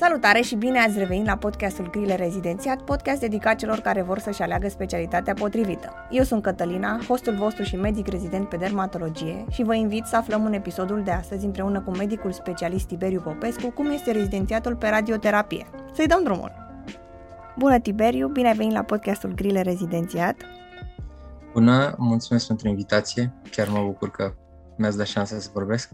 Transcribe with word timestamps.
Salutare 0.00 0.40
și 0.40 0.54
bine 0.54 0.78
ați 0.78 0.98
revenit 0.98 1.26
la 1.26 1.36
podcastul 1.36 1.90
Grile 1.90 2.14
Rezidențiat, 2.14 2.82
podcast 2.82 3.20
dedicat 3.20 3.58
celor 3.58 3.78
care 3.78 4.02
vor 4.02 4.18
să-și 4.18 4.42
aleagă 4.42 4.68
specialitatea 4.68 5.34
potrivită. 5.34 5.92
Eu 6.10 6.24
sunt 6.24 6.42
Cătălina, 6.42 7.00
hostul 7.08 7.34
vostru 7.34 7.62
și 7.62 7.76
medic 7.76 8.06
rezident 8.06 8.48
pe 8.48 8.56
dermatologie 8.56 9.44
și 9.50 9.62
vă 9.62 9.74
invit 9.74 10.04
să 10.04 10.16
aflăm 10.16 10.44
în 10.44 10.52
episodul 10.52 11.02
de 11.02 11.10
astăzi 11.10 11.44
împreună 11.44 11.80
cu 11.80 11.90
medicul 11.90 12.32
specialist 12.32 12.86
Tiberiu 12.86 13.20
Popescu 13.20 13.70
cum 13.70 13.90
este 13.90 14.10
rezidențiatul 14.10 14.76
pe 14.76 14.88
radioterapie. 14.88 15.66
Să-i 15.94 16.06
dăm 16.06 16.22
drumul! 16.22 16.52
Bună 17.56 17.78
Tiberiu, 17.78 18.28
bine 18.28 18.48
ai 18.48 18.56
venit 18.56 18.72
la 18.72 18.82
podcastul 18.82 19.34
Grile 19.34 19.60
Rezidențiat. 19.60 20.36
Bună, 21.52 21.94
mulțumesc 21.96 22.46
pentru 22.46 22.68
invitație, 22.68 23.32
chiar 23.50 23.68
mă 23.68 23.82
bucur 23.84 24.10
că 24.10 24.34
mi-ați 24.76 24.96
dat 24.96 25.06
șansa 25.06 25.38
să 25.38 25.50
vorbesc. 25.52 25.90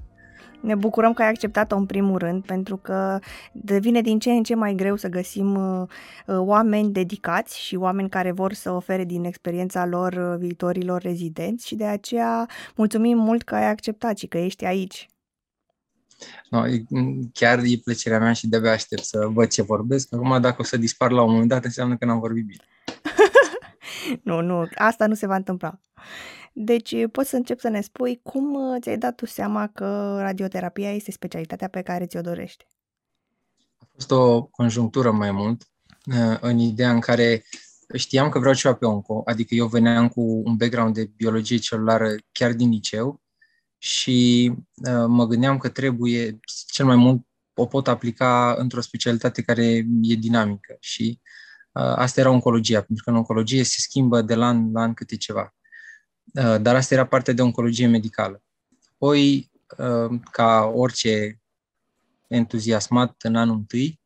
Ne 0.65 0.75
bucurăm 0.75 1.13
că 1.13 1.23
ai 1.23 1.29
acceptat-o 1.29 1.77
în 1.77 1.87
primul 1.87 2.19
rând, 2.19 2.45
pentru 2.45 2.77
că 2.77 3.19
devine 3.53 4.01
din 4.01 4.19
ce 4.19 4.31
în 4.31 4.43
ce 4.43 4.55
mai 4.55 4.75
greu 4.75 4.97
să 4.97 5.09
găsim 5.09 5.55
uh, 5.55 5.89
uh, 6.27 6.37
oameni 6.39 6.93
dedicați 6.93 7.61
și 7.61 7.77
oameni 7.77 8.09
care 8.09 8.33
vor 8.33 8.53
să 8.53 8.71
ofere 8.71 9.05
din 9.05 9.25
experiența 9.25 9.87
lor 9.87 10.13
uh, 10.13 10.39
viitorilor 10.39 11.03
rezidenți 11.03 11.67
și 11.67 11.75
de 11.75 11.85
aceea 11.85 12.49
mulțumim 12.77 13.19
mult 13.19 13.43
că 13.43 13.55
ai 13.55 13.69
acceptat 13.69 14.19
și 14.19 14.27
că 14.27 14.39
ești 14.39 14.65
aici. 14.65 15.09
No, 16.51 16.63
chiar 17.33 17.59
e 17.59 17.81
plăcerea 17.85 18.19
mea 18.19 18.33
și 18.33 18.49
de-abia 18.49 18.73
aștept 18.73 19.05
să 19.05 19.27
văd 19.31 19.49
ce 19.49 19.63
vorbesc. 19.63 20.15
Acum, 20.15 20.41
dacă 20.41 20.57
o 20.59 20.65
să 20.65 20.77
dispar 20.77 21.11
la 21.11 21.23
un 21.23 21.31
moment 21.31 21.49
dat, 21.49 21.65
înseamnă 21.65 21.97
că 21.97 22.05
n-am 22.05 22.19
vorbit 22.19 22.45
bine. 22.47 22.65
nu, 24.29 24.41
nu, 24.41 24.69
asta 24.75 25.07
nu 25.07 25.15
se 25.15 25.27
va 25.27 25.37
întâmpla. 25.37 25.79
Deci 26.57 26.95
poți 27.13 27.29
să 27.29 27.37
încep 27.37 27.61
să 27.61 27.69
ne 27.69 27.81
spui 27.81 28.21
cum 28.23 28.55
uh, 28.55 28.81
ți-ai 28.81 28.99
dat 28.99 29.15
tu 29.15 29.27
seama 29.27 29.67
că 29.67 30.17
radioterapia 30.19 30.93
este 30.93 31.11
specialitatea 31.11 31.69
pe 31.69 31.83
care 31.83 32.07
ți-o 32.07 32.21
dorești? 32.21 32.67
A 33.79 33.87
fost 33.93 34.11
o 34.11 34.43
conjunctură 34.43 35.11
mai 35.11 35.31
mult, 35.31 35.63
uh, 36.07 36.39
în 36.41 36.59
ideea 36.59 36.91
în 36.91 37.01
care 37.01 37.45
știam 37.95 38.29
că 38.29 38.39
vreau 38.39 38.55
ceva 38.55 38.75
pe 38.75 38.87
onco, 38.87 39.23
adică 39.25 39.55
eu 39.55 39.67
veneam 39.67 40.09
cu 40.09 40.21
un 40.21 40.57
background 40.57 40.95
de 40.95 41.11
biologie 41.17 41.57
celulară 41.57 42.15
chiar 42.33 42.53
din 42.53 42.71
liceu 42.71 43.23
și 43.79 44.53
uh, 44.75 45.05
mă 45.07 45.27
gândeam 45.27 45.59
că 45.59 45.69
trebuie, 45.69 46.41
cel 46.67 46.87
mai 46.87 46.97
mult 46.97 47.27
o 47.55 47.67
pot 47.67 47.89
aplica 47.89 48.55
într-o 48.59 48.81
specialitate 48.81 49.43
care 49.43 49.65
e 50.03 50.15
dinamică 50.15 50.77
și 50.81 51.21
asta 51.77 52.21
era 52.21 52.31
oncologia, 52.31 52.81
pentru 52.83 53.05
că 53.05 53.11
în 53.11 53.17
oncologie 53.17 53.63
se 53.63 53.77
schimbă 53.79 54.23
de 54.23 54.35
la 54.35 54.47
an 54.47 54.73
la 54.73 54.81
an 54.81 54.95
câte 54.95 55.17
ceva. 55.17 55.55
Uh, 56.35 56.61
dar 56.61 56.75
asta 56.75 56.95
era 56.95 57.07
parte 57.07 57.33
de 57.33 57.43
oncologie 57.43 57.87
medicală. 57.87 58.43
Apoi, 58.95 59.51
uh, 59.79 60.21
ca 60.31 60.73
orice 60.75 61.41
entuziasmat 62.29 63.15
în 63.23 63.37
anul 63.37 63.57
întâi, 63.57 64.01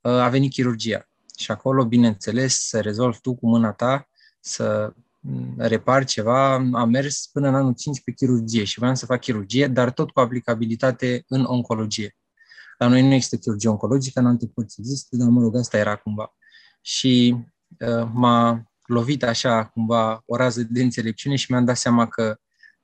uh, 0.00 0.12
a 0.12 0.28
venit 0.28 0.52
chirurgia. 0.52 1.08
Și 1.36 1.50
acolo, 1.50 1.84
bineînțeles, 1.84 2.68
să 2.68 2.80
rezolvi 2.80 3.20
tu 3.20 3.34
cu 3.34 3.48
mâna 3.48 3.72
ta, 3.72 4.08
să 4.40 4.92
mm, 5.20 5.54
repar 5.58 6.04
ceva, 6.04 6.54
am 6.54 6.88
mers 6.88 7.26
până 7.32 7.48
în 7.48 7.54
anul 7.54 7.74
5 7.74 8.02
pe 8.02 8.12
chirurgie 8.12 8.64
și 8.64 8.78
vreau 8.78 8.94
să 8.94 9.06
fac 9.06 9.20
chirurgie, 9.20 9.66
dar 9.66 9.90
tot 9.90 10.10
cu 10.10 10.20
aplicabilitate 10.20 11.24
în 11.28 11.44
oncologie. 11.44 12.16
La 12.78 12.86
noi 12.86 13.02
nu 13.02 13.12
există 13.12 13.36
chirurgie 13.36 13.68
oncologică, 13.70 14.20
în 14.20 14.26
alte 14.26 14.46
părți 14.46 14.80
există, 14.80 15.16
dar 15.16 15.28
mă 15.28 15.40
rog, 15.40 15.56
asta 15.56 15.78
era 15.78 15.96
cumva. 15.96 16.34
Și 16.80 17.36
uh, 17.78 18.08
m-a 18.12 18.67
lovit 18.88 19.22
așa 19.22 19.64
cumva 19.64 20.22
o 20.26 20.36
rază 20.36 20.62
de 20.62 20.82
înțelepciune 20.82 21.36
și 21.36 21.46
mi-am 21.50 21.64
dat 21.64 21.76
seama 21.76 22.06
că 22.06 22.38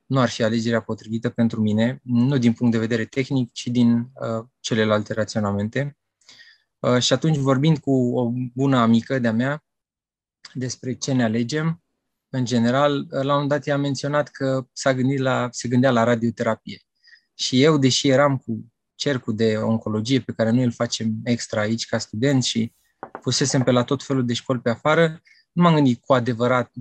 nu 0.05 0.19
ar 0.19 0.29
fi 0.29 0.43
alegerea 0.43 0.81
potrivită 0.81 1.29
pentru 1.29 1.61
mine, 1.61 1.99
nu 2.03 2.37
din 2.37 2.53
punct 2.53 2.73
de 2.73 2.79
vedere 2.79 3.05
tehnic, 3.05 3.51
ci 3.51 3.67
din 3.67 3.97
uh, 3.97 4.45
celelalte 4.59 5.13
raționamente. 5.13 5.97
Uh, 6.79 6.99
și 6.99 7.13
atunci, 7.13 7.37
vorbind 7.37 7.77
cu 7.77 8.17
o 8.17 8.31
bună 8.53 8.77
amică 8.77 9.19
de-a 9.19 9.31
mea 9.31 9.63
despre 10.53 10.93
ce 10.93 11.13
ne 11.13 11.23
alegem, 11.23 11.83
în 12.29 12.45
general, 12.45 12.99
uh, 12.99 13.07
la 13.09 13.19
un 13.19 13.27
moment 13.27 13.49
dat 13.49 13.65
i-a 13.65 13.77
menționat 13.77 14.27
că 14.27 14.67
s-a 14.71 14.93
gândit 14.93 15.19
la, 15.19 15.47
se 15.51 15.67
gândea 15.67 15.91
la 15.91 16.03
radioterapie. 16.03 16.81
Și 17.33 17.63
eu, 17.63 17.77
deși 17.77 18.07
eram 18.07 18.37
cu 18.37 18.73
cercul 18.95 19.35
de 19.35 19.57
oncologie 19.57 20.19
pe 20.19 20.31
care 20.31 20.49
noi 20.49 20.63
îl 20.63 20.71
facem 20.71 21.13
extra 21.23 21.61
aici 21.61 21.85
ca 21.85 21.97
student 21.97 22.43
și 22.43 22.73
pusesem 23.21 23.63
pe 23.63 23.71
la 23.71 23.83
tot 23.83 24.03
felul 24.03 24.25
de 24.25 24.33
școli 24.33 24.59
pe 24.59 24.69
afară, 24.69 25.21
nu 25.55 25.63
m-am 25.63 25.73
gândit 25.73 26.01
cu 26.05 26.13
adevărat 26.13 26.71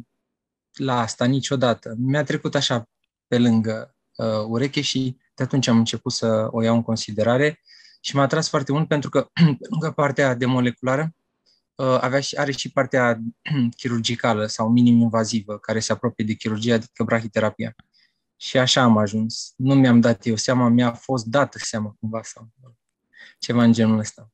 la 0.73 1.01
asta 1.01 1.25
niciodată. 1.25 1.95
Mi-a 1.99 2.25
trecut 2.25 2.55
așa 2.55 2.89
pe 3.27 3.39
lângă 3.39 3.95
uh, 4.17 4.45
ureche 4.47 4.81
și 4.81 5.17
de 5.35 5.43
atunci 5.43 5.67
am 5.67 5.77
început 5.77 6.13
să 6.13 6.49
o 6.51 6.63
iau 6.63 6.75
în 6.75 6.83
considerare 6.83 7.61
și 8.01 8.17
m-a 8.17 8.23
atras 8.23 8.49
foarte 8.49 8.73
mult 8.73 8.89
pentru 8.89 9.11
că, 9.11 9.21
pe 9.61 9.67
lângă 9.71 9.91
partea 9.91 10.35
de 10.35 10.47
moleculară, 10.47 11.15
uh, 11.75 11.99
avea 12.01 12.21
și, 12.21 12.37
are 12.37 12.53
și 12.53 12.73
partea 12.73 13.21
chirurgicală 13.79 14.47
sau 14.47 14.69
minim-invazivă, 14.69 15.59
care 15.59 15.79
se 15.79 15.93
apropie 15.93 16.25
de 16.25 16.33
chirurgie, 16.33 16.73
adică 16.73 17.05
brahiterapia. 17.05 17.75
Și 18.37 18.59
așa 18.59 18.83
am 18.83 18.97
ajuns. 18.97 19.53
Nu 19.57 19.75
mi-am 19.75 20.01
dat 20.01 20.27
eu 20.27 20.37
seama, 20.37 20.69
mi-a 20.69 20.93
fost 20.93 21.25
dată 21.25 21.59
seama 21.59 21.97
cumva 22.01 22.23
sau 22.23 22.49
ceva 23.39 23.63
în 23.63 23.73
genul 23.73 23.99
ăsta. 23.99 24.29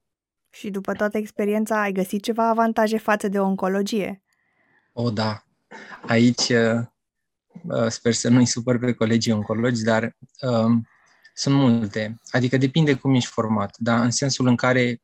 Și 0.50 0.70
după 0.70 0.92
toată 0.92 1.18
experiența 1.18 1.80
ai 1.80 1.92
găsit 1.92 2.22
ceva 2.22 2.48
avantaje 2.48 2.98
față 2.98 3.28
de 3.28 3.40
oncologie? 3.40 4.22
O, 4.92 5.10
da. 5.10 5.44
Aici 6.06 6.48
uh, 6.48 6.80
uh, 7.62 7.88
sper 7.88 8.12
să 8.12 8.28
nu-i 8.28 8.46
supăr 8.46 8.78
pe 8.78 8.92
colegii 8.92 9.32
oncologi, 9.32 9.82
dar 9.82 10.16
um, 10.40 10.88
sunt 11.34 11.54
multe. 11.54 12.20
Adică 12.30 12.56
depinde 12.56 12.94
cum 12.94 13.14
ești 13.14 13.30
format, 13.30 13.76
da? 13.78 14.02
în 14.02 14.10
sensul 14.10 14.46
în 14.46 14.56
care, 14.56 15.02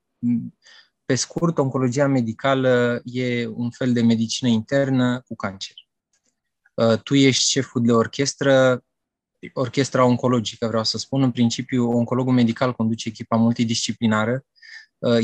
pe 1.04 1.14
scurt, 1.14 1.58
oncologia 1.58 2.06
medicală 2.06 3.00
e 3.04 3.46
un 3.46 3.70
fel 3.70 3.92
de 3.92 4.02
medicină 4.02 4.48
internă 4.48 5.20
cu 5.20 5.34
cancer. 5.34 5.74
Uh, 6.74 6.98
tu 7.02 7.14
ești 7.14 7.50
șeful 7.50 7.82
de 7.82 7.92
orchestră, 7.92 8.84
orchestra 9.52 10.04
oncologică, 10.04 10.66
vreau 10.66 10.84
să 10.84 10.98
spun. 10.98 11.22
În 11.22 11.30
principiu, 11.30 11.90
oncologul 11.90 12.32
medical 12.32 12.72
conduce 12.72 13.08
echipa 13.08 13.36
multidisciplinară. 13.36 14.44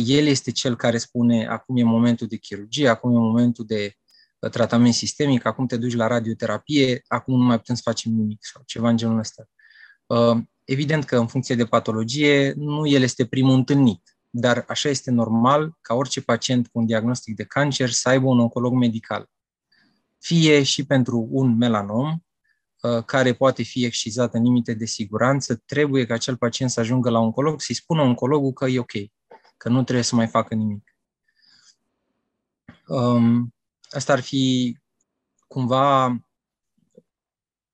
El 0.05 0.27
este 0.27 0.51
cel 0.51 0.77
care 0.77 0.99
spune 0.99 1.47
acum 1.47 1.77
e 1.77 1.83
momentul 1.83 2.27
de 2.27 2.37
chirurgie, 2.37 2.89
acum 2.89 3.15
e 3.15 3.19
momentul 3.19 3.65
de 3.67 3.97
tratament 4.49 4.95
sistemic, 4.95 5.45
acum 5.45 5.67
te 5.67 5.77
duci 5.77 5.95
la 5.95 6.07
radioterapie, 6.07 7.03
acum 7.07 7.39
nu 7.39 7.45
mai 7.45 7.57
putem 7.57 7.75
să 7.75 7.83
facem 7.85 8.13
nimic 8.13 8.39
sau 8.45 8.63
ceva 8.67 8.89
în 8.89 8.97
genul 8.97 9.19
ăsta. 9.19 9.49
Uh, 10.07 10.39
evident 10.65 11.05
că 11.05 11.17
în 11.17 11.27
funcție 11.27 11.55
de 11.55 11.65
patologie, 11.65 12.53
nu 12.57 12.87
el 12.87 13.03
este 13.03 13.27
primul 13.27 13.55
întâlnit, 13.55 14.17
dar 14.31 14.65
așa 14.69 14.89
este 14.89 15.11
normal 15.11 15.79
ca 15.81 15.95
orice 15.95 16.21
pacient 16.23 16.69
cu 16.69 16.79
un 16.79 16.87
diagnostic 16.87 17.37
de 17.37 17.45
cancer 17.45 17.91
să 17.91 18.09
aibă 18.09 18.27
un 18.27 18.39
oncolog 18.39 18.73
medical. 18.73 19.31
Fie 20.19 20.63
și 20.63 20.87
pentru 20.87 21.29
un 21.31 21.57
melanom, 21.57 22.17
uh, 22.81 23.05
care 23.05 23.33
poate 23.33 23.63
fi 23.63 23.85
excizat 23.85 24.35
în 24.35 24.43
limite 24.43 24.75
de 24.75 24.85
siguranță, 24.85 25.63
trebuie 25.67 26.07
ca 26.07 26.15
acel 26.15 26.37
pacient 26.37 26.71
să 26.71 26.81
ajungă 26.81 27.11
la 27.11 27.19
oncolog, 27.19 27.61
să-i 27.61 27.75
spună 27.75 28.03
oncologul 28.03 28.53
că 28.53 28.67
e 28.67 28.79
ok, 28.79 28.93
că 29.57 29.69
nu 29.69 29.83
trebuie 29.83 30.05
să 30.05 30.15
mai 30.15 30.27
facă 30.27 30.55
nimic. 30.55 30.97
Um, 32.87 33.55
Asta 33.93 34.13
ar 34.13 34.21
fi 34.21 34.77
cumva 35.47 36.19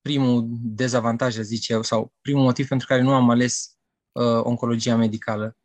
primul 0.01 0.47
dezavantaj, 0.51 1.37
zice 1.37 1.73
eu, 1.73 1.83
sau 1.83 2.13
primul 2.21 2.43
motiv 2.43 2.69
pentru 2.69 2.87
care 2.87 3.03
nu 3.03 3.15
am 3.15 3.31
ales 3.31 3.77
uh, 4.13 4.41
oncologia 4.43 4.97
medicală. 4.97 5.57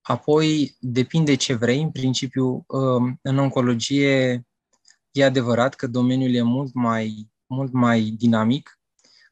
Apoi, 0.00 0.76
depinde 0.80 1.34
ce 1.34 1.54
vrei. 1.54 1.82
În 1.82 1.90
principiu, 1.90 2.64
uh, 2.66 3.12
în 3.22 3.38
oncologie 3.38 4.46
e 5.10 5.24
adevărat 5.24 5.74
că 5.74 5.86
domeniul 5.86 6.34
e 6.34 6.42
mult 6.42 6.74
mai, 6.74 7.30
mult 7.46 7.72
mai 7.72 8.00
dinamic, 8.00 8.80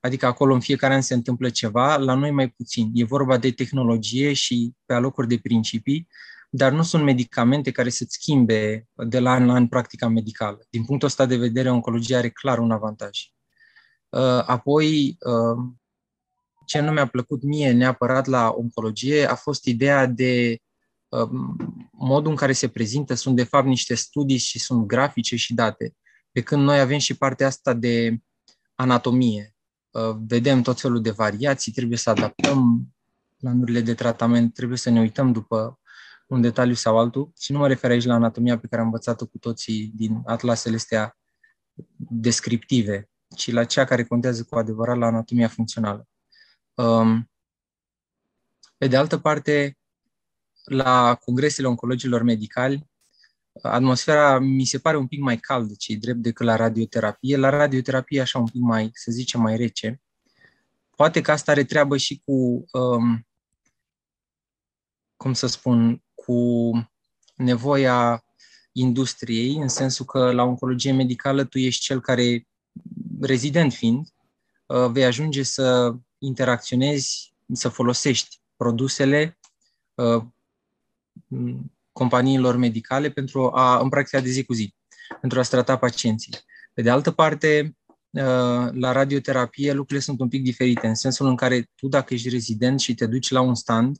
adică 0.00 0.26
acolo 0.26 0.54
în 0.54 0.60
fiecare 0.60 0.94
an 0.94 1.00
se 1.00 1.14
întâmplă 1.14 1.50
ceva, 1.50 1.96
la 1.96 2.14
noi 2.14 2.30
mai 2.30 2.48
puțin. 2.48 2.90
E 2.94 3.04
vorba 3.04 3.38
de 3.38 3.50
tehnologie 3.50 4.32
și 4.32 4.72
pe 4.84 4.94
alocuri 4.94 5.28
de 5.28 5.38
principii, 5.38 6.08
dar 6.56 6.72
nu 6.72 6.82
sunt 6.82 7.04
medicamente 7.04 7.70
care 7.70 7.88
să-ți 7.88 8.14
schimbe 8.14 8.88
de 8.94 9.18
la 9.18 9.30
an 9.30 9.46
la 9.46 9.52
an 9.52 9.68
practica 9.68 10.08
medicală. 10.08 10.66
Din 10.70 10.84
punctul 10.84 11.08
ăsta 11.08 11.26
de 11.26 11.36
vedere, 11.36 11.70
oncologia 11.70 12.18
are 12.18 12.30
clar 12.30 12.58
un 12.58 12.70
avantaj. 12.70 13.18
Uh, 14.08 14.42
apoi, 14.46 15.16
uh, 15.20 15.72
ce 16.66 16.80
nu 16.80 16.92
mi-a 16.92 17.06
plăcut 17.06 17.42
mie 17.42 17.72
neapărat 17.72 18.26
la 18.26 18.54
oncologie 18.56 19.26
a 19.30 19.34
fost 19.34 19.64
ideea 19.64 20.06
de 20.06 20.58
uh, 21.08 21.28
modul 21.92 22.30
în 22.30 22.36
care 22.36 22.52
se 22.52 22.68
prezintă, 22.68 23.14
sunt 23.14 23.36
de 23.36 23.44
fapt 23.44 23.66
niște 23.66 23.94
studii 23.94 24.38
și 24.38 24.58
sunt 24.58 24.86
grafice 24.86 25.36
și 25.36 25.54
date. 25.54 25.94
Pe 26.32 26.40
când 26.40 26.62
noi 26.62 26.80
avem 26.80 26.98
și 26.98 27.16
partea 27.16 27.46
asta 27.46 27.72
de 27.72 28.18
anatomie. 28.74 29.50
Vedem 30.26 30.62
tot 30.62 30.80
felul 30.80 31.02
de 31.02 31.10
variații, 31.10 31.72
trebuie 31.72 31.98
să 31.98 32.10
adaptăm 32.10 32.88
planurile 33.36 33.80
de 33.80 33.94
tratament, 33.94 34.54
trebuie 34.54 34.78
să 34.78 34.90
ne 34.90 35.00
uităm 35.00 35.32
după 35.32 35.80
un 36.26 36.40
detaliu 36.40 36.74
sau 36.74 36.98
altul 36.98 37.32
și 37.38 37.52
nu 37.52 37.58
mă 37.58 37.66
refer 37.66 37.90
aici 37.90 38.04
la 38.04 38.14
anatomia 38.14 38.58
pe 38.58 38.66
care 38.66 38.80
am 38.80 38.86
învățat-o 38.86 39.26
cu 39.26 39.38
toții 39.38 39.92
din 39.94 40.22
atlasele 40.24 40.76
astea 40.76 41.16
descriptive, 41.96 43.10
ci 43.36 43.50
la 43.50 43.64
cea 43.64 43.84
care 43.84 44.04
contează 44.04 44.44
cu 44.44 44.56
adevărat 44.56 44.96
la 44.96 45.06
anatomia 45.06 45.48
funcțională. 45.48 46.08
Um, 46.74 47.30
pe 48.76 48.86
de 48.86 48.96
altă 48.96 49.18
parte, 49.18 49.78
la 50.64 51.14
congresele 51.14 51.66
oncologilor 51.66 52.22
medicali, 52.22 52.90
atmosfera 53.62 54.38
mi 54.38 54.64
se 54.64 54.78
pare 54.78 54.96
un 54.96 55.06
pic 55.06 55.20
mai 55.20 55.38
caldă, 55.38 55.74
ce 55.78 55.94
drept, 55.94 56.18
decât 56.18 56.46
la 56.46 56.56
radioterapie. 56.56 57.36
La 57.36 57.48
radioterapie 57.48 58.20
așa 58.20 58.38
un 58.38 58.44
pic 58.44 58.60
mai, 58.60 58.90
să 58.92 59.10
zicem, 59.10 59.40
mai 59.40 59.56
rece. 59.56 60.00
Poate 60.96 61.20
că 61.20 61.30
asta 61.30 61.50
are 61.50 61.64
treabă 61.64 61.96
și 61.96 62.22
cu, 62.24 62.64
um, 62.72 63.26
cum 65.16 65.32
să 65.32 65.46
spun, 65.46 66.04
cu 66.16 66.70
nevoia 67.34 68.24
industriei, 68.72 69.56
în 69.56 69.68
sensul 69.68 70.04
că 70.04 70.32
la 70.32 70.42
oncologie 70.42 70.92
medicală 70.92 71.44
tu 71.44 71.58
ești 71.58 71.82
cel 71.82 72.00
care, 72.00 72.46
rezident 73.20 73.72
fiind, 73.72 74.08
uh, 74.66 74.90
vei 74.90 75.04
ajunge 75.04 75.42
să 75.42 75.94
interacționezi, 76.18 77.34
să 77.52 77.68
folosești 77.68 78.40
produsele 78.56 79.38
uh, 79.94 80.22
companiilor 81.92 82.56
medicale 82.56 83.10
pentru 83.10 83.50
a, 83.54 83.78
în 83.78 83.88
practica 83.88 84.20
de 84.20 84.30
zi 84.30 84.44
cu 84.44 84.52
zi, 84.52 84.74
pentru 85.20 85.38
a 85.38 85.42
trata 85.42 85.78
pacienții. 85.78 86.32
Pe 86.72 86.82
de 86.82 86.90
altă 86.90 87.10
parte, 87.10 87.76
uh, 88.10 88.68
la 88.72 88.92
radioterapie 88.92 89.72
lucrurile 89.72 90.00
sunt 90.00 90.20
un 90.20 90.28
pic 90.28 90.42
diferite, 90.42 90.86
în 90.86 90.94
sensul 90.94 91.26
în 91.26 91.36
care 91.36 91.70
tu, 91.74 91.88
dacă 91.88 92.14
ești 92.14 92.28
rezident 92.28 92.80
și 92.80 92.94
te 92.94 93.06
duci 93.06 93.30
la 93.30 93.40
un 93.40 93.54
stand, 93.54 93.98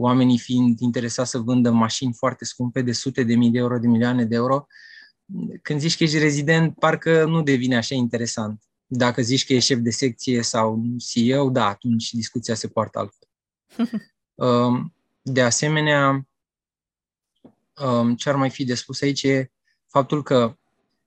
oamenii 0.00 0.38
fiind 0.38 0.80
interesați 0.80 1.30
să 1.30 1.38
vândă 1.38 1.70
mașini 1.70 2.12
foarte 2.12 2.44
scumpe 2.44 2.82
de 2.82 2.92
sute 2.92 3.22
de 3.22 3.34
mii 3.34 3.50
de 3.50 3.58
euro, 3.58 3.78
de 3.78 3.86
milioane 3.86 4.24
de 4.24 4.34
euro, 4.34 4.66
când 5.62 5.80
zici 5.80 5.96
că 5.96 6.02
ești 6.02 6.18
rezident, 6.18 6.74
parcă 6.74 7.24
nu 7.24 7.42
devine 7.42 7.76
așa 7.76 7.94
interesant. 7.94 8.62
Dacă 8.86 9.22
zici 9.22 9.46
că 9.46 9.52
ești 9.52 9.72
șef 9.72 9.78
de 9.78 9.90
secție 9.90 10.42
sau 10.42 10.82
CEO, 10.98 11.50
da, 11.50 11.66
atunci 11.66 12.12
discuția 12.12 12.54
se 12.54 12.68
poartă 12.68 12.98
altfel. 12.98 13.28
Um, 14.40 14.94
de 15.22 15.42
asemenea, 15.42 16.28
um, 17.84 18.14
ce 18.14 18.28
ar 18.28 18.36
mai 18.36 18.50
fi 18.50 18.64
de 18.64 18.74
spus 18.74 19.00
aici 19.00 19.22
e 19.22 19.50
faptul 19.86 20.22
că 20.22 20.58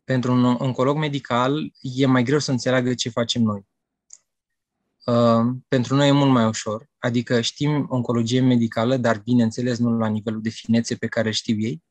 pentru 0.03 0.31
un 0.33 0.43
oncolog 0.43 0.97
medical 0.97 1.73
e 1.81 2.05
mai 2.05 2.23
greu 2.23 2.39
să 2.39 2.51
înțeleagă 2.51 2.93
ce 2.93 3.09
facem 3.09 3.41
noi. 3.41 3.65
Um, 5.05 5.65
pentru 5.67 5.95
noi 5.95 6.07
e 6.07 6.11
mult 6.11 6.31
mai 6.31 6.45
ușor, 6.45 6.89
adică 6.97 7.41
știm 7.41 7.85
oncologie 7.89 8.41
medicală, 8.41 8.97
dar 8.97 9.19
bineînțeles 9.19 9.77
nu 9.77 9.97
la 9.97 10.07
nivelul 10.07 10.41
de 10.41 10.49
finețe 10.49 10.95
pe 10.95 11.07
care 11.07 11.31
știu 11.31 11.59
ei. 11.59 11.83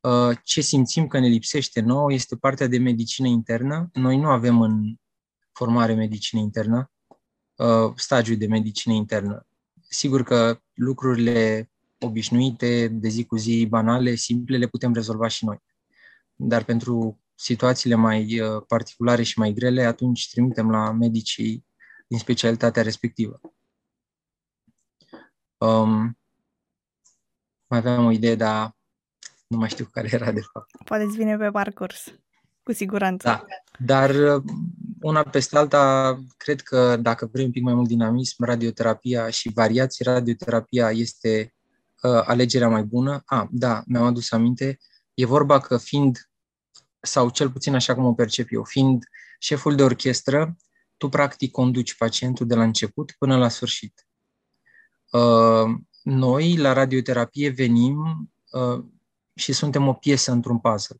Uh, 0.00 0.36
ce 0.44 0.60
simțim 0.60 1.06
că 1.06 1.18
ne 1.18 1.26
lipsește 1.26 1.80
nouă 1.80 2.12
este 2.12 2.36
partea 2.36 2.66
de 2.66 2.78
medicină 2.78 3.26
internă. 3.26 3.90
Noi 3.92 4.16
nu 4.16 4.28
avem 4.28 4.60
în 4.60 4.94
formare 5.52 5.94
medicină 5.94 6.40
internă, 6.40 6.90
uh, 7.56 7.92
stagiu 7.96 8.34
de 8.34 8.46
medicină 8.46 8.94
internă. 8.94 9.46
Sigur 9.88 10.22
că 10.22 10.60
lucrurile 10.74 11.70
obișnuite, 11.98 12.88
de 12.88 13.08
zi 13.08 13.24
cu 13.24 13.36
zi, 13.36 13.66
banale, 13.68 14.14
simple, 14.14 14.56
le 14.56 14.66
putem 14.66 14.92
rezolva 14.92 15.28
și 15.28 15.44
noi. 15.44 15.58
Dar 16.34 16.64
pentru 16.64 17.20
situațiile 17.34 17.94
mai 17.94 18.40
uh, 18.40 18.62
particulare 18.66 19.22
și 19.22 19.38
mai 19.38 19.52
grele, 19.52 19.84
atunci 19.84 20.30
trimitem 20.30 20.70
la 20.70 20.92
medicii 20.92 21.64
din 22.10 22.18
specialitatea 22.18 22.82
respectivă. 22.82 23.40
Um, 25.58 26.18
mai 27.66 27.78
aveam 27.78 28.04
o 28.04 28.10
idee, 28.10 28.34
dar 28.34 28.76
nu 29.46 29.56
mai 29.56 29.68
știu 29.68 29.84
care 29.84 30.08
era 30.12 30.32
de 30.32 30.40
fapt. 30.52 30.70
Poate 30.84 31.02
îți 31.02 31.16
vine 31.16 31.36
pe 31.36 31.50
parcurs, 31.50 32.14
cu 32.62 32.72
siguranță. 32.72 33.28
Da, 33.28 33.44
dar 33.78 34.10
uh, 34.10 34.42
una 35.00 35.22
peste 35.22 35.58
alta, 35.58 36.18
cred 36.36 36.60
că 36.60 36.96
dacă 36.96 37.26
vrei 37.26 37.44
un 37.44 37.50
pic 37.50 37.62
mai 37.62 37.74
mult 37.74 37.88
dinamism, 37.88 38.44
radioterapia 38.44 39.30
și 39.30 39.52
variații, 39.54 40.04
radioterapia 40.04 40.90
este 40.90 41.54
uh, 42.02 42.22
alegerea 42.24 42.68
mai 42.68 42.82
bună. 42.82 43.22
Ah, 43.26 43.46
da, 43.50 43.82
mi-am 43.86 44.04
adus 44.04 44.32
aminte. 44.32 44.78
E 45.14 45.26
vorba 45.26 45.60
că 45.60 45.78
fiind, 45.78 46.30
sau 47.00 47.30
cel 47.30 47.50
puțin 47.50 47.74
așa 47.74 47.94
cum 47.94 48.04
o 48.04 48.14
percep 48.14 48.48
eu, 48.50 48.64
fiind 48.64 49.04
șeful 49.38 49.74
de 49.74 49.82
orchestră, 49.82 50.56
tu 51.00 51.08
practic 51.08 51.50
conduci 51.50 51.96
pacientul 51.96 52.46
de 52.46 52.54
la 52.54 52.62
început 52.62 53.14
până 53.18 53.36
la 53.36 53.48
sfârșit. 53.48 54.06
Uh, 55.10 55.74
noi, 56.02 56.56
la 56.56 56.72
radioterapie, 56.72 57.48
venim 57.48 58.30
uh, 58.50 58.84
și 59.34 59.52
suntem 59.52 59.88
o 59.88 59.92
piesă 59.92 60.32
într-un 60.32 60.58
puzzle. 60.58 60.96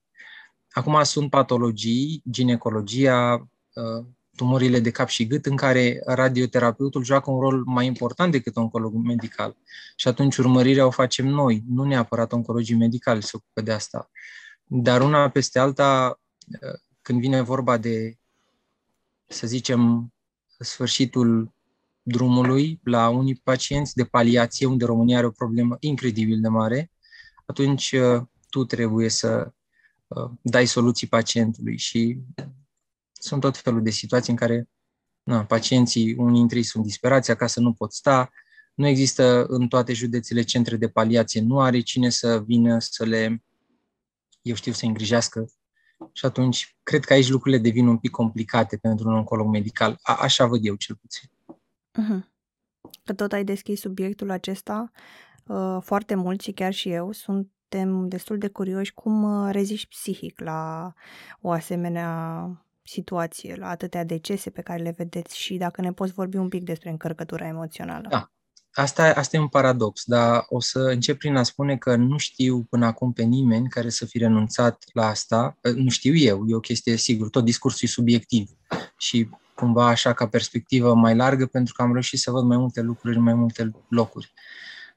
Acum 0.71 1.03
sunt 1.03 1.31
patologii, 1.31 2.23
ginecologia, 2.31 3.49
uh, 3.75 4.07
tumorile 4.37 4.81
de 4.81 4.91
cap 4.91 5.09
și 5.09 5.27
gât, 5.27 5.47
în 5.47 5.57
care 5.57 6.03
radioterapeutul 6.05 7.05
joacă 7.05 7.31
un 7.31 7.41
rol 7.41 7.65
mai 7.65 7.87
important 7.87 8.33
decât 8.33 8.57
oncologul 8.57 9.01
medical. 9.01 9.57
Și 9.97 10.09
atunci 10.09 10.37
urmărirea 10.37 10.87
o 10.87 10.91
facem 10.91 11.27
noi, 11.27 11.65
nu 11.69 11.85
neapărat 11.85 12.33
oncologii 12.33 12.77
medicali 12.77 13.23
se 13.23 13.31
ocupă 13.35 13.61
de 13.61 13.73
asta. 13.73 14.11
Dar 14.65 15.01
una 15.01 15.29
peste 15.29 15.59
alta, 15.59 16.21
când 17.03 17.21
vine 17.21 17.41
vorba 17.41 17.77
de, 17.77 18.20
să 19.33 19.47
zicem, 19.47 20.13
sfârșitul 20.59 21.53
drumului 22.03 22.81
la 22.85 23.09
unii 23.09 23.35
pacienți 23.35 23.95
de 23.95 24.05
paliație, 24.05 24.67
unde 24.67 24.85
România 24.85 25.17
are 25.17 25.27
o 25.27 25.31
problemă 25.31 25.77
incredibil 25.81 26.41
de 26.41 26.49
mare, 26.49 26.91
atunci 27.47 27.93
uh, 27.93 28.23
tu 28.49 28.65
trebuie 28.65 29.09
să 29.09 29.53
uh, 30.07 30.31
dai 30.43 30.67
soluții 30.67 31.07
pacientului 31.07 31.79
și 31.79 32.19
sunt 33.13 33.41
tot 33.41 33.57
felul 33.57 33.83
de 33.83 33.91
situații 33.91 34.33
în 34.33 34.39
care 34.39 34.69
na, 35.23 35.45
pacienții, 35.45 36.15
unii 36.15 36.39
dintre 36.39 36.57
ei 36.57 36.63
sunt 36.63 36.85
disperați, 36.85 37.31
acasă 37.31 37.61
nu 37.61 37.73
pot 37.73 37.93
sta, 37.93 38.31
nu 38.75 38.87
există 38.87 39.45
în 39.49 39.69
toate 39.69 39.93
județele 39.93 40.43
centre 40.43 40.77
de 40.77 40.89
paliație, 40.89 41.41
nu 41.41 41.61
are 41.61 41.81
cine 41.81 42.11
să 42.11 42.43
vină 42.47 42.79
să 42.79 43.05
le, 43.05 43.43
eu 44.43 44.55
știu, 44.55 44.73
să 44.73 44.87
îngrijească. 44.87 45.51
Și 46.13 46.25
atunci, 46.27 46.77
cred 46.83 47.05
că 47.05 47.13
aici 47.13 47.29
lucrurile 47.29 47.61
devin 47.61 47.87
un 47.87 47.99
pic 47.99 48.11
complicate 48.11 48.77
pentru 48.77 49.09
un 49.09 49.15
oncolog 49.15 49.47
medical. 49.47 49.99
A, 50.03 50.17
așa 50.21 50.47
văd 50.47 50.61
eu 50.63 50.75
cel 50.75 50.97
puțin. 50.97 51.29
Uh-huh. 51.99 52.29
Că 53.05 53.15
tot 53.15 53.33
ai 53.33 53.45
deschis 53.45 53.81
subiectul 53.81 54.31
acesta 54.31 54.91
uh, 55.47 55.79
foarte 55.81 56.15
mult 56.15 56.41
și 56.41 56.53
chiar 56.53 56.73
și 56.73 56.91
eu 56.91 57.13
suntem 57.13 58.09
destul 58.09 58.39
de 58.39 58.49
curioși 58.49 58.95
cum 58.95 59.23
uh, 59.23 59.53
reziști 59.53 59.89
psihic 59.89 60.41
la 60.41 60.93
o 61.41 61.51
asemenea 61.51 62.45
situație, 62.83 63.55
la 63.55 63.69
atâtea 63.69 64.05
decese 64.05 64.51
pe 64.51 64.63
care 64.63 64.83
le 64.83 64.95
vedeți 64.97 65.37
și 65.37 65.57
dacă 65.57 65.81
ne 65.81 65.93
poți 65.93 66.13
vorbi 66.13 66.37
un 66.37 66.49
pic 66.49 66.65
despre 66.65 66.91
încărcătura 66.91 67.47
emoțională. 67.47 68.09
Da. 68.09 68.33
Asta, 68.75 69.13
asta 69.15 69.37
e 69.37 69.41
un 69.41 69.49
paradox, 69.49 70.05
dar 70.05 70.45
o 70.49 70.61
să 70.61 70.79
încep 70.79 71.19
prin 71.19 71.37
a 71.37 71.43
spune 71.43 71.77
că 71.77 71.97
nu 71.97 72.19
știu 72.19 72.63
până 72.63 72.87
acum 72.87 73.13
pe 73.13 73.23
nimeni 73.23 73.69
care 73.69 73.89
să 73.89 74.07
fi 74.07 74.19
renunțat 74.19 74.85
la 74.93 75.07
asta. 75.07 75.59
Nu 75.75 75.89
știu 75.89 76.15
eu, 76.15 76.45
e 76.47 76.55
o 76.55 76.61
chestie, 76.61 76.97
sigur, 76.97 77.29
tot 77.31 77.45
discursul 77.45 77.89
e 77.89 77.91
subiectiv 77.91 78.51
și 78.97 79.29
cumva 79.55 79.87
așa 79.87 80.13
ca 80.13 80.29
perspectivă 80.29 80.95
mai 80.95 81.17
largă 81.17 81.47
pentru 81.47 81.75
că 81.75 81.83
am 81.83 81.93
reușit 81.93 82.19
să 82.19 82.31
văd 82.31 82.45
mai 82.45 82.57
multe 82.57 82.81
lucruri 82.81 83.17
în 83.17 83.23
mai 83.23 83.35
multe 83.35 83.71
locuri. 83.89 84.33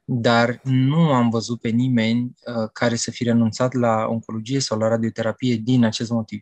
Dar 0.06 0.60
nu 0.64 1.14
am 1.14 1.30
văzut 1.30 1.62
pe 1.62 1.70
nimeni 1.70 2.34
uh, 2.46 2.70
care 2.74 2.96
să 2.96 3.12
fi 3.12 3.24
renunțat 3.24 3.74
la 3.74 4.06
oncologie 4.10 4.60
sau 4.60 4.78
la 4.78 4.88
radioterapie 4.88 5.56
din 5.56 5.84
acest 5.84 6.10
motiv. 6.10 6.42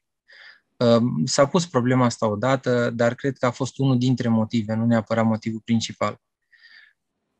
Uh, 0.77 1.03
s-a 1.25 1.45
pus 1.45 1.65
problema 1.67 2.05
asta 2.05 2.27
odată, 2.27 2.89
dar 2.89 3.15
cred 3.15 3.37
că 3.37 3.45
a 3.45 3.51
fost 3.51 3.77
unul 3.77 3.97
dintre 3.97 4.27
motive, 4.29 4.73
nu 4.73 4.85
neapărat 4.85 5.25
motivul 5.25 5.61
principal. 5.65 6.19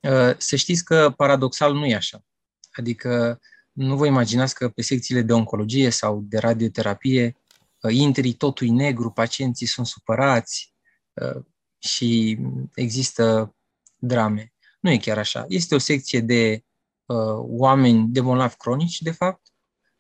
Uh, 0.01 0.37
să 0.37 0.55
știți 0.55 0.83
că 0.83 1.13
paradoxal 1.17 1.73
nu 1.73 1.85
e 1.85 1.95
așa. 1.95 2.23
Adică 2.71 3.39
nu 3.71 3.97
vă 3.97 4.05
imaginați 4.05 4.55
că 4.55 4.69
pe 4.69 4.81
secțiile 4.81 5.21
de 5.21 5.33
oncologie 5.33 5.89
sau 5.89 6.21
de 6.23 6.37
radioterapie 6.37 7.37
uh, 7.81 7.93
intri, 7.93 8.33
totul 8.33 8.67
e 8.67 8.71
negru, 8.71 9.11
pacienții 9.11 9.67
sunt 9.67 9.87
supărați, 9.87 10.71
Uh, 11.13 11.43
și 11.77 12.39
există 12.75 13.55
drame. 13.95 14.53
Nu 14.79 14.91
e 14.91 14.97
chiar 14.97 15.17
așa. 15.17 15.45
Este 15.47 15.75
o 15.75 15.77
secție 15.77 16.19
de 16.19 16.63
uh, 17.05 17.37
oameni 17.37 18.07
de 18.07 18.21
bolnavi 18.21 18.55
cronici, 18.55 19.01
de 19.01 19.11
fapt. 19.11 19.41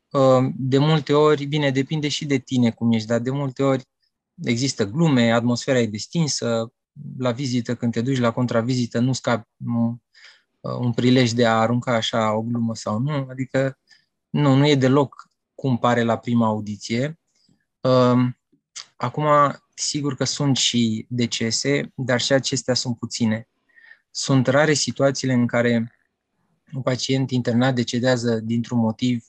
Uh, 0.09 0.51
de 0.55 0.77
multe 0.77 1.13
ori, 1.13 1.45
bine, 1.45 1.71
depinde 1.71 2.07
și 2.07 2.25
de 2.25 2.37
tine 2.37 2.71
cum 2.71 2.91
ești, 2.91 3.07
dar 3.07 3.19
de 3.19 3.31
multe 3.31 3.63
ori 3.63 3.83
există 4.43 4.85
glume, 4.85 5.31
atmosfera 5.31 5.79
e 5.79 5.87
destinsă, 5.87 6.73
la 7.17 7.31
vizită, 7.31 7.75
când 7.75 7.91
te 7.91 8.01
duci 8.01 8.19
la 8.19 8.31
contravizită, 8.31 8.99
nu 8.99 9.13
scapi 9.13 9.49
nu, 9.55 10.01
uh, 10.59 10.75
un 10.79 10.93
prilej 10.93 11.31
de 11.31 11.45
a 11.45 11.59
arunca 11.59 11.95
așa 11.95 12.33
o 12.33 12.41
glumă 12.41 12.75
sau 12.75 12.99
nu, 12.99 13.27
adică 13.29 13.79
nu, 14.29 14.55
nu 14.55 14.67
e 14.67 14.75
deloc 14.75 15.29
cum 15.55 15.77
pare 15.77 16.03
la 16.03 16.17
prima 16.17 16.47
audiție. 16.47 17.19
Uh, 17.81 18.29
acum, 18.95 19.25
Sigur 19.81 20.15
că 20.15 20.23
sunt 20.23 20.57
și 20.57 21.05
decese, 21.09 21.91
dar 21.95 22.21
și 22.21 22.33
acestea 22.33 22.73
sunt 22.73 22.97
puține. 22.97 23.49
Sunt 24.11 24.47
rare 24.47 24.73
situațiile 24.73 25.33
în 25.33 25.47
care 25.47 25.95
un 26.73 26.81
pacient 26.81 27.31
internat 27.31 27.75
decedează 27.75 28.39
dintr-un 28.39 28.79
motiv 28.79 29.25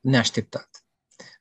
neașteptat. 0.00 0.84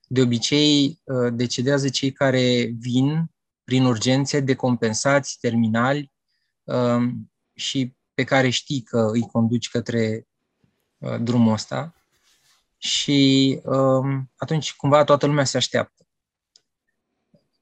De 0.08 0.22
obicei, 0.22 1.02
uh, 1.04 1.34
decedează 1.34 1.90
cei 1.90 2.12
care 2.12 2.74
vin 2.80 3.32
prin 3.66 3.86
urgențe 3.86 4.40
decompensați, 4.40 5.38
terminali 5.40 6.12
um, 6.64 7.32
și 7.54 7.96
pe 8.14 8.24
care 8.24 8.50
știi 8.50 8.82
că 8.82 9.10
îi 9.12 9.22
conduci 9.22 9.70
către 9.70 10.28
uh, 10.98 11.22
drumul 11.22 11.54
ăsta 11.54 11.96
și 12.78 13.60
um, 13.64 14.32
atunci 14.36 14.74
cumva 14.74 15.04
toată 15.04 15.26
lumea 15.26 15.44
se 15.44 15.58
așteaptă. 15.58 16.08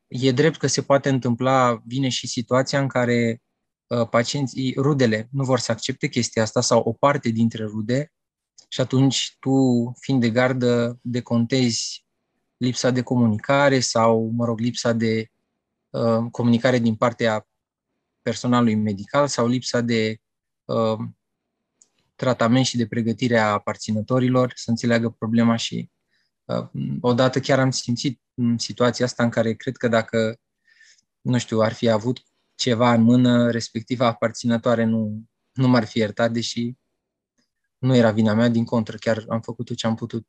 E 0.08 0.32
drept 0.32 0.58
că 0.58 0.68
se 0.68 0.82
poate 0.82 1.10
întâmpla, 1.10 1.82
vine 1.86 2.10
și 2.10 2.28
situația 2.28 2.80
în 2.80 2.88
care 2.88 3.42
uh, 3.88 4.08
pacienții, 4.10 4.74
rudele, 4.78 5.28
nu 5.32 5.44
vor 5.44 5.60
să 5.60 5.72
accepte 5.72 6.08
chestia 6.08 6.42
asta 6.42 6.62
sau 6.62 6.80
o 6.80 6.94
parte 6.94 7.30
dintre 7.30 7.64
rude 7.64 8.14
și 8.68 8.82
atunci 8.82 9.38
tu, 9.40 9.52
fiind 10.00 10.22
de 10.22 10.30
gardă, 10.30 11.00
decontezi 11.02 12.06
lipsa 12.58 12.90
de 12.90 13.02
comunicare 13.02 13.80
sau, 13.80 14.32
mă 14.36 14.46
rog, 14.46 14.60
lipsa 14.60 14.94
de 14.94 15.20
uh, 15.20 15.43
comunicare 16.32 16.78
din 16.78 16.96
partea 16.96 17.48
personalului 18.22 18.76
medical 18.76 19.28
sau 19.28 19.48
lipsa 19.48 19.82
de 19.82 20.18
uh, 20.66 20.98
tratament 22.16 22.66
și 22.66 22.78
de 22.78 22.88
pregătire 22.88 23.38
a 23.38 23.52
aparținătorilor 23.52 24.52
să 24.56 24.70
înțeleagă 24.70 25.10
problema 25.10 25.56
și 25.56 25.90
uh, 26.46 26.68
odată 27.02 27.40
chiar 27.40 27.60
am 27.60 27.72
simțit 27.72 28.22
situația 28.58 29.06
asta 29.06 29.24
în 29.24 29.30
care 29.30 29.54
cred 29.54 29.78
că 29.78 29.88
dacă, 29.88 30.40
nu 31.22 31.38
știu, 31.38 31.60
ar 31.60 31.74
fi 31.74 31.90
avut 31.90 32.24
ceva 32.56 32.94
în 32.94 33.02
mână, 33.02 33.52
respectiva 33.52 34.08
aparținătoare 34.08 34.84
nu, 34.84 35.24
nu 35.52 35.68
m-ar 35.68 35.86
fi 35.86 35.98
iertat, 35.98 36.32
deși 36.32 36.78
nu 37.78 37.96
era 37.96 38.12
vina 38.12 38.34
mea, 38.34 38.48
din 38.48 38.66
contră, 38.66 38.98
chiar 38.98 39.26
am 39.30 39.42
făcut 39.42 39.66
tot 39.66 39.76
ce 39.76 39.88
am 39.88 39.96
putut. 39.96 40.28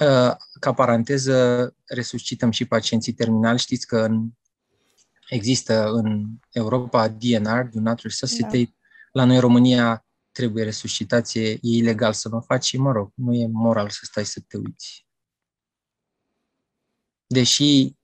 Uh, 0.00 0.36
ca 0.60 0.72
paranteză, 0.74 1.74
resuscităm 1.84 2.50
și 2.50 2.64
pacienții 2.64 3.12
terminali. 3.12 3.58
Știți 3.58 3.86
că 3.86 3.98
în, 3.98 4.30
există 5.28 5.90
în 5.90 6.26
Europa 6.50 7.08
DNR, 7.08 7.68
Do 7.72 7.80
Not 7.80 7.98
Resuscitate. 8.00 8.64
Da. 8.64 8.70
La 9.12 9.24
noi, 9.24 9.34
în 9.34 9.40
România, 9.40 10.06
trebuie 10.32 10.64
resuscitație, 10.64 11.50
e 11.50 11.58
ilegal 11.60 12.12
să 12.12 12.28
mă 12.28 12.40
faci 12.40 12.64
și, 12.64 12.76
mă 12.76 12.92
rog, 12.92 13.12
nu 13.14 13.34
e 13.34 13.46
moral 13.46 13.90
să 13.90 14.00
stai 14.02 14.24
să 14.24 14.40
te 14.46 14.56
uiți. 14.56 15.06
Deși 17.26 17.96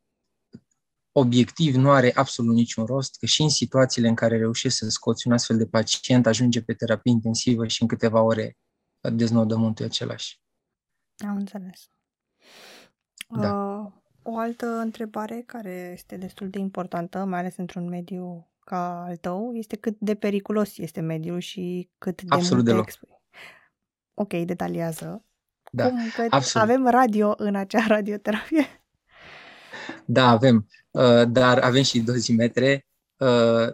obiectiv 1.13 1.75
nu 1.75 1.91
are 1.91 2.13
absolut 2.15 2.55
niciun 2.55 2.85
rost, 2.85 3.17
că 3.19 3.27
și 3.27 3.43
în 3.43 3.49
situațiile 3.49 4.09
în 4.09 4.15
care 4.15 4.37
reușești 4.37 4.79
să 4.79 4.89
scoți 4.89 5.27
un 5.27 5.33
astfel 5.33 5.57
de 5.57 5.67
pacient, 5.67 6.27
ajunge 6.27 6.63
pe 6.63 6.75
terapie 6.75 7.13
intensivă 7.13 7.67
și 7.67 7.83
în 7.83 7.89
câteva 7.89 8.23
ore 8.23 8.57
deznodământul 9.01 9.85
e 9.85 9.89
același. 9.89 10.41
Am 11.17 11.37
înțeles. 11.37 11.89
Da. 13.29 13.53
Uh, 13.53 13.93
o 14.27 14.39
altă 14.39 14.67
întrebare 14.67 15.43
care 15.47 15.91
este 15.93 16.17
destul 16.17 16.49
de 16.51 16.59
importantă, 16.59 17.25
mai 17.25 17.39
ales 17.39 17.57
într-un 17.57 17.89
mediu 17.89 18.49
ca 18.65 19.03
al 19.03 19.17
tău, 19.17 19.53
este 19.55 19.77
cât 19.77 19.97
de 19.99 20.15
periculos 20.15 20.79
este 20.79 21.01
mediul 21.01 21.39
și 21.39 21.91
cât 21.99 22.23
de 22.23 22.35
Absolut 22.35 22.65
deloc. 22.65 22.91
Exp- 22.91 23.21
ok, 24.15 24.33
detaliază. 24.33 25.25
Da, 25.71 25.89
Cum 25.89 25.99
că 26.17 26.27
absolut. 26.29 26.69
avem 26.69 26.89
radio 26.89 27.35
în 27.37 27.55
acea 27.55 27.87
radioterapie? 27.97 28.67
Da, 30.05 30.29
avem, 30.29 30.67
uh, 30.91 31.23
dar 31.29 31.59
avem 31.59 31.83
și 31.83 32.01
dozimetre. 32.01 32.87
Uh, 33.17 33.69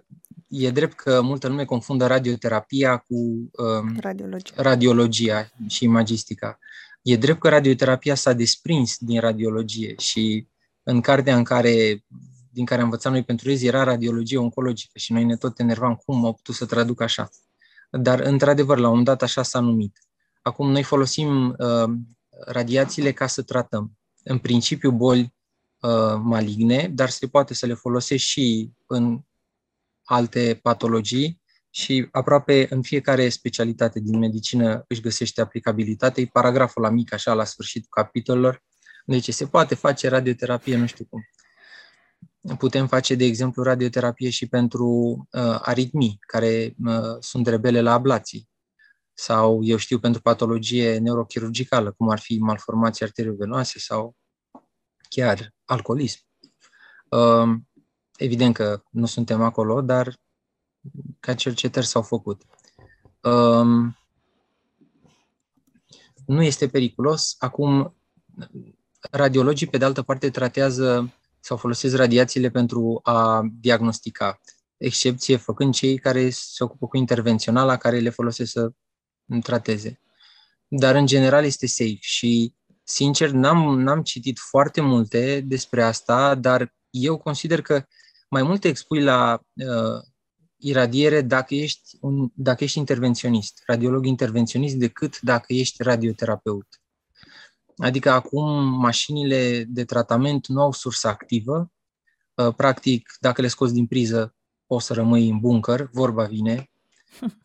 e 0.49 0.71
drept 0.71 0.95
că 0.95 1.21
multă 1.21 1.49
lume 1.49 1.65
confundă 1.65 2.07
radioterapia 2.07 2.97
cu 2.97 3.15
um, 3.15 3.97
radiologia. 4.01 4.63
radiologia 4.63 5.51
și 5.69 5.85
imagistica. 5.85 6.59
E 7.03 7.17
drept 7.17 7.41
că 7.41 7.49
radioterapia 7.49 8.15
s-a 8.15 8.33
desprins 8.33 8.97
din 8.99 9.21
radiologie 9.21 9.95
și 9.99 10.47
în 10.83 11.01
cartea 11.01 11.37
în 11.37 11.45
care, 11.45 12.05
din 12.51 12.65
care 12.65 12.81
am 12.81 12.87
învățat 12.87 13.13
noi 13.13 13.25
pentru 13.25 13.49
rezi 13.49 13.67
era 13.67 13.83
radiologie 13.83 14.39
oncologică 14.39 14.99
și 14.99 15.13
noi 15.13 15.25
ne 15.25 15.37
tot 15.37 15.59
enervam 15.59 15.95
cum 15.95 16.25
au 16.25 16.33
putut 16.33 16.55
să 16.55 16.67
traduc 16.67 17.01
așa. 17.01 17.29
Dar, 17.91 18.21
într-adevăr, 18.21 18.77
la 18.77 18.83
un 18.83 18.89
moment 18.89 19.07
dat 19.07 19.23
așa 19.23 19.43
s-a 19.43 19.61
numit. 19.61 19.99
Acum 20.43 20.71
noi 20.71 20.83
folosim 20.83 21.49
uh, 21.49 21.91
radiațiile 22.47 23.13
ca 23.13 23.27
să 23.27 23.43
tratăm. 23.43 23.99
În 24.23 24.39
principiu, 24.39 24.91
boli 24.91 25.35
uh, 25.81 26.21
maligne, 26.23 26.89
dar 26.95 27.09
se 27.09 27.27
poate 27.27 27.55
să 27.55 27.67
le 27.67 27.75
folosești 27.75 28.29
și 28.29 28.71
în 28.87 29.21
alte 30.05 30.59
patologii 30.63 31.40
și 31.71 32.09
aproape 32.11 32.67
în 32.71 32.83
fiecare 32.83 33.29
specialitate 33.29 34.01
din 34.01 34.19
medicină 34.19 34.85
își 34.89 35.01
găsește 35.01 35.41
aplicabilitate. 35.41 36.21
E 36.21 36.27
paragraful 36.27 36.83
la 36.83 36.91
mic, 36.91 37.13
așa, 37.13 37.33
la 37.33 37.45
sfârșitul 37.45 37.89
capitolelor. 37.91 38.63
Deci 39.05 39.31
se 39.31 39.47
poate 39.47 39.75
face 39.75 40.09
radioterapie, 40.09 40.77
nu 40.77 40.87
știu 40.87 41.05
cum. 41.05 41.23
Putem 42.59 42.87
face, 42.87 43.15
de 43.15 43.25
exemplu, 43.25 43.63
radioterapie 43.63 44.31
și 44.31 44.49
pentru 44.49 44.89
uh, 45.31 45.59
aritmii, 45.63 46.17
care 46.21 46.75
uh, 46.85 47.17
sunt 47.21 47.47
rebele 47.47 47.81
la 47.81 47.93
ablații. 47.93 48.49
Sau, 49.13 49.65
eu 49.65 49.77
știu, 49.77 49.99
pentru 49.99 50.21
patologie 50.21 50.99
neurochirurgicală, 50.99 51.93
cum 51.93 52.09
ar 52.09 52.19
fi 52.19 52.39
malformații 52.39 53.05
arteriovenoase 53.05 53.79
sau 53.79 54.17
chiar 55.09 55.55
alcoolism. 55.65 56.21
Uh, 57.09 57.57
evident 58.17 58.55
că 58.55 58.83
nu 58.91 59.07
suntem 59.07 59.43
acolo, 59.43 59.81
dar 59.81 60.19
ca 61.21 61.35
cercetări 61.35 61.87
s-au 61.87 62.03
făcut. 62.03 62.43
Um, 63.21 63.97
nu 66.27 66.43
este 66.43 66.69
periculos. 66.69 67.37
Acum, 67.39 67.97
radiologii, 69.11 69.67
pe 69.67 69.79
de 69.79 69.85
altă 69.85 70.03
parte, 70.03 70.31
tratează 70.31 71.15
sau 71.41 71.57
folosesc 71.57 71.97
radiațiile 71.97 72.51
pentru 72.51 73.01
a 73.03 73.43
diagnostica, 73.61 74.41
excepție 74.77 75.37
făcând 75.37 75.75
cei 75.75 75.99
care 75.99 76.31
se 76.31 76.65
ocupă 76.65 76.87
cu 76.87 76.97
intervenționala, 76.97 77.77
care 77.77 77.99
le 77.99 78.11
folosesc 78.11 78.51
să 78.51 78.71
trateze. 79.43 80.01
Dar, 80.69 80.95
în 80.95 81.07
general, 81.07 81.45
este 81.45 81.67
safe 81.67 81.99
și, 82.01 82.55
sincer, 82.83 83.31
n-am, 83.31 83.81
n-am 83.81 84.03
citit 84.03 84.39
foarte 84.39 84.81
multe 84.81 85.41
despre 85.41 85.83
asta, 85.83 86.35
dar 86.35 86.75
eu 86.91 87.19
consider 87.19 87.63
că 87.63 87.85
mai 88.29 88.43
mult 88.43 88.61
te 88.61 88.69
expui 88.69 89.03
la 89.03 89.41
uh, 89.55 90.03
iradiere 90.61 91.21
dacă 91.23 91.55
ești, 91.55 91.97
un, 92.01 92.31
dacă 92.35 92.65
ești 92.65 92.79
intervenționist, 92.79 93.63
radiolog 93.67 94.07
intervenționist, 94.07 94.75
decât 94.75 95.21
dacă 95.21 95.53
ești 95.53 95.83
radioterapeut. 95.83 96.81
Adică 97.77 98.11
acum 98.11 98.65
mașinile 98.65 99.65
de 99.69 99.85
tratament 99.85 100.47
nu 100.47 100.61
au 100.61 100.73
sursă 100.73 101.09
activă. 101.09 101.73
Uh, 102.35 102.55
practic, 102.55 103.17
dacă 103.21 103.41
le 103.41 103.49
scoți 103.49 103.73
din 103.73 103.87
priză, 103.87 104.35
poți 104.67 104.87
să 104.87 104.93
rămâi 104.93 105.29
în 105.29 105.39
bunker, 105.39 105.89
vorba 105.93 106.25
vine, 106.25 106.71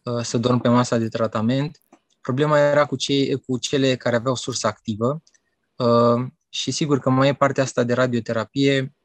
uh, 0.03 0.21
să 0.21 0.37
dormi 0.37 0.61
pe 0.61 0.69
masa 0.69 0.97
de 0.97 1.07
tratament. 1.07 1.81
Problema 2.21 2.59
era 2.59 2.85
cu, 2.85 2.95
cei, 2.95 3.39
cu 3.39 3.57
cele 3.57 3.95
care 3.95 4.15
aveau 4.15 4.35
sursă 4.35 4.67
activă 4.67 5.23
uh, 5.75 6.25
și 6.49 6.71
sigur 6.71 6.99
că 6.99 7.09
mai 7.09 7.27
e 7.27 7.33
partea 7.33 7.63
asta 7.63 7.83
de 7.83 7.93
radioterapie 7.93 8.95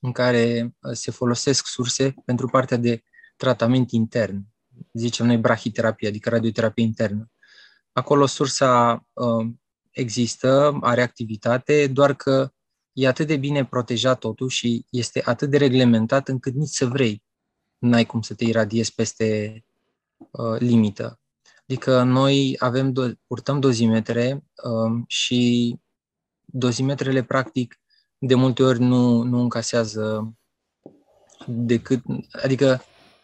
în 0.00 0.12
care 0.12 0.74
uh, 0.80 0.92
se 0.92 1.10
folosesc 1.10 1.66
surse 1.66 2.14
pentru 2.24 2.46
partea 2.46 2.76
de 2.76 3.02
tratament 3.36 3.90
intern, 3.90 4.46
zicem 4.92 5.26
noi 5.26 5.36
brahiterapie, 5.36 6.08
adică 6.08 6.28
radioterapie 6.28 6.84
internă. 6.84 7.30
Acolo 7.92 8.26
sursa 8.26 9.06
uh, 9.12 9.46
există, 9.90 10.78
are 10.80 11.02
activitate, 11.02 11.86
doar 11.86 12.14
că 12.14 12.52
e 12.92 13.06
atât 13.06 13.26
de 13.26 13.36
bine 13.36 13.64
protejat 13.64 14.18
totul 14.18 14.48
și 14.48 14.86
este 14.90 15.22
atât 15.24 15.50
de 15.50 15.56
reglementat 15.56 16.28
încât 16.28 16.54
nici 16.54 16.68
să 16.68 16.86
vrei 16.86 17.22
n-ai 17.78 18.06
cum 18.06 18.20
să 18.20 18.34
te 18.34 18.44
iradiezi 18.44 18.94
peste 18.94 19.64
uh, 20.30 20.58
limită. 20.58 21.20
Adică 21.62 22.02
noi 22.02 22.56
avem, 22.58 22.92
do- 22.92 23.16
purtăm 23.26 23.60
dozimetre 23.60 24.44
uh, 24.64 25.02
și 25.06 25.76
dozimetrele 26.44 27.22
practic 27.22 27.80
de 28.18 28.34
multe 28.34 28.62
ori 28.62 28.80
nu, 28.80 29.22
nu 29.22 29.40
încasează 29.40 30.32
decât, 31.46 32.02
adică 32.42 32.82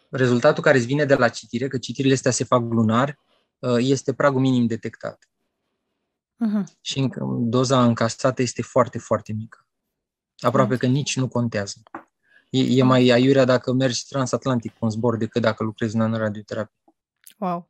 rezultatul 0.09 0.63
care 0.63 0.77
îți 0.77 0.85
vine 0.85 1.05
de 1.05 1.15
la 1.15 1.29
citire, 1.29 1.67
că 1.67 1.77
citirile 1.77 2.13
astea 2.13 2.31
se 2.31 2.43
fac 2.43 2.61
lunar, 2.61 3.19
uh, 3.59 3.77
este 3.79 4.13
pragul 4.13 4.41
minim 4.41 4.65
detectat. 4.65 5.29
Uh-huh. 6.35 6.63
Și 6.81 7.09
doza 7.39 7.83
încasată 7.83 8.41
este 8.41 8.61
foarte, 8.61 8.97
foarte 8.97 9.33
mică. 9.33 9.67
Aproape 10.37 10.75
uh-huh. 10.75 10.79
că 10.79 10.85
nici 10.85 11.15
nu 11.15 11.27
contează. 11.27 11.81
E, 12.49 12.77
e 12.77 12.83
mai 12.83 13.09
aiurea 13.09 13.45
dacă 13.45 13.73
mergi 13.73 14.05
transatlantic 14.07 14.71
cu 14.71 14.77
un 14.85 14.89
zbor 14.89 15.17
decât 15.17 15.41
dacă 15.41 15.63
lucrezi 15.63 15.95
în 15.95 16.13
radioterapie. 16.13 16.83
Wow. 17.37 17.69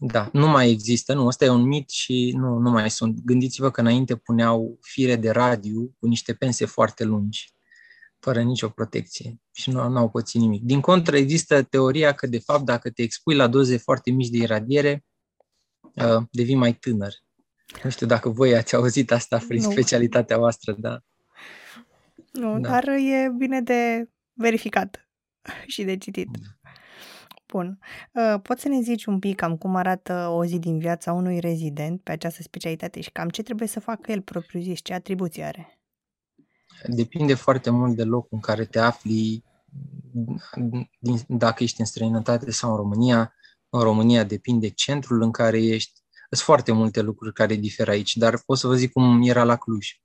Da, 0.00 0.28
nu 0.32 0.46
mai 0.46 0.70
există, 0.70 1.14
nu, 1.14 1.26
ăsta 1.26 1.44
e 1.44 1.48
un 1.48 1.62
mit 1.62 1.90
și 1.90 2.34
nu, 2.36 2.58
nu 2.58 2.70
mai 2.70 2.90
sunt. 2.90 3.20
Gândiți-vă 3.24 3.70
că 3.70 3.80
înainte 3.80 4.16
puneau 4.16 4.78
fire 4.80 5.16
de 5.16 5.30
radio 5.30 5.80
cu 5.98 6.06
niște 6.06 6.34
pense 6.34 6.64
foarte 6.64 7.04
lungi, 7.04 7.52
fără 8.18 8.42
nicio 8.42 8.68
protecție 8.68 9.40
și 9.52 9.70
nu, 9.70 9.88
nu 9.88 9.98
au 9.98 10.10
pățit 10.10 10.40
nimic. 10.40 10.62
Din 10.62 10.80
contră, 10.80 11.16
există 11.16 11.62
teoria 11.62 12.12
că, 12.12 12.26
de 12.26 12.38
fapt, 12.38 12.64
dacă 12.64 12.90
te 12.90 13.02
expui 13.02 13.34
la 13.34 13.46
doze 13.46 13.76
foarte 13.76 14.10
mici 14.10 14.28
de 14.28 14.36
iradiere, 14.36 15.04
uh, 15.80 16.22
devii 16.30 16.54
mai 16.54 16.74
tânăr. 16.74 17.14
Nu 17.82 17.90
știu 17.90 18.06
dacă 18.06 18.28
voi 18.28 18.56
ați 18.56 18.74
auzit 18.74 19.12
asta 19.12 19.38
prin 19.48 19.62
nu. 19.62 19.70
specialitatea 19.70 20.38
voastră, 20.38 20.72
da. 20.78 21.00
Nu, 22.32 22.60
da. 22.60 22.68
dar 22.68 22.88
e 22.88 23.32
bine 23.36 23.62
de 23.62 24.08
verificat 24.32 25.08
și 25.66 25.82
de 25.82 25.96
citit. 25.96 26.28
Bun. 27.52 27.78
Uh, 28.12 28.40
poți 28.42 28.62
să 28.62 28.68
ne 28.68 28.80
zici 28.80 29.04
un 29.04 29.18
pic 29.18 29.36
cam 29.36 29.56
cum 29.56 29.76
arată 29.76 30.28
o 30.28 30.44
zi 30.44 30.58
din 30.58 30.78
viața 30.78 31.12
unui 31.12 31.40
rezident 31.40 32.02
pe 32.02 32.12
această 32.12 32.42
specialitate 32.42 33.00
și 33.00 33.10
cam 33.10 33.28
ce 33.28 33.42
trebuie 33.42 33.68
să 33.68 33.80
facă 33.80 34.12
el 34.12 34.22
propriu-zis, 34.22 34.80
ce 34.82 34.94
atribuții 34.94 35.42
are? 35.42 35.80
Depinde 36.86 37.34
foarte 37.34 37.70
mult 37.70 37.96
de 37.96 38.04
locul 38.04 38.28
în 38.30 38.40
care 38.40 38.64
te 38.64 38.78
afli, 38.78 39.44
din, 40.98 41.20
dacă 41.28 41.62
ești 41.62 41.80
în 41.80 41.86
străinătate 41.86 42.50
sau 42.50 42.70
în 42.70 42.76
România. 42.76 43.32
În 43.68 43.80
România 43.80 44.24
depinde 44.24 44.68
centrul 44.68 45.22
în 45.22 45.30
care 45.30 45.62
ești. 45.62 45.92
Sunt 46.30 46.40
foarte 46.40 46.72
multe 46.72 47.00
lucruri 47.00 47.32
care 47.32 47.54
diferă 47.54 47.90
aici, 47.90 48.16
dar 48.16 48.42
pot 48.46 48.58
să 48.58 48.66
vă 48.66 48.74
zic 48.74 48.92
cum 48.92 49.22
era 49.22 49.44
la 49.44 49.56
Cluj. 49.56 50.00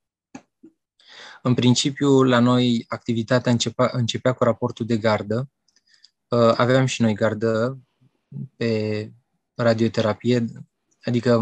În 1.41 1.53
principiu, 1.53 2.23
la 2.23 2.39
noi 2.39 2.85
activitatea 2.87 3.51
începea, 3.51 3.89
începea 3.91 4.33
cu 4.33 4.43
raportul 4.43 4.85
de 4.85 4.97
gardă. 4.97 5.49
Uh, 6.33 6.53
aveam 6.57 6.85
și 6.85 7.01
noi 7.01 7.13
gardă 7.13 7.79
pe 8.57 9.11
radioterapie, 9.55 10.45
adică 11.03 11.41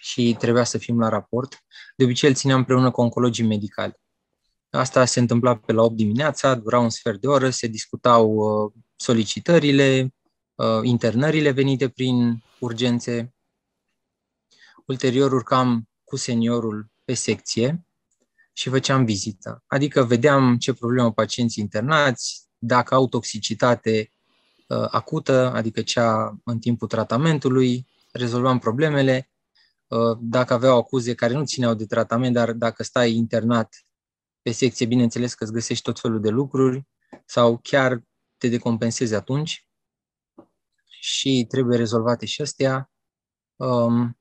și 0.00 0.36
trebuia 0.38 0.64
să 0.64 0.78
fim 0.78 0.98
la 0.98 1.08
raport. 1.08 1.64
De 1.96 2.04
obicei 2.04 2.28
îl 2.28 2.34
țineam 2.34 2.58
împreună 2.58 2.90
cu 2.90 3.00
oncologii 3.00 3.44
medicali. 3.44 4.00
Asta 4.70 5.04
se 5.04 5.20
întâmpla 5.20 5.56
pe 5.56 5.72
la 5.72 5.82
8 5.82 5.96
dimineața, 5.96 6.54
dura 6.54 6.78
un 6.78 6.90
sfert 6.90 7.20
de 7.20 7.26
oră, 7.26 7.50
se 7.50 7.66
discutau 7.66 8.34
uh, 8.34 8.72
solicitările, 8.96 10.14
uh, 10.54 10.80
internările 10.82 11.50
venite 11.50 11.88
prin 11.88 12.42
urgențe. 12.58 13.34
Ulterior 14.86 15.32
urcam 15.32 15.88
cu 16.04 16.16
seniorul 16.16 16.90
pe 17.04 17.14
secție 17.14 17.86
și 18.52 18.68
făceam 18.68 19.04
vizită. 19.04 19.62
Adică 19.66 20.04
vedeam 20.04 20.56
ce 20.56 20.72
problemă 20.72 21.12
pacienții 21.12 21.62
internați, 21.62 22.48
dacă 22.58 22.94
au 22.94 23.08
toxicitate 23.08 24.08
uh, 24.08 24.13
acută, 24.90 25.52
adică 25.54 25.82
cea 25.82 26.38
în 26.44 26.58
timpul 26.58 26.88
tratamentului, 26.88 27.86
rezolvam 28.12 28.58
problemele. 28.58 29.30
Uh, 29.86 30.18
dacă 30.20 30.52
aveau 30.52 30.78
acuze 30.78 31.14
care 31.14 31.32
nu 31.32 31.44
țineau 31.44 31.74
de 31.74 31.86
tratament, 31.86 32.34
dar 32.34 32.52
dacă 32.52 32.82
stai 32.82 33.12
internat 33.12 33.84
pe 34.42 34.50
secție, 34.50 34.86
bineînțeles 34.86 35.34
că 35.34 35.44
îți 35.44 35.52
găsești 35.52 35.82
tot 35.82 36.00
felul 36.00 36.20
de 36.20 36.28
lucruri 36.28 36.86
sau 37.26 37.58
chiar 37.62 38.02
te 38.36 38.48
decompensezi 38.48 39.14
atunci 39.14 39.68
și 40.84 41.44
trebuie 41.48 41.76
rezolvate 41.76 42.26
și 42.26 42.42
astea. 42.42 42.92
Um, 43.56 44.18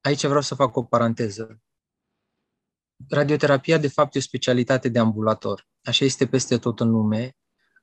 aici 0.00 0.24
vreau 0.24 0.40
să 0.40 0.54
fac 0.54 0.76
o 0.76 0.84
paranteză. 0.84 1.62
Radioterapia, 3.08 3.78
de 3.78 3.88
fapt, 3.88 4.14
e 4.14 4.18
o 4.18 4.22
specialitate 4.22 4.88
de 4.88 4.98
ambulator. 4.98 5.68
Așa 5.84 6.04
este 6.04 6.26
peste 6.26 6.58
tot 6.58 6.80
în 6.80 6.90
lume. 6.90 7.36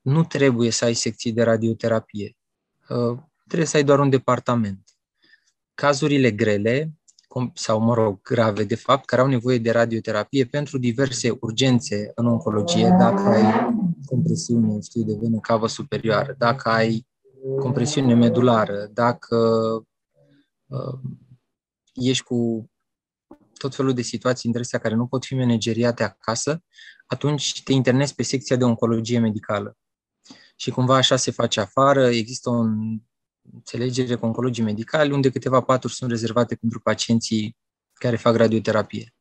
Nu 0.07 0.23
trebuie 0.23 0.71
să 0.71 0.85
ai 0.85 0.93
secții 0.93 1.31
de 1.31 1.43
radioterapie. 1.43 2.37
Uh, 2.89 3.19
trebuie 3.45 3.67
să 3.67 3.77
ai 3.77 3.83
doar 3.83 3.99
un 3.99 4.09
departament. 4.09 4.89
Cazurile 5.73 6.31
grele, 6.31 6.93
sau, 7.53 7.79
mă 7.79 7.93
rog, 7.93 8.21
grave, 8.21 8.63
de 8.63 8.75
fapt, 8.75 9.05
care 9.05 9.21
au 9.21 9.27
nevoie 9.27 9.57
de 9.57 9.71
radioterapie 9.71 10.45
pentru 10.45 10.77
diverse 10.77 11.37
urgențe 11.39 12.11
în 12.15 12.25
oncologie, 12.25 12.95
dacă 12.99 13.21
ai 13.21 13.75
compresiune, 14.05 14.79
știu, 14.81 15.03
de 15.03 15.17
venă 15.21 15.39
cavă 15.39 15.67
superioară, 15.67 16.35
dacă 16.37 16.69
ai 16.69 17.07
compresiune 17.59 18.13
medulară, 18.13 18.89
dacă 18.93 19.37
uh, 20.67 20.99
ești 21.93 22.23
cu 22.23 22.69
tot 23.57 23.75
felul 23.75 23.93
de 23.93 24.01
situații 24.01 24.47
între 24.47 24.61
astea 24.63 24.79
care 24.79 24.95
nu 24.95 25.07
pot 25.07 25.25
fi 25.25 25.35
manageriate 25.35 26.03
acasă, 26.03 26.63
atunci 27.05 27.63
te 27.63 27.73
internezi 27.73 28.15
pe 28.15 28.23
secția 28.23 28.55
de 28.55 28.63
oncologie 28.63 29.19
medicală. 29.19 29.77
Și 30.59 30.71
cumva 30.71 30.95
așa 30.95 31.15
se 31.15 31.31
face 31.31 31.59
afară, 31.59 32.07
există 32.07 32.49
o 32.49 32.65
înțelegere 33.53 34.15
cu 34.15 34.25
oncologii 34.25 34.63
medicali, 34.63 35.11
unde 35.11 35.29
câteva 35.29 35.61
paturi 35.61 35.93
sunt 35.93 36.09
rezervate 36.09 36.55
pentru 36.55 36.79
pacienții 36.79 37.57
care 37.93 38.15
fac 38.15 38.35
radioterapie. 38.35 39.15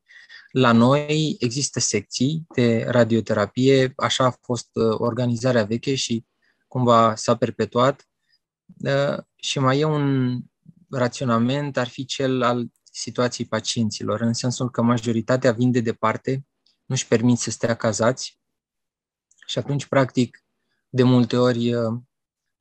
La 0.51 0.71
noi 0.71 1.35
există 1.39 1.79
secții 1.79 2.45
de 2.55 2.85
radioterapie, 2.87 3.93
așa 3.95 4.25
a 4.25 4.37
fost 4.41 4.69
uh, 4.73 4.95
organizarea 4.97 5.63
veche 5.63 5.95
și 5.95 6.25
cumva 6.67 7.15
s-a 7.15 7.35
perpetuat. 7.35 8.07
Uh, 8.77 9.17
și 9.35 9.59
mai 9.59 9.79
e 9.79 9.83
un 9.83 10.37
raționament, 10.89 11.77
ar 11.77 11.87
fi 11.87 12.05
cel 12.05 12.41
al 12.41 12.71
situației 12.83 13.47
pacienților, 13.47 14.21
în 14.21 14.33
sensul 14.33 14.69
că 14.69 14.81
majoritatea 14.81 15.51
vin 15.51 15.71
de 15.71 15.79
departe, 15.79 16.45
nu-și 16.85 17.07
permit 17.07 17.37
să 17.37 17.49
stea 17.51 17.75
cazați 17.75 18.39
și 19.45 19.57
atunci, 19.57 19.85
practic, 19.85 20.46
de 20.89 21.03
multe 21.03 21.37
ori 21.37 21.73
uh, 21.73 21.99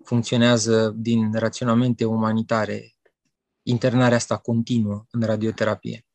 funcționează 0.04 0.90
din 0.96 1.32
raționamente 1.32 2.04
umanitare 2.04 2.94
internarea 3.62 4.16
asta 4.16 4.36
continuă 4.36 5.04
în 5.10 5.22
radioterapie. 5.22 6.06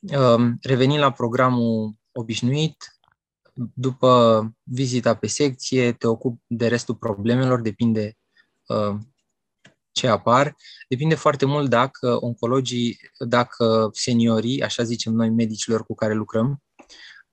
Uh, 0.00 0.52
revenind 0.60 1.00
la 1.00 1.12
programul 1.12 1.94
obișnuit, 2.12 2.98
după 3.74 4.42
vizita 4.62 5.14
pe 5.14 5.26
secție, 5.26 5.92
te 5.92 6.06
ocupi 6.06 6.42
de 6.46 6.68
restul 6.68 6.94
problemelor, 6.94 7.60
depinde 7.60 8.16
uh, 8.66 8.96
ce 9.92 10.08
apar, 10.08 10.56
depinde 10.88 11.14
foarte 11.14 11.44
mult 11.44 11.68
dacă 11.68 12.24
oncologii, 12.24 12.98
dacă 13.18 13.90
seniorii, 13.92 14.62
așa 14.62 14.82
zicem 14.82 15.12
noi 15.12 15.30
medicilor 15.30 15.84
cu 15.84 15.94
care 15.94 16.14
lucrăm, 16.14 16.63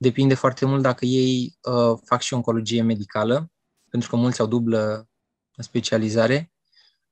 depinde 0.02 0.34
foarte 0.34 0.66
mult 0.66 0.82
dacă 0.82 1.04
ei 1.04 1.58
uh, 1.62 1.98
fac 2.04 2.20
și 2.20 2.34
oncologie 2.34 2.82
medicală, 2.82 3.50
pentru 3.90 4.10
că 4.10 4.16
mulți 4.16 4.40
au 4.40 4.46
dublă 4.46 5.08
specializare. 5.56 6.52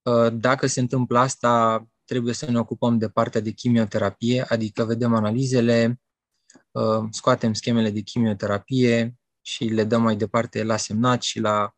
Uh, 0.03 0.33
dacă 0.33 0.67
se 0.67 0.81
întâmplă 0.81 1.19
asta, 1.19 1.87
trebuie 2.05 2.35
să 2.35 2.51
ne 2.51 2.59
ocupăm 2.59 2.99
de 2.99 3.09
partea 3.09 3.41
de 3.41 3.51
chimioterapie, 3.51 4.45
adică 4.49 4.85
vedem 4.85 5.15
analizele, 5.15 6.01
uh, 6.71 7.05
scoatem 7.11 7.53
schemele 7.53 7.91
de 7.91 8.01
chimioterapie 8.01 9.15
și 9.41 9.65
le 9.65 9.85
dăm 9.85 10.03
mai 10.03 10.17
departe 10.17 10.63
la 10.63 10.77
semnat 10.77 11.23
și 11.23 11.41
la 11.41 11.75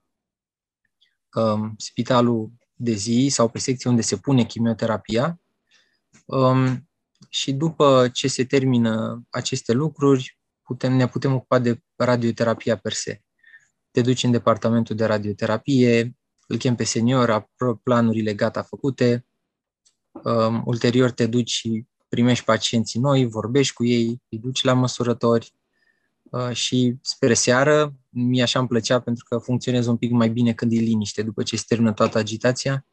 uh, 1.35 1.71
spitalul 1.77 2.53
de 2.75 2.93
zi 2.93 3.29
sau 3.31 3.49
pe 3.49 3.59
secție 3.59 3.91
unde 3.91 4.03
se 4.03 4.17
pune 4.17 4.45
chimioterapia. 4.45 5.41
Um, 6.25 6.89
și 7.29 7.53
după 7.53 8.09
ce 8.13 8.29
se 8.29 8.45
termină 8.45 9.23
aceste 9.31 9.73
lucruri, 9.73 10.42
putem, 10.73 10.93
ne 10.93 11.09
putem 11.09 11.35
ocupa 11.35 11.59
de 11.59 11.83
radioterapia 11.97 12.77
per 12.77 12.93
se. 12.93 13.21
Te 13.91 14.01
duci 14.01 14.23
în 14.23 14.31
departamentul 14.31 14.97
de 14.97 15.05
radioterapie, 15.05 16.17
îl 16.47 16.57
chem 16.57 16.75
pe 16.75 16.85
senior, 16.85 17.51
planurile 17.83 18.35
gata 18.35 18.63
făcute, 18.63 19.27
um, 20.13 20.63
ulterior 20.65 21.11
te 21.11 21.27
duci 21.27 21.51
și 21.51 21.87
primești 22.09 22.45
pacienții 22.45 23.01
noi, 23.01 23.27
vorbești 23.27 23.75
cu 23.75 23.85
ei, 23.85 24.23
îi 24.29 24.39
duci 24.39 24.63
la 24.63 24.73
măsurători, 24.73 25.55
Uh, 26.33 26.53
și 26.53 26.97
spre 27.03 27.35
seară, 27.35 27.95
mie 28.09 28.43
așa 28.43 28.59
îmi 28.59 28.69
plăcea 28.69 29.01
pentru 29.01 29.25
că 29.29 29.39
funcționez 29.39 29.87
un 29.87 29.97
pic 29.97 30.11
mai 30.11 30.29
bine 30.29 30.53
când 30.53 30.73
e 30.73 30.77
liniște, 30.77 31.23
după 31.23 31.43
ce 31.43 31.57
se 31.57 31.65
termină 31.67 31.93
toată 31.93 32.19
agitația. 32.19 32.87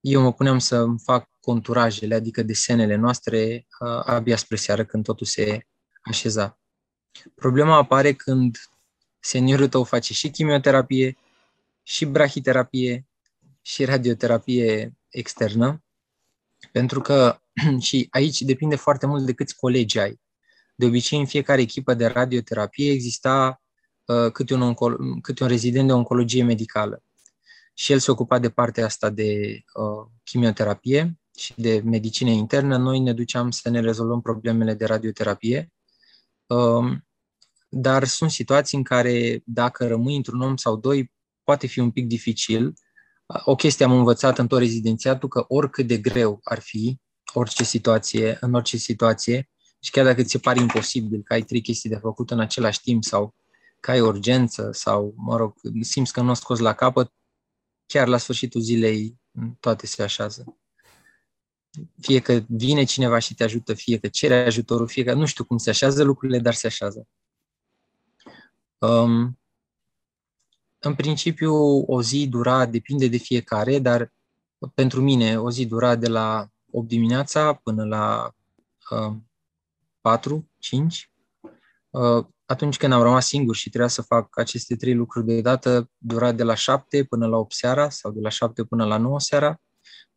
Eu 0.00 0.22
mă 0.22 0.32
puneam 0.32 0.58
să 0.58 0.86
fac 1.02 1.28
conturajele, 1.40 2.14
adică 2.14 2.42
desenele 2.42 2.94
noastre, 2.94 3.66
uh, 3.80 4.02
abia 4.04 4.36
spre 4.36 4.56
seară, 4.56 4.84
când 4.84 5.04
totul 5.04 5.26
se 5.26 5.66
așeza. 6.02 6.58
Problema 7.34 7.76
apare 7.76 8.12
când 8.12 8.56
seniorul 9.20 9.68
tău 9.68 9.84
face 9.84 10.12
și 10.12 10.30
chimioterapie, 10.30 11.16
și 11.82 12.04
brahiterapie, 12.04 13.06
și 13.62 13.84
radioterapie 13.84 14.96
externă, 15.08 15.82
pentru 16.72 17.00
că 17.00 17.40
și 17.86 18.06
aici 18.10 18.40
depinde 18.40 18.76
foarte 18.76 19.06
mult 19.06 19.26
de 19.26 19.32
câți 19.32 19.56
colegi 19.56 19.98
ai. 19.98 20.20
De 20.74 20.86
obicei, 20.86 21.18
în 21.18 21.26
fiecare 21.26 21.60
echipă 21.60 21.94
de 21.94 22.06
radioterapie 22.06 22.90
exista 22.90 23.62
uh, 24.04 24.32
câte, 24.32 24.54
un 24.54 24.74
onco- 24.74 25.20
câte 25.22 25.42
un 25.42 25.48
rezident 25.48 25.86
de 25.86 25.92
oncologie 25.92 26.42
medicală. 26.42 27.02
Și 27.74 27.92
el 27.92 27.98
se 27.98 28.10
ocupa 28.10 28.38
de 28.38 28.50
partea 28.50 28.84
asta 28.84 29.10
de 29.10 29.60
uh, 29.74 30.10
chimioterapie 30.24 31.18
și 31.36 31.52
de 31.56 31.80
medicină 31.84 32.30
internă. 32.30 32.76
Noi 32.76 32.98
ne 32.98 33.12
duceam 33.12 33.50
să 33.50 33.70
ne 33.70 33.80
rezolvăm 33.80 34.20
problemele 34.20 34.74
de 34.74 34.84
radioterapie. 34.84 35.72
Uh, 36.48 36.96
dar 37.68 38.04
sunt 38.04 38.30
situații 38.30 38.78
în 38.78 38.84
care, 38.84 39.42
dacă 39.44 39.86
rămâi 39.86 40.16
într-un 40.16 40.40
om 40.40 40.56
sau 40.56 40.76
doi, 40.76 41.12
poate 41.44 41.66
fi 41.66 41.78
un 41.78 41.90
pic 41.90 42.06
dificil. 42.06 42.72
O 43.44 43.54
chestie 43.54 43.84
am 43.84 43.92
învățat 43.92 44.38
în 44.38 44.46
tot 44.46 44.58
rezidențiatul, 44.58 45.28
că 45.28 45.44
oricât 45.48 45.86
de 45.86 45.98
greu 45.98 46.40
ar 46.42 46.60
fi, 46.60 47.00
orice 47.32 47.64
situație, 47.64 48.36
în 48.40 48.54
orice 48.54 48.76
situație, 48.76 49.48
și 49.80 49.90
chiar 49.90 50.04
dacă 50.04 50.22
ți 50.22 50.30
se 50.30 50.38
pare 50.38 50.60
imposibil 50.60 51.22
că 51.22 51.32
ai 51.32 51.42
trei 51.42 51.60
chestii 51.60 51.90
de 51.90 51.96
făcut 51.96 52.30
în 52.30 52.40
același 52.40 52.80
timp 52.80 53.04
sau 53.04 53.34
că 53.80 53.90
ai 53.90 54.00
urgență 54.00 54.70
sau, 54.72 55.14
mă 55.16 55.36
rog, 55.36 55.54
simți 55.80 56.12
că 56.12 56.20
nu 56.20 56.30
o 56.30 56.34
scos 56.34 56.58
la 56.58 56.74
capăt, 56.74 57.12
chiar 57.86 58.08
la 58.08 58.16
sfârșitul 58.16 58.60
zilei 58.60 59.20
toate 59.60 59.86
se 59.86 60.02
așează. 60.02 60.58
Fie 62.00 62.20
că 62.20 62.40
vine 62.48 62.84
cineva 62.84 63.18
și 63.18 63.34
te 63.34 63.44
ajută, 63.44 63.74
fie 63.74 63.98
că 63.98 64.08
cere 64.08 64.34
ajutorul, 64.34 64.88
fie 64.88 65.04
că 65.04 65.14
nu 65.14 65.26
știu 65.26 65.44
cum 65.44 65.56
se 65.56 65.70
așează 65.70 66.02
lucrurile, 66.02 66.38
dar 66.38 66.54
se 66.54 66.66
așează. 66.66 67.08
Um, 68.78 69.38
în 70.78 70.94
principiu, 70.94 71.54
o 71.86 72.02
zi 72.02 72.28
dura, 72.28 72.66
depinde 72.66 73.08
de 73.08 73.16
fiecare, 73.16 73.78
dar 73.78 74.12
pentru 74.74 75.00
mine 75.00 75.40
o 75.40 75.50
zi 75.50 75.66
dura 75.66 75.96
de 75.96 76.08
la 76.08 76.48
8 76.70 76.88
dimineața 76.88 77.54
până 77.54 77.84
la 77.84 78.34
uh, 78.90 79.16
4, 80.00 80.50
5. 80.58 81.10
Uh, 81.90 82.26
atunci 82.44 82.76
când 82.76 82.92
am 82.92 83.02
rămas 83.02 83.26
singur 83.26 83.54
și 83.54 83.68
trebuia 83.68 83.88
să 83.88 84.02
fac 84.02 84.38
aceste 84.38 84.76
trei 84.76 84.94
lucruri 84.94 85.26
deodată, 85.26 85.90
dura 85.96 86.32
de 86.32 86.42
la 86.42 86.54
7 86.54 87.04
până 87.04 87.26
la 87.26 87.36
8 87.36 87.52
seara 87.52 87.90
sau 87.90 88.10
de 88.10 88.20
la 88.20 88.28
7 88.28 88.64
până 88.64 88.84
la 88.84 88.96
9 88.96 89.20
seara, 89.20 89.60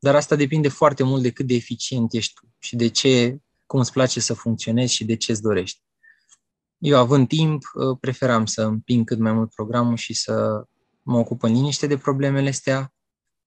dar 0.04 0.16
asta 0.16 0.36
depinde 0.36 0.68
foarte 0.68 1.04
mult 1.04 1.22
de 1.22 1.32
cât 1.32 1.48
de 1.48 1.54
eficient 1.54 2.14
ești 2.14 2.34
tu 2.34 2.48
și 2.60 2.76
de 2.76 2.88
ce, 2.88 3.38
cum 3.66 3.80
îți 3.80 3.92
place 3.92 4.20
să 4.20 4.34
funcționezi 4.34 4.94
și 4.94 5.06
de 5.06 5.16
ce 5.16 5.32
îți 5.32 5.42
dorești. 5.42 5.82
Eu, 6.78 6.98
având 6.98 7.28
timp, 7.28 7.64
uh, 7.74 7.98
preferam 8.00 8.46
să 8.46 8.62
împing 8.62 9.06
cât 9.06 9.20
mai 9.20 9.32
mult 9.32 9.54
programul 9.54 9.96
și 9.96 10.14
să 10.14 10.66
mă 11.02 11.18
ocup 11.18 11.44
în 11.44 11.54
liniște 11.54 11.88
de 11.88 11.98
problemele 11.98 12.50
astea 12.50 12.94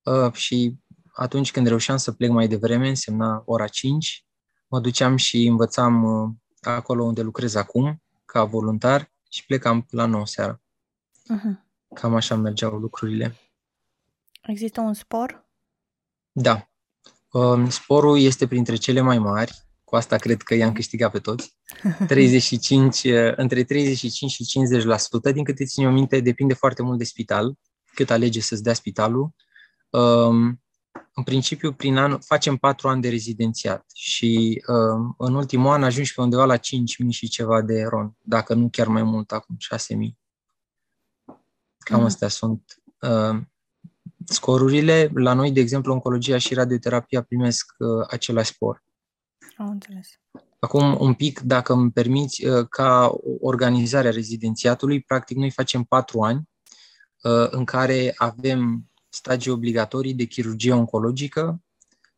uh, 0.02 0.32
și 0.32 0.74
atunci 1.12 1.50
când 1.50 1.66
reușeam 1.66 1.96
să 1.96 2.12
plec 2.12 2.30
mai 2.30 2.48
devreme, 2.48 2.88
însemna 2.88 3.42
ora 3.46 3.66
5, 3.66 4.24
mă 4.68 4.80
duceam 4.80 5.16
și 5.16 5.46
învățam 5.46 6.04
uh, 6.04 6.30
acolo 6.60 7.04
unde 7.04 7.22
lucrez 7.22 7.54
acum, 7.54 8.02
ca 8.24 8.44
voluntar, 8.44 9.12
și 9.28 9.46
plecam 9.46 9.86
la 9.90 10.06
9 10.06 10.26
seara. 10.26 10.60
Uh-huh. 11.34 11.64
Cam 11.94 12.14
așa 12.14 12.34
mergeau 12.34 12.78
lucrurile. 12.78 13.36
Există 14.42 14.80
un 14.80 14.94
spor? 14.94 15.43
Da. 16.36 16.68
Um, 17.30 17.70
sporul 17.70 18.18
este 18.18 18.46
printre 18.46 18.76
cele 18.76 19.00
mai 19.00 19.18
mari. 19.18 19.52
Cu 19.84 19.96
asta 19.96 20.16
cred 20.16 20.42
că 20.42 20.54
i-am 20.54 20.72
câștigat 20.72 21.10
pe 21.10 21.18
toți. 21.18 21.56
35, 22.06 23.02
uh, 23.02 23.32
între 23.36 23.64
35 23.64 24.30
și 24.30 24.44
50%, 25.30 25.32
din 25.32 25.44
câte 25.44 25.64
țin 25.64 25.84
eu 25.84 25.92
minte, 25.92 26.20
depinde 26.20 26.54
foarte 26.54 26.82
mult 26.82 26.98
de 26.98 27.04
spital, 27.04 27.58
cât 27.94 28.10
alege 28.10 28.40
să-ți 28.40 28.62
dea 28.62 28.74
spitalul. 28.74 29.30
Um, 29.90 30.62
în 31.14 31.22
principiu, 31.24 31.72
prin 31.72 31.96
an, 31.96 32.18
facem 32.18 32.56
patru 32.56 32.88
ani 32.88 33.02
de 33.02 33.08
rezidențiat 33.08 33.90
și 33.94 34.62
uh, 34.66 35.14
în 35.18 35.34
ultimul 35.34 35.72
an 35.72 35.82
ajungi 35.82 36.14
pe 36.14 36.20
undeva 36.20 36.44
la 36.44 36.56
5.000 36.56 36.60
și 37.10 37.28
ceva 37.28 37.62
de 37.62 37.82
ron, 37.82 38.16
dacă 38.20 38.54
nu 38.54 38.68
chiar 38.68 38.86
mai 38.86 39.02
mult 39.02 39.32
acum, 39.32 39.56
6.000. 39.76 39.78
Cam 41.78 41.98
mm. 41.98 42.04
astea 42.04 42.28
sunt 42.28 42.82
uh, 43.00 43.40
scorurile. 44.26 45.10
La 45.14 45.32
noi, 45.32 45.50
de 45.50 45.60
exemplu, 45.60 45.92
oncologia 45.92 46.38
și 46.38 46.54
radioterapia 46.54 47.22
primesc 47.22 47.74
uh, 47.78 48.06
același 48.10 48.50
spor. 48.50 48.82
Am 49.56 49.68
înțeles. 49.68 50.08
Acum, 50.58 50.96
un 51.00 51.14
pic, 51.14 51.40
dacă 51.40 51.72
îmi 51.72 51.90
permiți, 51.90 52.46
uh, 52.46 52.66
ca 52.68 53.12
organizarea 53.40 54.10
rezidențiatului, 54.10 55.02
practic 55.02 55.36
noi 55.36 55.50
facem 55.50 55.82
patru 55.82 56.20
ani 56.20 56.48
uh, 57.22 57.46
în 57.50 57.64
care 57.64 58.14
avem 58.16 58.90
stagii 59.08 59.50
obligatorii 59.50 60.14
de 60.14 60.24
chirurgie 60.24 60.72
oncologică, 60.72 61.62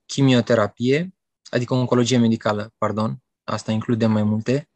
chimioterapie, 0.06 1.14
adică 1.50 1.74
oncologie 1.74 2.18
medicală, 2.18 2.74
pardon, 2.78 3.22
asta 3.44 3.72
include 3.72 4.06
mai 4.06 4.22
multe. 4.22 4.68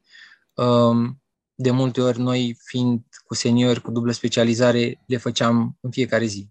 Um, 0.54 1.22
de 1.54 1.70
multe 1.70 2.00
ori 2.00 2.18
noi, 2.18 2.56
fiind 2.64 3.02
cu 3.24 3.34
seniori 3.34 3.80
cu 3.80 3.90
dublă 3.90 4.12
specializare, 4.12 5.02
le 5.06 5.16
făceam 5.16 5.76
în 5.80 5.90
fiecare 5.90 6.24
zi. 6.24 6.48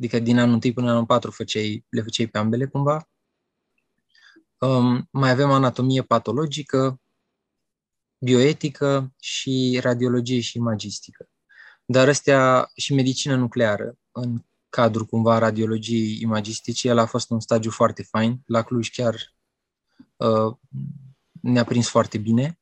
Adică 0.00 0.18
din 0.18 0.38
anul 0.38 0.60
1 0.64 0.72
până 0.72 0.86
în 0.86 0.92
anul 0.92 1.06
4 1.06 1.30
făceai, 1.30 1.84
le 1.88 2.02
făceai 2.02 2.26
pe 2.26 2.38
ambele 2.38 2.66
cumva. 2.66 3.08
Um, 4.58 5.08
mai 5.10 5.30
avem 5.30 5.50
anatomie 5.50 6.02
patologică, 6.02 7.00
bioetică 8.18 9.14
și 9.18 9.78
radiologie 9.82 10.40
și 10.40 10.56
imagistică. 10.56 11.28
Dar 11.84 12.08
astea 12.08 12.70
și 12.74 12.94
medicină 12.94 13.36
nucleară, 13.36 13.98
în 14.12 14.44
cadru 14.68 15.06
cumva 15.06 15.38
radiologiei 15.38 16.20
imagistice. 16.20 16.88
El 16.88 16.98
a 16.98 17.06
fost 17.06 17.30
un 17.30 17.40
stagiu 17.40 17.70
foarte 17.70 18.02
fain. 18.02 18.40
La 18.46 18.62
Cluj 18.62 18.90
chiar 18.90 19.14
uh, 20.16 20.56
ne-a 21.40 21.64
prins 21.64 21.88
foarte 21.88 22.18
bine. 22.18 22.59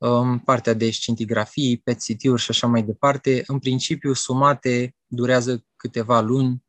Um, 0.00 0.38
partea 0.38 0.72
de 0.72 0.90
scintigrafii, 0.90 1.78
PET-CT-uri 1.78 2.42
și 2.42 2.50
așa 2.50 2.66
mai 2.66 2.82
departe. 2.82 3.42
În 3.46 3.58
principiu, 3.58 4.12
sumate 4.12 4.96
durează 5.06 5.64
câteva 5.76 6.20
luni, 6.20 6.64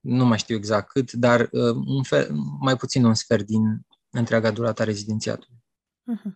nu 0.00 0.24
mai 0.24 0.38
știu 0.38 0.56
exact 0.56 0.88
cât, 0.88 1.12
dar 1.12 1.40
uh, 1.40 1.74
un 1.86 2.02
fel, 2.02 2.30
mai 2.60 2.76
puțin 2.76 3.04
un 3.04 3.14
sfert 3.14 3.46
din 3.46 3.86
întreaga 4.10 4.50
durată 4.50 4.84
rezidențiatului. 4.84 5.58
Uh-huh. 6.12 6.32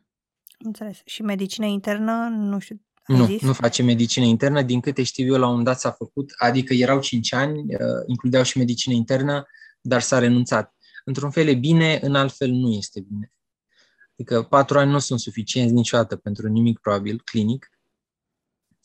Înțeles. 0.58 1.00
Și 1.04 1.22
medicină 1.22 1.66
internă, 1.66 2.28
nu 2.28 2.58
știu, 2.58 2.82
nu, 3.06 3.24
zis? 3.24 3.42
nu 3.42 3.52
face 3.52 3.82
medicină 3.82 4.24
internă. 4.24 4.62
Din 4.62 4.80
câte 4.80 5.02
știu 5.02 5.34
eu, 5.34 5.40
la 5.40 5.48
un 5.48 5.62
dat 5.62 5.80
s-a 5.80 5.90
făcut, 5.90 6.32
adică 6.36 6.74
erau 6.74 7.00
5 7.00 7.32
ani, 7.32 7.58
uh, 7.58 7.78
includeau 8.06 8.42
și 8.42 8.58
medicină 8.58 8.94
internă, 8.94 9.46
dar 9.80 10.00
s-a 10.00 10.18
renunțat. 10.18 10.74
Într-un 11.04 11.30
fel 11.30 11.46
e 11.46 11.54
bine, 11.54 11.98
în 12.02 12.14
alt 12.14 12.36
fel 12.36 12.50
nu 12.50 12.72
este 12.72 13.00
bine. 13.00 13.32
Adică 14.18 14.42
patru 14.42 14.78
ani 14.78 14.90
nu 14.90 14.98
sunt 14.98 15.20
suficienți 15.20 15.72
niciodată 15.72 16.16
pentru 16.16 16.48
nimic 16.48 16.78
probabil 16.78 17.20
clinic. 17.24 17.70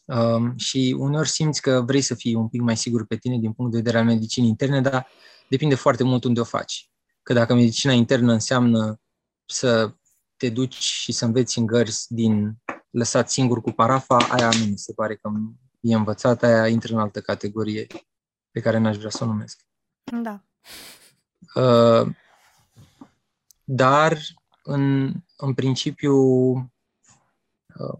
Um, 0.06 0.58
și 0.58 0.96
uneori 0.98 1.30
simți 1.30 1.62
că 1.62 1.82
vrei 1.82 2.02
să 2.02 2.15
fii 2.15 2.36
un 2.36 2.48
pic 2.48 2.62
mai 2.62 2.78
sigur 2.78 3.06
pe 3.06 3.17
tine 3.17 3.38
din 3.38 3.54
punct 3.54 3.72
de 3.72 3.78
vedere 3.78 3.98
al 3.98 4.06
medicinii 4.06 4.50
interne, 4.50 4.82
dar 4.82 5.08
depinde 5.50 5.76
foarte 5.76 6.04
mult 6.04 6.24
unde 6.24 6.39
o 6.39 6.43
faci. 6.43 6.89
Că 7.24 7.34
dacă 7.34 7.54
medicina 7.54 7.93
internă 7.93 8.32
înseamnă 8.32 9.02
să 9.46 9.96
te 10.38 10.50
duci 10.50 10.76
și 10.76 11.12
să 11.12 11.26
înveți 11.26 11.58
în 11.58 11.65
gărzi 11.65 12.13
din 12.13 12.58
lăsat 12.89 13.30
singur 13.30 13.62
cu 13.62 13.72
parafa, 13.72 14.17
aia 14.17 14.50
nu 14.60 14.65
mi 14.65 14.78
se 14.78 14.93
pare 14.93 15.15
că 15.15 15.30
e 15.80 15.96
învățat, 15.96 16.43
aia 16.43 16.67
intră 16.67 16.93
în 16.93 17.00
altă 17.00 17.22
categorie 17.22 17.88
pe 18.52 18.60
care 18.60 18.78
n-aș 18.78 18.98
vrea 18.98 19.10
să 19.10 19.24
o 19.24 19.28
numesc. 19.28 19.65
Da. 20.22 20.43
Uh, 21.56 22.15
dar, 23.63 24.17
în, 24.63 25.13
în 25.38 25.54
principiu, 25.54 26.15
uh, 26.56 27.99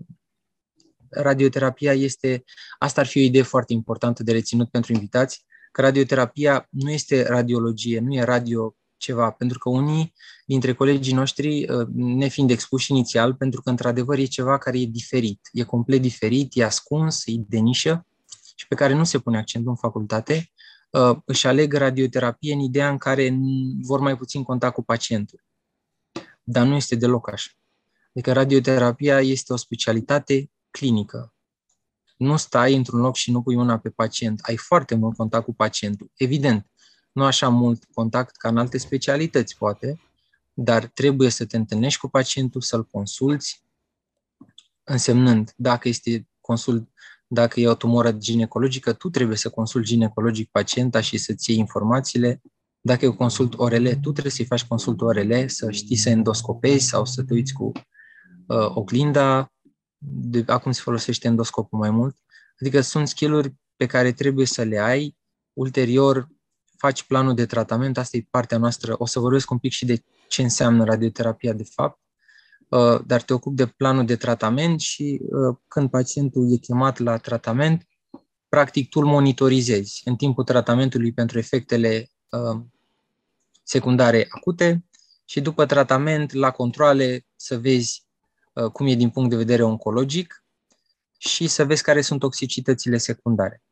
radioterapia 1.10 1.93
este, 1.93 2.43
asta 2.80 3.02
ar 3.02 3.08
fi 3.08 3.17
o 3.17 3.21
idee 3.21 3.41
foarte 3.41 3.73
importantă 3.73 4.23
de 4.23 4.32
reținut 4.32 4.69
pentru 4.69 4.93
invitați, 4.93 5.45
că 5.71 5.82
radioterapia 5.82 6.67
nu 6.69 6.91
este 6.91 7.28
radiologie, 7.28 7.99
nu 7.99 8.13
e 8.13 8.23
radio 8.23 8.76
ceva, 8.97 9.32
pentru 9.32 9.58
că 9.58 9.69
unii 9.69 10.13
dintre 10.45 10.73
colegii 10.73 11.13
noștri, 11.13 11.69
uh, 11.69 11.88
ne 11.93 12.28
fiind 12.28 12.49
expuși 12.49 12.91
inițial, 12.91 13.34
pentru 13.34 13.62
că 13.62 13.69
într-adevăr 13.69 14.17
e 14.17 14.23
ceva 14.23 14.58
care 14.58 14.80
e 14.80 14.86
diferit, 14.86 15.39
e 15.52 15.63
complet 15.63 16.02
diferit, 16.02 16.52
e 16.56 16.63
ascuns, 16.63 17.26
e 17.26 17.34
de 17.47 17.58
nișă 17.58 18.08
și 18.56 18.67
pe 18.67 18.76
care 18.76 18.93
nu 18.93 19.04
se 19.04 19.19
pune 19.19 19.38
accentul 19.38 19.69
în 19.69 19.76
facultate, 19.78 20.52
uh, 20.89 21.17
își 21.26 21.47
aleg 21.47 21.73
radioterapie 21.73 22.54
în 22.54 22.60
ideea 22.60 22.89
în 22.89 22.97
care 22.97 23.38
vor 23.82 23.99
mai 23.99 24.17
puțin 24.17 24.43
contact 24.43 24.73
cu 24.73 24.84
pacientul. 24.84 25.43
Dar 26.43 26.65
nu 26.65 26.75
este 26.75 26.95
deloc 26.95 27.32
așa. 27.32 27.51
Adică 28.10 28.34
radioterapia 28.34 29.19
este 29.19 29.53
o 29.53 29.56
specialitate 29.56 30.51
clinică. 30.69 31.34
Nu 32.17 32.38
stai 32.38 32.75
într-un 32.75 32.99
loc 32.99 33.15
și 33.15 33.32
nu 33.32 33.41
pui 33.41 33.56
mâna 33.56 33.79
pe 33.79 33.89
pacient. 33.89 34.39
Ai 34.43 34.58
foarte 34.58 34.95
mult 34.95 35.17
contact 35.17 35.45
cu 35.45 35.53
pacientul. 35.53 36.12
Evident, 36.15 36.67
nu 37.12 37.23
așa 37.23 37.49
mult 37.49 37.84
contact 37.93 38.36
ca 38.36 38.49
în 38.49 38.58
alte 38.58 38.77
specialități, 38.77 39.58
poate, 39.58 40.01
dar 40.53 40.86
trebuie 40.86 41.29
să 41.29 41.45
te 41.45 41.58
întâlnești 41.58 41.99
cu 41.99 42.08
pacientul, 42.08 42.62
să-l 42.62 42.86
consulți, 42.86 43.63
însemnând, 44.84 45.53
dacă 45.56 45.88
este 45.88 46.27
consult, 46.41 46.89
dacă 47.27 47.60
e 47.60 47.67
o 47.67 47.75
tumoră 47.75 48.12
ginecologică, 48.12 48.93
tu 48.93 49.10
trebuie 49.10 49.38
să 49.38 49.49
consulti 49.49 49.88
ginecologic 49.88 50.49
pacienta 50.51 51.01
și 51.01 51.17
să-ți 51.17 51.49
iei 51.49 51.60
informațiile. 51.60 52.41
Dacă 52.86 53.06
e 53.06 53.08
o 53.08 53.15
consult 53.15 53.54
ORL, 53.58 53.88
tu 53.88 54.12
trebuie 54.12 54.32
să-i 54.32 54.46
faci 54.46 54.65
consult 54.65 55.02
ORL, 55.02 55.34
să 55.46 55.72
știi 55.72 55.96
să 55.96 56.10
endoscopezi 56.10 56.88
sau 56.88 57.06
să 57.06 57.24
te 57.24 57.34
uiți 57.34 57.54
cu 57.54 57.72
uh, 58.48 58.76
oglinda. 58.76 59.52
De, 59.98 60.43
acum 60.48 60.72
se 60.72 60.82
folosește 60.82 61.28
endoscopul 61.28 61.80
mai 61.80 61.89
mult. 61.89 62.15
Adică 62.60 62.82
sunt 62.82 63.08
skill 63.08 63.56
pe 63.76 63.86
care 63.86 64.12
trebuie 64.12 64.46
să 64.46 64.63
le 64.63 64.80
ai. 64.80 65.17
Ulterior, 65.54 66.28
faci 66.78 67.04
planul 67.04 67.34
de 67.34 67.46
tratament, 67.46 67.98
asta 67.98 68.17
e 68.17 68.28
partea 68.30 68.58
noastră. 68.58 68.96
O 68.98 69.06
să 69.06 69.19
vorbesc 69.19 69.52
un 69.52 69.58
pic 69.58 69.72
și 69.72 69.86
de 69.86 70.04
ce 70.28 70.41
înseamnă 70.41 70.84
radioterapia 70.84 71.54
de 71.54 71.63
fapt, 71.76 72.00
uh, 72.69 73.00
dar 73.06 73.22
te 73.22 73.34
ocupi 73.34 73.56
de 73.56 73.65
planul 73.65 74.06
de 74.06 74.15
tratament 74.15 74.80
și 74.80 75.22
uh, 75.22 75.58
când 75.67 75.89
pacientul 75.89 76.54
e 76.54 76.58
chemat 76.58 76.98
la 76.98 77.17
tratament, 77.17 77.88
practic 78.50 78.89
tu 78.89 79.00
îl 79.00 79.06
monitorizezi 79.06 80.02
în 80.06 80.15
timpul 80.15 80.43
tratamentului 80.43 81.13
pentru 81.13 81.38
efectele 81.38 82.10
uh, 82.30 82.62
secundare 83.63 84.28
acute 84.30 84.86
și 85.26 85.41
după 85.41 85.65
tratament, 85.65 86.32
la 86.32 86.52
controle, 86.52 87.26
să 87.36 87.58
vezi 87.58 88.06
cum 88.73 88.88
e 88.88 88.95
din 88.95 89.10
punct 89.10 89.30
de 89.30 89.36
vedere 89.36 89.63
oncologic 89.63 90.43
și 91.17 91.47
să 91.47 91.65
vezi 91.65 91.84
care 91.84 92.02
sunt 92.02 92.19
toxicitățile 92.19 92.97
secundare 92.97 93.63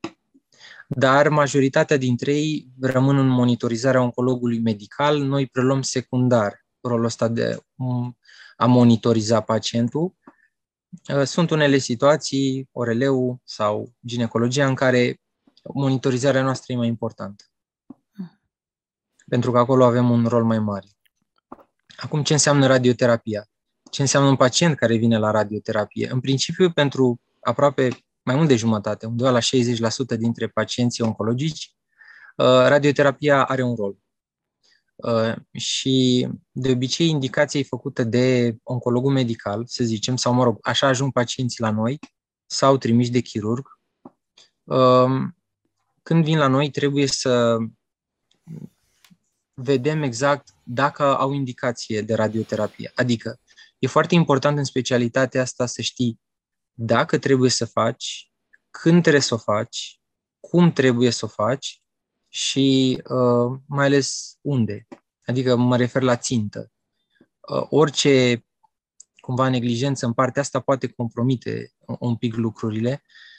dar 0.95 1.29
majoritatea 1.29 1.97
dintre 1.97 2.33
ei 2.33 2.67
rămân 2.81 3.17
în 3.17 3.27
monitorizarea 3.27 4.01
oncologului 4.01 4.59
medical. 4.59 5.19
Noi 5.19 5.47
preluăm 5.47 5.81
secundar 5.81 6.65
rolul 6.81 7.05
ăsta 7.05 7.27
de 7.27 7.57
um, 7.75 8.17
a 8.55 8.65
monitoriza 8.65 9.41
pacientul. 9.41 10.15
Uh, 11.15 11.23
sunt 11.23 11.49
unele 11.49 11.77
situații, 11.77 12.69
oreleu 12.71 13.39
sau 13.43 13.93
ginecologia, 14.05 14.67
în 14.67 14.75
care 14.75 15.21
monitorizarea 15.73 16.43
noastră 16.43 16.73
e 16.73 16.77
mai 16.77 16.87
importantă. 16.87 17.43
Pentru 19.31 19.51
că 19.51 19.57
acolo 19.57 19.85
avem 19.85 20.09
un 20.09 20.25
rol 20.25 20.43
mai 20.43 20.59
mare. 20.59 20.87
Acum, 21.97 22.23
ce 22.23 22.33
înseamnă 22.33 22.67
radioterapia? 22.67 23.47
Ce 23.91 24.01
înseamnă 24.01 24.29
un 24.29 24.35
pacient 24.35 24.75
care 24.75 24.95
vine 24.95 25.17
la 25.17 25.31
radioterapie? 25.31 26.11
În 26.11 26.19
principiu, 26.19 26.71
pentru 26.71 27.21
aproape 27.41 27.89
mai 28.23 28.35
mult 28.35 28.47
de 28.47 28.55
jumătate, 28.55 29.05
undeva 29.05 29.29
la 29.29 29.39
60% 29.39 30.17
dintre 30.17 30.47
pacienții 30.47 31.03
oncologici, 31.03 31.75
uh, 32.37 32.45
radioterapia 32.45 33.45
are 33.45 33.61
un 33.61 33.75
rol. 33.75 33.97
Uh, 34.95 35.35
și 35.51 36.27
de 36.51 36.71
obicei 36.71 37.07
indicația 37.07 37.59
e 37.59 37.63
făcută 37.63 38.03
de 38.03 38.57
oncologul 38.63 39.11
medical, 39.11 39.63
să 39.65 39.83
zicem, 39.83 40.15
sau 40.15 40.33
mă 40.33 40.43
rog, 40.43 40.57
așa 40.61 40.87
ajung 40.87 41.11
pacienții 41.11 41.63
la 41.63 41.71
noi, 41.71 41.99
sau 42.45 42.77
trimiși 42.77 43.11
de 43.11 43.19
chirurg. 43.19 43.67
Uh, 44.63 45.11
când 46.03 46.23
vin 46.23 46.37
la 46.37 46.47
noi, 46.47 46.69
trebuie 46.69 47.07
să 47.07 47.57
vedem 49.53 50.03
exact 50.03 50.53
dacă 50.63 51.17
au 51.17 51.31
indicație 51.31 52.01
de 52.01 52.13
radioterapie. 52.13 52.91
Adică, 52.95 53.39
e 53.79 53.87
foarte 53.87 54.15
important 54.15 54.57
în 54.57 54.63
specialitatea 54.63 55.41
asta 55.41 55.65
să 55.65 55.81
știi 55.81 56.19
dacă 56.73 57.17
trebuie 57.17 57.49
să 57.49 57.65
faci, 57.65 58.31
când 58.69 59.01
trebuie 59.01 59.21
să 59.21 59.33
o 59.33 59.37
faci, 59.37 59.99
cum 60.39 60.71
trebuie 60.71 61.09
să 61.09 61.25
o 61.25 61.27
faci 61.27 61.81
și 62.27 63.01
uh, 63.03 63.59
mai 63.67 63.85
ales 63.85 64.37
unde. 64.41 64.87
Adică 65.25 65.55
mă 65.55 65.77
refer 65.77 66.01
la 66.01 66.15
țintă. 66.15 66.71
Uh, 67.39 67.65
orice 67.69 68.45
cumva 69.19 69.49
neglijență 69.49 70.05
în 70.05 70.13
partea 70.13 70.41
asta 70.41 70.59
poate 70.59 70.87
compromite 70.87 71.73
un 71.99 72.15
pic 72.15 72.35
lucrurile, 72.35 73.03
uh, 73.03 73.30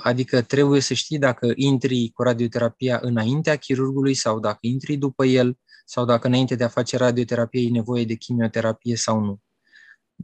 adică 0.00 0.42
trebuie 0.42 0.80
să 0.80 0.94
știi 0.94 1.18
dacă 1.18 1.52
intri 1.54 2.10
cu 2.14 2.22
radioterapia 2.22 2.98
înaintea 3.02 3.56
chirurgului 3.56 4.14
sau 4.14 4.40
dacă 4.40 4.58
intri 4.60 4.96
după 4.96 5.24
el 5.24 5.58
sau 5.84 6.04
dacă 6.04 6.26
înainte 6.26 6.54
de 6.54 6.64
a 6.64 6.68
face 6.68 6.96
radioterapie 6.96 7.60
e 7.60 7.70
nevoie 7.70 8.04
de 8.04 8.14
chimioterapie 8.14 8.96
sau 8.96 9.20
nu. 9.20 9.40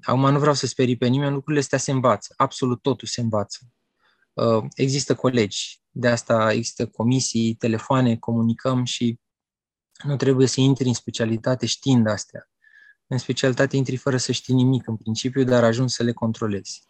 Acum 0.03 0.31
nu 0.31 0.39
vreau 0.39 0.55
să 0.55 0.67
sperii 0.67 0.97
pe 0.97 1.07
nimeni, 1.07 1.33
lucrurile 1.33 1.61
astea 1.61 1.79
se 1.79 1.91
învață, 1.91 2.35
absolut 2.37 2.83
totul 2.83 3.09
se 3.09 3.21
învață. 3.21 3.59
Uh, 4.33 4.65
există 4.75 5.15
colegi, 5.15 5.83
de 5.91 6.09
asta 6.09 6.53
există 6.53 6.87
comisii, 6.87 7.55
telefoane, 7.55 8.17
comunicăm 8.17 8.85
și 8.85 9.21
nu 10.03 10.17
trebuie 10.17 10.47
să 10.47 10.61
intri 10.61 10.89
în 10.89 10.95
specialitate 10.95 11.67
știind 11.67 12.07
astea. 12.07 12.49
În 13.07 13.19
specialitate 13.19 13.77
intri 13.77 13.97
fără 13.97 14.17
să 14.17 14.33
știi 14.33 14.55
nimic 14.55 14.87
în 14.87 14.97
principiu, 14.97 15.45
dar 15.45 15.65
ajungi 15.65 15.95
să 15.95 16.03
le 16.03 16.13
controlezi. 16.13 16.89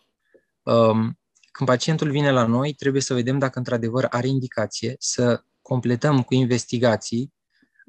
Um, 0.63 1.19
când 1.55 1.69
pacientul 1.69 2.11
vine 2.11 2.31
la 2.31 2.47
noi, 2.47 2.73
trebuie 2.73 3.03
să 3.03 3.15
vedem 3.15 3.39
dacă 3.39 3.59
într-adevăr 3.59 4.07
are 4.11 4.29
indicație, 4.29 4.97
să 4.99 5.45
completăm 5.63 6.23
cu 6.23 6.35
investigații, 6.35 7.35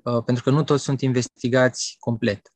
uh, 0.04 0.24
pentru 0.24 0.44
că 0.44 0.50
nu 0.50 0.64
toți 0.64 0.84
sunt 0.84 1.02
investigați 1.02 1.96
complet. 2.00 2.54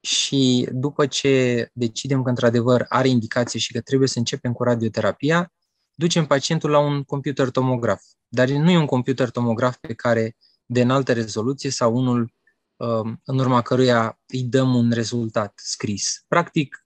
Și 0.00 0.68
după 0.72 1.06
ce 1.06 1.68
decidem 1.72 2.22
că 2.22 2.28
într-adevăr 2.28 2.84
are 2.88 3.08
indicație 3.08 3.58
și 3.58 3.72
că 3.72 3.80
trebuie 3.80 4.08
să 4.08 4.18
începem 4.18 4.52
cu 4.52 4.62
radioterapia, 4.62 5.52
ducem 5.94 6.26
pacientul 6.26 6.70
la 6.70 6.78
un 6.78 7.02
computer 7.02 7.50
tomograf. 7.50 8.02
Dar 8.28 8.48
nu 8.48 8.70
e 8.70 8.78
un 8.78 8.86
computer 8.86 9.30
tomograf 9.30 9.76
pe 9.76 9.94
care 9.94 10.36
de 10.66 10.80
înaltă 10.80 11.12
rezoluție 11.12 11.70
sau 11.70 11.96
unul 11.96 12.34
um, 12.76 13.20
în 13.24 13.38
urma 13.38 13.62
căruia 13.62 14.20
îi 14.26 14.42
dăm 14.42 14.74
un 14.74 14.90
rezultat 14.90 15.52
scris. 15.56 16.24
Practic, 16.28 16.83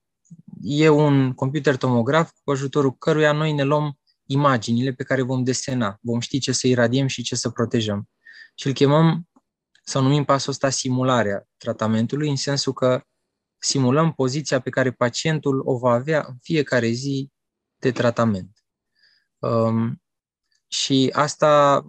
e 0.61 0.89
un 0.89 1.33
computer 1.33 1.75
tomograf 1.75 2.31
cu 2.43 2.51
ajutorul 2.51 2.97
căruia 2.97 3.31
noi 3.31 3.53
ne 3.53 3.63
luăm 3.63 3.99
imaginile 4.25 4.91
pe 4.91 5.03
care 5.03 5.21
vom 5.21 5.43
desena, 5.43 5.97
vom 6.01 6.19
ști 6.19 6.39
ce 6.39 6.51
să 6.51 6.67
iradiem 6.67 7.07
și 7.07 7.23
ce 7.23 7.35
să 7.35 7.49
protejăm. 7.49 8.09
Și 8.55 8.67
îl 8.67 8.73
chemăm, 8.73 9.29
sau 9.83 10.01
numim 10.01 10.23
pasul 10.23 10.51
ăsta 10.51 10.69
simularea 10.69 11.47
tratamentului, 11.57 12.29
în 12.29 12.35
sensul 12.35 12.73
că 12.73 13.03
simulăm 13.57 14.13
poziția 14.13 14.59
pe 14.59 14.69
care 14.69 14.91
pacientul 14.91 15.61
o 15.65 15.77
va 15.77 15.91
avea 15.91 16.25
în 16.27 16.35
fiecare 16.41 16.87
zi 16.87 17.31
de 17.75 17.91
tratament. 17.91 18.63
Um, 19.37 20.01
și 20.67 21.09
asta 21.13 21.85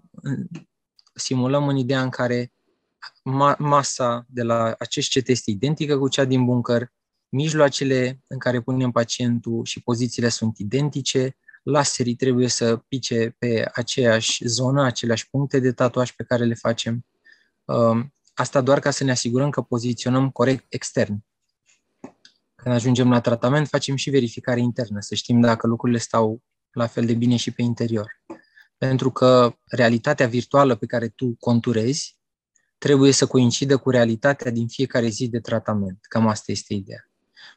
simulăm 1.15 1.69
în 1.69 1.77
ideea 1.77 2.03
în 2.03 2.11
care 2.11 2.53
ma- 3.23 3.57
masa 3.59 4.25
de 4.29 4.43
la 4.43 4.75
acest 4.79 5.19
CT 5.19 5.29
este 5.29 5.51
identică 5.51 5.99
cu 5.99 6.09
cea 6.09 6.25
din 6.25 6.45
buncăr, 6.45 6.93
mijloacele 7.31 8.21
în 8.27 8.39
care 8.39 8.61
punem 8.61 8.91
pacientul 8.91 9.65
și 9.65 9.83
pozițiile 9.83 10.29
sunt 10.29 10.59
identice, 10.59 11.37
laserii 11.63 12.15
trebuie 12.15 12.49
să 12.49 12.77
pice 12.77 13.35
pe 13.39 13.71
aceeași 13.75 14.47
zonă, 14.47 14.85
aceleași 14.85 15.31
puncte 15.31 15.59
de 15.59 15.73
tatuaj 15.73 16.11
pe 16.11 16.23
care 16.25 16.45
le 16.45 16.55
facem. 16.55 17.07
Um, 17.65 18.15
asta 18.35 18.61
doar 18.61 18.81
ca 18.81 18.91
să 18.91 19.05
ne 19.05 19.11
asigurăm 19.11 19.51
că 19.51 19.61
poziționăm 19.61 20.31
corect 20.31 20.65
extern. 20.69 21.25
Când 22.55 22.75
ajungem 22.75 23.11
la 23.11 23.21
tratament, 23.21 23.69
facem 23.69 23.97
și 23.97 24.11
verificare 24.11 24.61
internă, 24.61 25.01
să 25.01 25.15
știm 25.15 25.41
dacă 25.41 25.67
lucrurile 25.67 25.99
stau 25.99 26.43
la 26.71 26.87
fel 26.87 27.07
de 27.07 27.15
bine 27.15 27.37
și 27.37 27.51
pe 27.51 27.63
interior. 27.63 28.23
Pentru 28.79 29.11
că 29.11 29.57
realitatea 29.67 30.27
virtuală 30.27 30.75
pe 30.75 30.87
care 30.87 31.09
tu 31.09 31.37
conturezi 31.39 32.19
trebuie 32.79 33.13
să 33.13 33.27
coincidă 33.27 33.77
cu 33.77 33.91
realitatea 33.91 34.51
din 34.51 34.69
fiecare 34.69 35.09
zi 35.09 35.29
de 35.29 35.41
tratament. 35.41 35.99
Cam 36.09 36.27
asta 36.27 36.53
este 36.53 36.75
ideea. 36.75 37.10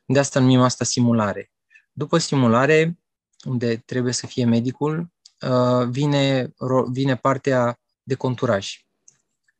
De 0.05 0.19
asta 0.19 0.39
numim 0.39 0.61
asta 0.61 0.83
simulare. 0.83 1.51
După 1.91 2.17
simulare, 2.17 2.99
unde 3.43 3.77
trebuie 3.77 4.13
să 4.13 4.27
fie 4.27 4.45
medicul, 4.45 5.11
uh, 5.41 5.87
vine, 5.89 6.53
vine 6.91 7.15
partea 7.15 7.79
de 8.03 8.15
conturaj, 8.15 8.85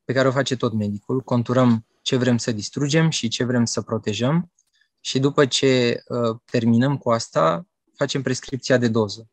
pe 0.03 0.13
care 0.13 0.27
o 0.27 0.31
face 0.31 0.55
tot 0.55 0.73
medicul. 0.73 1.21
Conturăm 1.21 1.85
ce 2.01 2.15
vrem 2.15 2.37
să 2.37 2.51
distrugem 2.51 3.09
și 3.09 3.27
ce 3.27 3.43
vrem 3.43 3.65
să 3.65 3.81
protejăm 3.81 4.51
și 4.99 5.19
după 5.19 5.45
ce 5.45 6.03
uh, 6.07 6.37
terminăm 6.51 6.97
cu 6.97 7.11
asta, 7.11 7.67
facem 7.95 8.21
prescripția 8.21 8.77
de 8.77 8.87
doză. 8.87 9.29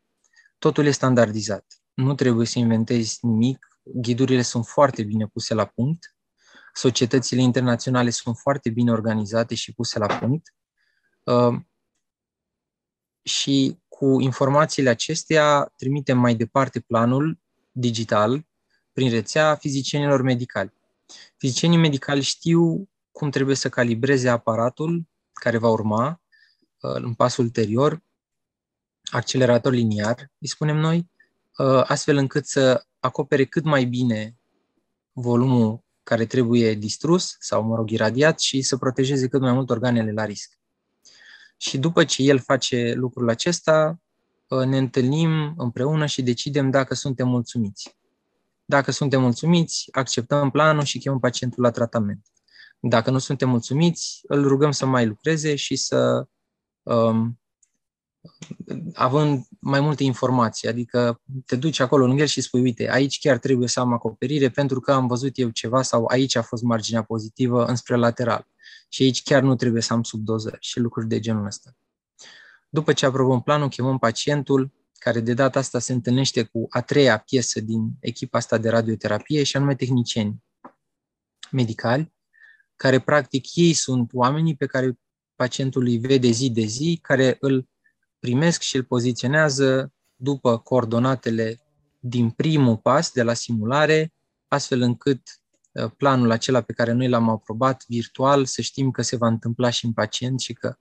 Totul 0.58 0.86
e 0.86 0.90
standardizat. 0.90 1.64
Nu 1.94 2.14
trebuie 2.14 2.46
să 2.46 2.58
inventezi 2.58 3.18
nimic. 3.26 3.80
Ghidurile 3.82 4.42
sunt 4.42 4.66
foarte 4.66 5.02
bine 5.02 5.26
puse 5.26 5.54
la 5.54 5.64
punct. 5.64 6.14
Societățile 6.74 7.40
internaționale 7.40 8.10
sunt 8.10 8.36
foarte 8.36 8.70
bine 8.70 8.90
organizate 8.92 9.54
și 9.54 9.72
puse 9.72 9.98
la 9.98 10.06
punct. 10.06 10.54
Uh, 11.30 11.60
și 13.22 13.78
cu 13.88 14.20
informațiile 14.20 14.88
acestea 14.88 15.72
trimitem 15.76 16.18
mai 16.18 16.34
departe 16.34 16.80
planul 16.80 17.38
digital 17.70 18.46
prin 18.92 19.10
rețea 19.10 19.54
fizicienilor 19.54 20.22
medicali. 20.22 20.72
Fizicienii 21.36 21.78
medicali 21.78 22.22
știu 22.22 22.88
cum 23.12 23.30
trebuie 23.30 23.56
să 23.56 23.68
calibreze 23.68 24.28
aparatul 24.28 25.02
care 25.32 25.58
va 25.58 25.68
urma 25.68 26.22
uh, 26.80 26.94
în 26.94 27.14
pasul 27.14 27.44
ulterior, 27.44 28.02
accelerator 29.10 29.72
liniar, 29.72 30.30
îi 30.38 30.48
spunem 30.48 30.76
noi, 30.76 31.10
uh, 31.56 31.82
astfel 31.86 32.16
încât 32.16 32.46
să 32.46 32.86
acopere 32.98 33.44
cât 33.44 33.64
mai 33.64 33.84
bine 33.84 34.36
volumul 35.12 35.84
care 36.02 36.26
trebuie 36.26 36.74
distrus 36.74 37.36
sau, 37.38 37.62
mă 37.62 37.76
rog, 37.76 37.90
iradiat 37.90 38.40
și 38.40 38.62
să 38.62 38.76
protejeze 38.76 39.28
cât 39.28 39.40
mai 39.40 39.52
mult 39.52 39.70
organele 39.70 40.12
la 40.12 40.24
risc. 40.24 40.59
Și 41.60 41.78
după 41.78 42.04
ce 42.04 42.22
el 42.22 42.38
face 42.38 42.92
lucrul 42.96 43.28
acesta, 43.28 44.00
uh, 44.48 44.64
ne 44.64 44.78
întâlnim 44.78 45.54
împreună 45.56 46.06
și 46.06 46.22
decidem 46.22 46.70
dacă 46.70 46.94
suntem 46.94 47.28
mulțumiți. 47.28 47.96
Dacă 48.64 48.90
suntem 48.90 49.20
mulțumiți, 49.20 49.88
acceptăm 49.92 50.50
planul 50.50 50.82
și 50.82 50.98
chemăm 50.98 51.18
pacientul 51.18 51.62
la 51.62 51.70
tratament. 51.70 52.26
Dacă 52.78 53.10
nu 53.10 53.18
suntem 53.18 53.48
mulțumiți, 53.48 54.20
îl 54.22 54.46
rugăm 54.46 54.70
să 54.70 54.86
mai 54.86 55.06
lucreze 55.06 55.54
și 55.54 55.76
să, 55.76 56.26
um, 56.82 57.40
având 58.94 59.46
mai 59.58 59.80
multe 59.80 60.04
informații, 60.04 60.68
adică 60.68 61.20
te 61.46 61.56
duci 61.56 61.80
acolo 61.80 62.06
lângă 62.06 62.20
el 62.20 62.28
și 62.28 62.40
spui, 62.40 62.60
uite, 62.60 62.90
aici 62.90 63.18
chiar 63.18 63.38
trebuie 63.38 63.68
să 63.68 63.80
am 63.80 63.92
acoperire 63.92 64.48
pentru 64.48 64.80
că 64.80 64.92
am 64.92 65.06
văzut 65.06 65.38
eu 65.38 65.48
ceva 65.48 65.82
sau 65.82 66.04
aici 66.04 66.36
a 66.36 66.42
fost 66.42 66.62
marginea 66.62 67.02
pozitivă 67.02 67.64
înspre 67.64 67.96
lateral 67.96 68.46
și 68.88 69.02
aici 69.02 69.22
chiar 69.22 69.42
nu 69.42 69.54
trebuie 69.54 69.82
să 69.82 69.92
am 69.92 70.02
subdozări 70.02 70.58
și 70.60 70.78
lucruri 70.78 71.08
de 71.08 71.20
genul 71.20 71.46
ăsta. 71.46 71.76
După 72.68 72.92
ce 72.92 73.06
aprobăm 73.06 73.42
planul, 73.42 73.68
chemăm 73.68 73.98
pacientul, 73.98 74.72
care 74.98 75.20
de 75.20 75.34
data 75.34 75.58
asta 75.58 75.78
se 75.78 75.92
întâlnește 75.92 76.42
cu 76.42 76.66
a 76.68 76.80
treia 76.80 77.18
piesă 77.18 77.60
din 77.60 77.90
echipa 78.00 78.38
asta 78.38 78.58
de 78.58 78.68
radioterapie 78.68 79.42
și 79.42 79.56
anume 79.56 79.74
tehnicieni 79.74 80.44
medicali, 81.50 82.12
care 82.76 82.98
practic 82.98 83.54
ei 83.54 83.72
sunt 83.72 84.10
oamenii 84.12 84.56
pe 84.56 84.66
care 84.66 84.98
pacientul 85.34 85.86
îi 85.86 85.98
vede 85.98 86.30
zi 86.30 86.50
de 86.50 86.64
zi, 86.64 86.98
care 87.02 87.36
îl 87.40 87.68
primesc 88.20 88.60
și 88.60 88.76
îl 88.76 88.84
poziționează 88.84 89.92
după 90.16 90.58
coordonatele 90.58 91.60
din 92.00 92.30
primul 92.30 92.76
pas 92.76 93.12
de 93.12 93.22
la 93.22 93.32
simulare, 93.32 94.12
astfel 94.48 94.80
încât 94.80 95.40
uh, 95.72 95.90
planul 95.96 96.30
acela 96.30 96.60
pe 96.60 96.72
care 96.72 96.92
noi 96.92 97.08
l-am 97.08 97.28
aprobat 97.28 97.84
virtual, 97.86 98.44
să 98.44 98.62
știm 98.62 98.90
că 98.90 99.02
se 99.02 99.16
va 99.16 99.26
întâmpla 99.26 99.70
și 99.70 99.84
în 99.84 99.92
pacient 99.92 100.40
și 100.40 100.52
că 100.52 100.78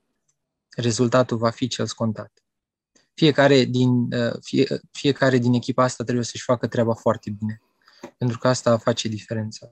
rezultatul 0.76 1.36
va 1.36 1.50
fi 1.50 1.66
cel 1.66 1.86
scontat. 1.86 2.32
fiecare 3.14 3.64
din, 3.64 4.12
uh, 4.12 4.34
fie, 4.42 4.80
fiecare 4.90 5.38
din 5.38 5.54
echipa 5.54 5.82
asta 5.82 6.04
trebuie 6.04 6.24
să-și 6.24 6.42
facă 6.42 6.66
treaba 6.66 6.94
foarte 6.94 7.30
bine, 7.30 7.60
pentru 8.18 8.38
că 8.38 8.48
asta 8.48 8.78
face 8.78 9.08
diferența. 9.08 9.70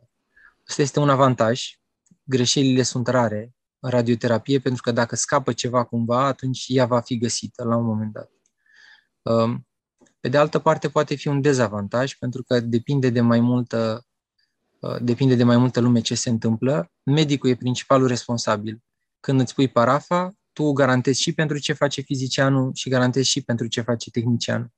Asta 0.69 0.83
este 0.83 1.01
un 1.01 1.09
avantaj. 1.09 1.79
Greșelile 2.25 2.83
sunt 2.83 3.07
rare 3.07 3.41
în 3.41 3.58
radioterapie, 3.81 4.59
pentru 4.59 4.83
că 4.83 4.93
dacă 4.93 5.17
scapă 5.17 5.53
ceva 5.53 5.85
cumva, 5.85 6.27
atunci 6.27 6.65
ea 6.69 6.87
va 6.87 7.01
fi 7.01 7.19
găsită 7.19 7.65
la 7.65 7.77
un 7.77 7.85
moment 7.85 8.13
dat. 8.13 8.31
Um, 9.23 9.67
pe 10.21 10.29
de 10.29 10.39
altă 10.39 10.59
parte, 10.59 10.89
poate 10.89 11.15
fi 11.15 11.29
un 11.29 11.41
dezavantaj, 11.41 12.15
pentru 12.15 12.43
că 12.43 12.61
depinde 12.61 13.11
de 13.11 13.21
mai 13.21 13.41
multă, 13.41 14.07
uh, 14.81 14.97
depinde 15.01 15.35
de 15.35 15.45
mai 15.45 15.57
multă 15.57 15.81
lume 15.81 16.01
ce 16.01 16.15
se 16.15 16.31
întâmplă. 16.31 16.93
Medicul 17.03 17.51
e 17.51 17.57
principalul 17.57 18.07
responsabil. 18.07 18.83
Când 19.21 19.41
îți 19.41 19.55
pui 19.55 19.69
parafa, 19.69 20.33
tu 20.53 20.73
garantezi 20.73 21.21
și 21.21 21.33
pentru 21.33 21.59
ce 21.59 21.73
face 21.73 22.01
fizicianul 22.01 22.75
și 22.75 22.89
garantezi 22.89 23.29
și 23.29 23.43
pentru 23.43 23.67
ce 23.67 23.81
face 23.81 24.11
tehnicianul. 24.11 24.73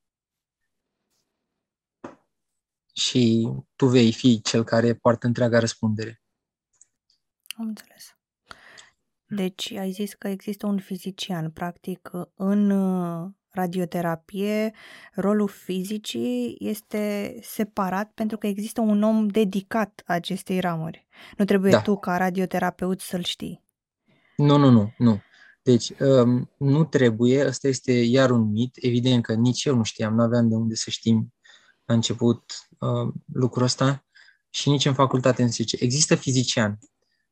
Și 2.93 3.49
tu 3.77 3.87
vei 3.87 4.13
fi 4.13 4.41
cel 4.41 4.65
care 4.65 4.95
poartă 4.95 5.27
întreaga 5.27 5.59
răspundere. 5.59 6.23
Am 7.57 7.67
înțeles. 7.67 8.20
Deci 9.31 9.73
ai 9.73 9.91
zis 9.91 10.15
că 10.15 10.29
există 10.29 10.67
un 10.67 10.79
fizician. 10.79 11.51
Practic, 11.51 12.11
în 12.35 12.71
uh, 12.71 13.31
radioterapie, 13.49 14.75
rolul 15.15 15.49
fizicii 15.49 16.57
este 16.59 17.35
separat 17.43 18.11
pentru 18.15 18.39
că 18.39 18.47
există 18.47 18.81
un 18.81 19.03
om 19.03 19.27
dedicat 19.27 20.03
acestei 20.07 20.61
ramuri. 20.61 21.07
Nu 21.37 21.45
trebuie 21.45 21.71
da. 21.71 21.81
tu 21.81 21.97
ca 21.97 22.17
radioterapeut 22.17 23.01
să-l 23.01 23.23
știi. 23.23 23.65
Nu, 24.37 24.57
nu, 24.57 24.71
nu, 24.71 24.93
nu. 24.99 25.21
Deci, 25.63 25.93
um, 25.99 26.51
nu 26.57 26.85
trebuie, 26.85 27.47
ăsta 27.47 27.69
este 27.69 27.93
iar 27.93 28.31
un 28.31 28.51
mit, 28.51 28.77
evident 28.81 29.23
că 29.23 29.35
nici 29.35 29.65
eu 29.65 29.77
nu 29.77 29.83
știam, 29.83 30.15
nu 30.15 30.23
aveam 30.23 30.49
de 30.49 30.55
unde 30.55 30.75
să 30.75 30.91
știm 30.91 31.35
la 31.85 31.95
început 31.95 32.53
uh, 32.79 33.13
lucrul 33.33 33.65
ăsta 33.65 34.05
și 34.51 34.69
nici 34.69 34.85
în 34.85 34.95
facultate 34.95 35.43
în 35.43 35.49
zice, 35.49 35.77
există 35.81 36.15
fizician. 36.15 36.79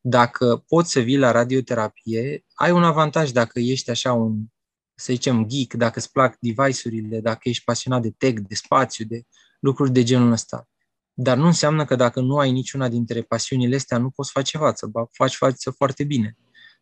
Dacă 0.08 0.64
poți 0.68 0.90
să 0.90 1.00
vii 1.00 1.18
la 1.18 1.30
radioterapie, 1.30 2.44
ai 2.54 2.70
un 2.70 2.84
avantaj 2.84 3.30
dacă 3.30 3.58
ești 3.58 3.90
așa 3.90 4.12
un, 4.12 4.44
să 4.94 5.12
zicem, 5.12 5.46
geek, 5.46 5.74
dacă 5.74 5.98
îți 5.98 6.12
plac 6.12 6.36
device-urile, 6.40 7.20
dacă 7.20 7.48
ești 7.48 7.64
pasionat 7.64 8.02
de 8.02 8.10
tech, 8.10 8.40
de 8.48 8.54
spațiu, 8.54 9.04
de 9.04 9.22
lucruri 9.60 9.92
de 9.92 10.02
genul 10.02 10.32
ăsta. 10.32 10.68
Dar 11.12 11.36
nu 11.36 11.46
înseamnă 11.46 11.84
că 11.84 11.96
dacă 11.96 12.20
nu 12.20 12.36
ai 12.38 12.50
niciuna 12.50 12.88
dintre 12.88 13.22
pasiunile 13.22 13.76
astea, 13.76 13.98
nu 13.98 14.10
poți 14.10 14.30
face 14.30 14.58
față, 14.58 14.86
ba 14.86 15.06
faci 15.12 15.34
față 15.34 15.70
foarte 15.70 16.04
bine. 16.04 16.36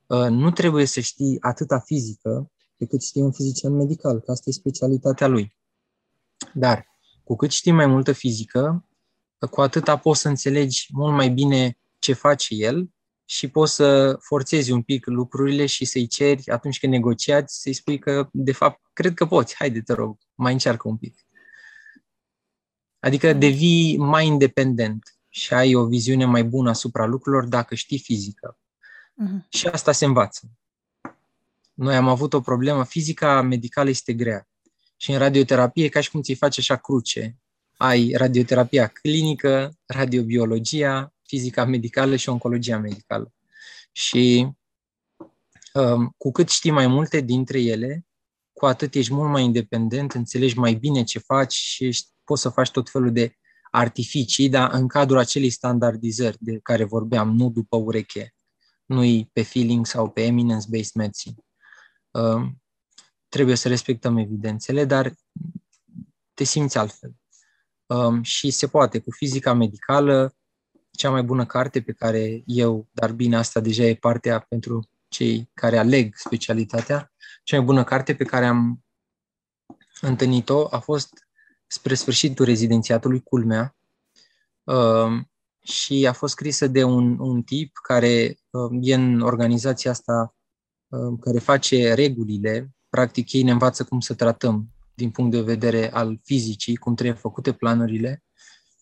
Uh, 0.07 0.29
nu 0.29 0.51
trebuie 0.51 0.85
să 0.85 1.01
știi 1.01 1.37
atâta 1.41 1.79
fizică 1.79 2.51
decât 2.77 3.03
știi 3.03 3.23
un 3.23 3.33
fizician 3.33 3.73
medical, 3.73 4.21
că 4.21 4.31
asta 4.31 4.51
e 4.51 4.53
specialitatea 4.53 5.27
lui. 5.27 5.57
Dar 6.55 6.87
cu 7.25 7.37
cât 7.37 7.51
știi 7.51 7.73
mai 7.73 7.87
multă 7.87 8.13
fizică, 8.13 8.89
cu 9.51 9.61
atâta 9.61 9.97
poți 9.97 10.21
să 10.21 10.29
înțelegi 10.29 10.87
mult 10.93 11.15
mai 11.15 11.29
bine 11.31 11.79
ce 11.99 12.13
face 12.13 12.55
el 12.55 12.91
și 13.29 13.49
poți 13.49 13.75
să 13.75 14.19
forțezi 14.21 14.71
un 14.71 14.83
pic 14.83 15.07
lucrurile 15.07 15.67
și 15.67 15.85
să-i 15.85 16.07
ceri 16.07 16.51
atunci 16.51 16.79
când 16.79 16.93
negociați, 16.93 17.61
să-i 17.61 17.73
spui 17.73 17.99
că, 17.99 18.29
de 18.33 18.53
fapt, 18.53 18.81
cred 18.93 19.15
că 19.15 19.27
poți, 19.27 19.55
haide, 19.55 19.81
te 19.81 19.93
rog, 19.93 20.19
mai 20.35 20.53
încearcă 20.53 20.89
un 20.89 20.97
pic. 20.97 21.27
Adică 22.99 23.33
devii 23.33 23.97
mai 23.97 24.27
independent 24.27 25.19
și 25.29 25.55
ai 25.55 25.75
o 25.75 25.87
viziune 25.87 26.25
mai 26.25 26.45
bună 26.45 26.71
asupra 26.71 27.07
lucrurilor 27.07 27.47
dacă 27.47 27.75
știi 27.75 27.99
fizică. 27.99 28.59
Uh-huh. 28.59 29.49
Și 29.49 29.67
asta 29.67 29.93
se 29.93 30.05
învață. 30.05 30.51
Noi 31.75 31.97
am 31.97 32.09
avut 32.09 32.33
o 32.33 32.41
problemă, 32.41 32.85
fizica 32.85 33.43
medicală 33.43 33.89
este 33.89 34.13
grea. 34.13 34.49
Și 34.97 35.11
în 35.11 35.19
radioterapie, 35.19 35.89
ca 35.89 36.01
și 36.01 36.11
cum 36.11 36.23
ți-i 36.23 36.35
faci 36.35 36.59
așa 36.59 36.77
cruce. 36.77 37.37
Ai 37.77 38.13
radioterapia 38.17 38.87
clinică, 38.87 39.79
radiobiologia, 39.87 41.15
fizica 41.27 41.65
medicală 41.65 42.17
și 42.17 42.29
oncologia 42.29 42.79
medicală. 42.79 43.33
Și 43.93 44.49
um, 45.73 46.15
cu 46.17 46.31
cât 46.31 46.49
știi 46.49 46.71
mai 46.71 46.87
multe 46.87 47.21
dintre 47.21 47.61
ele, 47.61 48.07
cu 48.53 48.67
atât 48.67 48.95
ești 48.95 49.13
mult 49.13 49.31
mai 49.31 49.43
independent, 49.43 50.13
înțelegi 50.13 50.59
mai 50.59 50.75
bine 50.75 51.03
ce 51.03 51.19
faci 51.19 51.53
și 51.53 51.85
ești, 51.85 52.09
poți 52.25 52.43
să 52.43 52.49
faci 52.49 52.71
tot 52.71 52.91
felul 52.91 53.13
de 53.13 53.37
artificii, 53.71 54.49
dar 54.49 54.73
în 54.73 54.89
cadrul 54.89 55.19
acelei 55.19 55.51
standardizări 55.51 56.37
de 56.41 56.59
care 56.63 56.85
vorbeam, 56.85 57.37
nu 57.37 57.51
după 57.51 57.77
ureche 57.77 58.35
nu-i 58.87 59.31
pe 59.33 59.43
feeling 59.43 59.87
sau 59.87 60.11
pe 60.11 60.23
eminence-based 60.23 60.95
medicine. 60.95 61.45
Uh, 62.11 62.49
trebuie 63.29 63.55
să 63.55 63.69
respectăm 63.69 64.17
evidențele, 64.17 64.85
dar 64.85 65.15
te 66.35 66.45
simți 66.45 66.79
altfel. 66.79 67.15
Uh, 67.87 68.23
și 68.23 68.51
se 68.51 68.67
poate, 68.67 68.99
cu 69.01 69.11
fizica 69.11 69.53
medicală, 69.53 70.35
cea 70.97 71.11
mai 71.11 71.23
bună 71.23 71.47
carte 71.47 71.83
pe 71.83 71.93
care 71.93 72.43
eu, 72.47 72.89
dar 72.93 73.13
bine, 73.13 73.37
asta 73.37 73.61
deja 73.61 73.83
e 73.83 73.95
partea 73.95 74.39
pentru 74.49 74.89
cei 75.09 75.51
care 75.55 75.79
aleg 75.79 76.15
specialitatea, 76.17 77.13
cea 77.43 77.57
mai 77.57 77.67
bună 77.67 77.85
carte 77.85 78.15
pe 78.15 78.25
care 78.25 78.47
am 78.47 78.85
întâlnit-o 80.01 80.67
a 80.71 80.79
fost 80.79 81.27
spre 81.67 81.95
sfârșitul 81.95 82.45
rezidențiatului, 82.45 83.23
culmea, 83.23 83.77
uh, 84.65 85.25
și 85.63 86.07
a 86.07 86.13
fost 86.13 86.33
scrisă 86.33 86.67
de 86.67 86.83
un, 86.83 87.19
un 87.19 87.43
tip 87.43 87.77
care 87.83 88.39
uh, 88.51 88.79
e 88.81 88.95
în 88.95 89.21
organizația 89.21 89.91
asta 89.91 90.35
uh, 90.89 91.19
care 91.21 91.39
face 91.39 91.95
regulile, 91.95 92.71
practic 92.89 93.33
ei 93.33 93.43
ne 93.43 93.51
învață 93.51 93.85
cum 93.85 94.01
să 94.01 94.15
tratăm 94.15 94.69
din 94.95 95.11
punct 95.11 95.31
de 95.31 95.41
vedere 95.41 95.93
al 95.93 96.21
fizicii, 96.23 96.77
cum 96.77 96.95
trebuie 96.95 97.17
făcute 97.17 97.53
planurile 97.53 98.25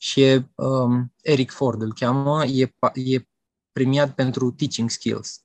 și 0.05 0.23
e 0.23 0.49
um, 0.55 1.13
Eric 1.23 1.51
Ford 1.51 1.83
îl 1.83 1.93
cheamă, 1.93 2.45
e, 2.45 2.75
e 2.95 3.29
premiat 3.73 4.15
pentru 4.15 4.51
teaching 4.51 4.91
skills 4.91 5.45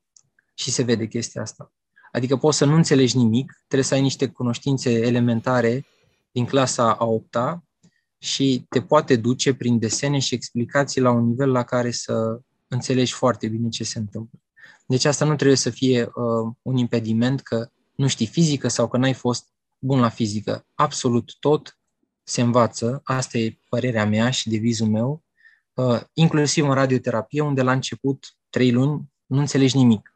și 0.53 0.71
se 0.71 0.83
vede 0.83 1.07
chestia 1.07 1.41
asta. 1.41 1.73
Adică 2.11 2.37
poți 2.37 2.57
să 2.57 2.65
nu 2.65 2.75
înțelegi 2.75 3.17
nimic, 3.17 3.63
trebuie 3.67 3.87
să 3.87 3.93
ai 3.93 4.01
niște 4.01 4.27
cunoștințe 4.27 4.91
elementare 4.91 5.85
din 6.31 6.45
clasa 6.45 6.93
a 6.93 7.05
8 7.05 7.37
și 8.17 8.65
te 8.69 8.81
poate 8.81 9.15
duce 9.15 9.53
prin 9.53 9.79
desene 9.79 10.19
și 10.19 10.33
explicații 10.33 11.01
la 11.01 11.11
un 11.11 11.27
nivel 11.27 11.51
la 11.51 11.63
care 11.63 11.91
să 11.91 12.39
înțelegi 12.67 13.13
foarte 13.13 13.47
bine 13.47 13.69
ce 13.69 13.83
se 13.83 13.99
întâmplă. 13.99 14.39
Deci 14.85 15.05
asta 15.05 15.25
nu 15.25 15.35
trebuie 15.35 15.57
să 15.57 15.69
fie 15.69 16.03
uh, 16.03 16.53
un 16.61 16.77
impediment 16.77 17.41
că 17.41 17.69
nu 17.95 18.07
știi 18.07 18.27
fizică 18.27 18.67
sau 18.67 18.87
că 18.87 18.97
n-ai 18.97 19.13
fost 19.13 19.47
bun 19.77 19.99
la 19.99 20.09
fizică. 20.09 20.65
Absolut 20.73 21.35
tot 21.39 21.78
se 22.29 22.41
învață, 22.41 23.01
asta 23.03 23.37
e 23.37 23.59
părerea 23.69 24.05
mea 24.05 24.29
și 24.29 24.49
devizul 24.49 24.87
meu, 24.87 25.23
uh, 25.73 26.01
inclusiv 26.13 26.67
în 26.67 26.73
radioterapie, 26.73 27.41
unde 27.41 27.61
la 27.61 27.71
început, 27.71 28.37
trei 28.49 28.71
luni, 28.71 29.11
nu 29.25 29.39
înțelegi 29.39 29.77
nimic. 29.77 30.13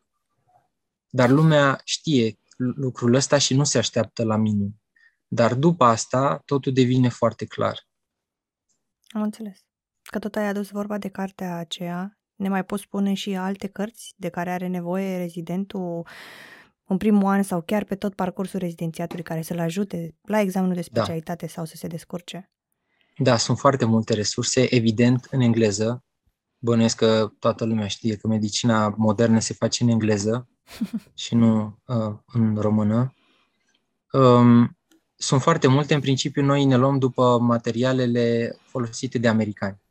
Dar 1.10 1.30
lumea 1.30 1.82
știe 1.84 2.40
lucrul 2.58 3.14
ăsta 3.14 3.38
și 3.38 3.54
nu 3.54 3.64
se 3.64 3.78
așteaptă 3.78 4.24
la 4.24 4.36
mine. 4.36 4.76
Dar 5.28 5.54
după 5.54 5.84
asta, 5.84 6.42
totul 6.46 6.74
devine 6.74 7.10
foarte 7.10 7.46
clar. 7.46 7.88
Am 9.08 9.22
înțeles. 9.22 9.66
Că 10.02 10.20
tot 10.20 10.36
ai 10.36 10.48
adus 10.48 10.70
vorba 10.70 10.98
de 10.98 11.10
cartea 11.10 11.58
aceea, 11.58 12.18
ne 12.36 12.50
mai 12.50 12.66
poți 12.66 12.84
spune 12.84 13.14
și 13.14 13.36
alte 13.36 13.68
cărți 13.68 14.14
de 14.18 14.30
care 14.30 14.52
are 14.52 14.68
nevoie 14.68 15.18
rezidentul 15.18 16.08
în 16.94 17.00
primul 17.00 17.26
an 17.26 17.44
sau 17.44 17.62
chiar 17.62 17.84
pe 17.84 17.96
tot 17.96 18.16
parcursul 18.16 18.60
rezidențiatului 18.60 19.24
care 19.24 19.42
să-l 19.42 19.60
ajute 19.60 20.16
la 20.22 20.40
examenul 20.40 20.76
de 20.76 20.86
da. 20.92 21.02
specialitate 21.02 21.46
da. 21.46 21.52
sau 21.52 21.66
să 21.66 21.76
se 21.76 21.88
descurce? 21.88 22.52
Da, 23.18 23.38
sunt 23.38 23.58
foarte 23.58 23.86
multe 23.86 24.14
resurse, 24.14 24.76
evident, 24.76 25.28
în 25.32 25.42
engleză. 25.42 26.04
Bănuiesc 26.58 26.96
că 26.96 27.32
toată 27.40 27.66
lumea 27.66 27.88
știe 27.88 28.16
că 28.16 28.28
medicina 28.28 28.94
modernă 28.98 29.40
se 29.40 29.54
face 29.54 29.84
în 29.84 29.90
engleză 29.90 30.50
și 31.24 31.36
nu 31.36 31.80
uh, 31.86 32.16
în 32.26 32.56
română. 32.56 33.14
Um, 34.12 34.78
sunt 35.16 35.42
foarte 35.42 35.68
multe. 35.68 35.94
În 35.94 36.00
principiu, 36.00 36.44
noi 36.44 36.66
ne 36.66 36.76
luăm 36.76 36.98
după 36.98 37.40
materialele 37.42 38.58
folosite 38.62 39.18
de 39.18 39.28
americani. 39.28 39.82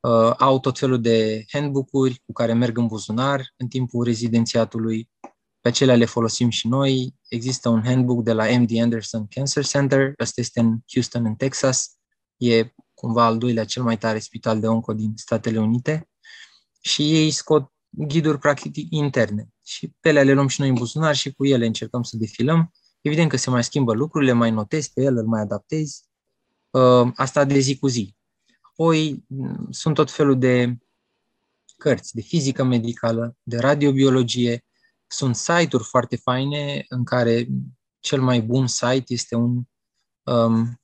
Uh, 0.00 0.34
au 0.38 0.60
tot 0.60 0.78
felul 0.78 1.00
de 1.00 1.44
handbook-uri 1.48 2.22
cu 2.26 2.32
care 2.32 2.52
merg 2.52 2.78
în 2.78 2.86
buzunar 2.86 3.54
în 3.56 3.66
timpul 3.66 4.04
rezidențiatului. 4.04 5.08
Pe 5.66 5.72
acelea 5.72 5.96
le 5.96 6.04
folosim 6.04 6.48
și 6.48 6.68
noi. 6.68 7.14
Există 7.28 7.68
un 7.68 7.82
handbook 7.84 8.22
de 8.22 8.32
la 8.32 8.58
MD 8.58 8.70
Anderson 8.80 9.26
Cancer 9.26 9.64
Center. 9.64 10.12
Ăsta 10.18 10.40
este 10.40 10.60
în 10.60 10.78
Houston, 10.92 11.24
în 11.24 11.34
Texas. 11.34 11.96
E 12.36 12.74
cumva 12.94 13.24
al 13.24 13.38
doilea 13.38 13.64
cel 13.64 13.82
mai 13.82 13.98
tare 13.98 14.18
spital 14.18 14.60
de 14.60 14.66
onco 14.66 14.92
din 14.92 15.12
Statele 15.16 15.58
Unite. 15.58 16.08
Și 16.80 17.14
ei 17.14 17.30
scot 17.30 17.72
ghiduri 17.88 18.38
practic 18.38 18.90
interne. 18.90 19.48
Și 19.64 19.94
pe 20.00 20.08
ele 20.08 20.22
le 20.22 20.32
luăm 20.32 20.48
și 20.48 20.60
noi 20.60 20.68
în 20.68 20.74
buzunar 20.74 21.14
și 21.14 21.32
cu 21.32 21.46
ele 21.46 21.66
încercăm 21.66 22.02
să 22.02 22.16
defilăm 22.16 22.72
Evident 23.00 23.30
că 23.30 23.36
se 23.36 23.50
mai 23.50 23.64
schimbă 23.64 23.92
lucrurile, 23.92 24.32
mai 24.32 24.50
notezi 24.50 24.92
pe 24.92 25.02
el, 25.02 25.16
îl 25.16 25.26
mai 25.26 25.40
adaptezi. 25.40 26.04
Uh, 26.70 27.12
asta 27.14 27.44
de 27.44 27.58
zi 27.58 27.78
cu 27.78 27.86
zi. 27.86 28.16
Apoi 28.60 29.24
mm, 29.26 29.66
sunt 29.70 29.94
tot 29.94 30.10
felul 30.10 30.38
de 30.38 30.76
cărți 31.76 32.14
de 32.14 32.20
fizică 32.20 32.64
medicală, 32.64 33.36
de 33.42 33.56
radiobiologie. 33.56 34.65
Sunt 35.06 35.36
site-uri 35.36 35.84
foarte 35.84 36.16
faine 36.16 36.84
în 36.88 37.04
care 37.04 37.48
cel 38.00 38.20
mai 38.20 38.40
bun 38.40 38.66
site 38.66 39.04
este 39.06 39.34
un 39.34 39.62
um, 40.22 40.80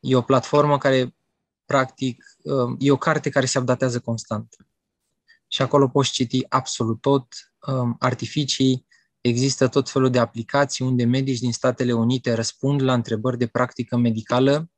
e 0.00 0.16
o 0.16 0.22
platformă 0.22 0.78
care 0.78 1.14
practic 1.64 2.24
um, 2.42 2.76
e 2.78 2.90
o 2.90 2.96
carte 2.96 3.30
care 3.30 3.46
se 3.46 3.58
updatează 3.58 4.00
constant. 4.00 4.56
Și 5.48 5.62
acolo 5.62 5.88
poți 5.88 6.10
citi 6.10 6.46
absolut 6.48 7.00
tot, 7.00 7.26
um, 7.66 7.96
artificii, 7.98 8.86
există 9.20 9.68
tot 9.68 9.90
felul 9.90 10.10
de 10.10 10.18
aplicații 10.18 10.84
unde 10.84 11.04
medici 11.04 11.38
din 11.38 11.52
Statele 11.52 11.92
Unite 11.92 12.32
răspund 12.32 12.82
la 12.82 12.92
întrebări 12.92 13.38
de 13.38 13.46
practică 13.46 13.96
medicală, 13.96 14.70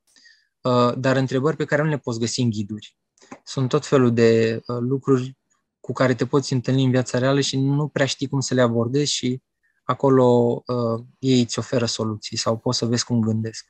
uh, 0.61 0.93
dar 0.97 1.15
întrebări 1.15 1.55
pe 1.55 1.65
care 1.65 1.81
nu 1.81 1.89
le 1.89 1.97
poți 1.97 2.19
găsi 2.19 2.41
în 2.41 2.49
ghiduri. 2.49 2.97
Sunt 3.43 3.69
tot 3.69 3.85
felul 3.85 4.13
de 4.13 4.61
uh, 4.67 4.77
lucruri 4.79 5.37
cu 5.85 5.93
care 5.93 6.13
te 6.13 6.25
poți 6.25 6.53
întâlni 6.53 6.83
în 6.83 6.91
viața 6.91 7.17
reală 7.17 7.39
și 7.39 7.57
nu 7.57 7.87
prea 7.87 8.05
știi 8.05 8.27
cum 8.27 8.39
să 8.39 8.53
le 8.53 8.61
abordezi 8.61 9.11
și 9.11 9.41
acolo 9.83 10.61
uh, 10.65 11.03
ei 11.19 11.39
îți 11.39 11.59
oferă 11.59 11.85
soluții 11.85 12.37
sau 12.37 12.57
poți 12.57 12.77
să 12.77 12.85
vezi 12.85 13.05
cum 13.05 13.21
gândesc. 13.21 13.69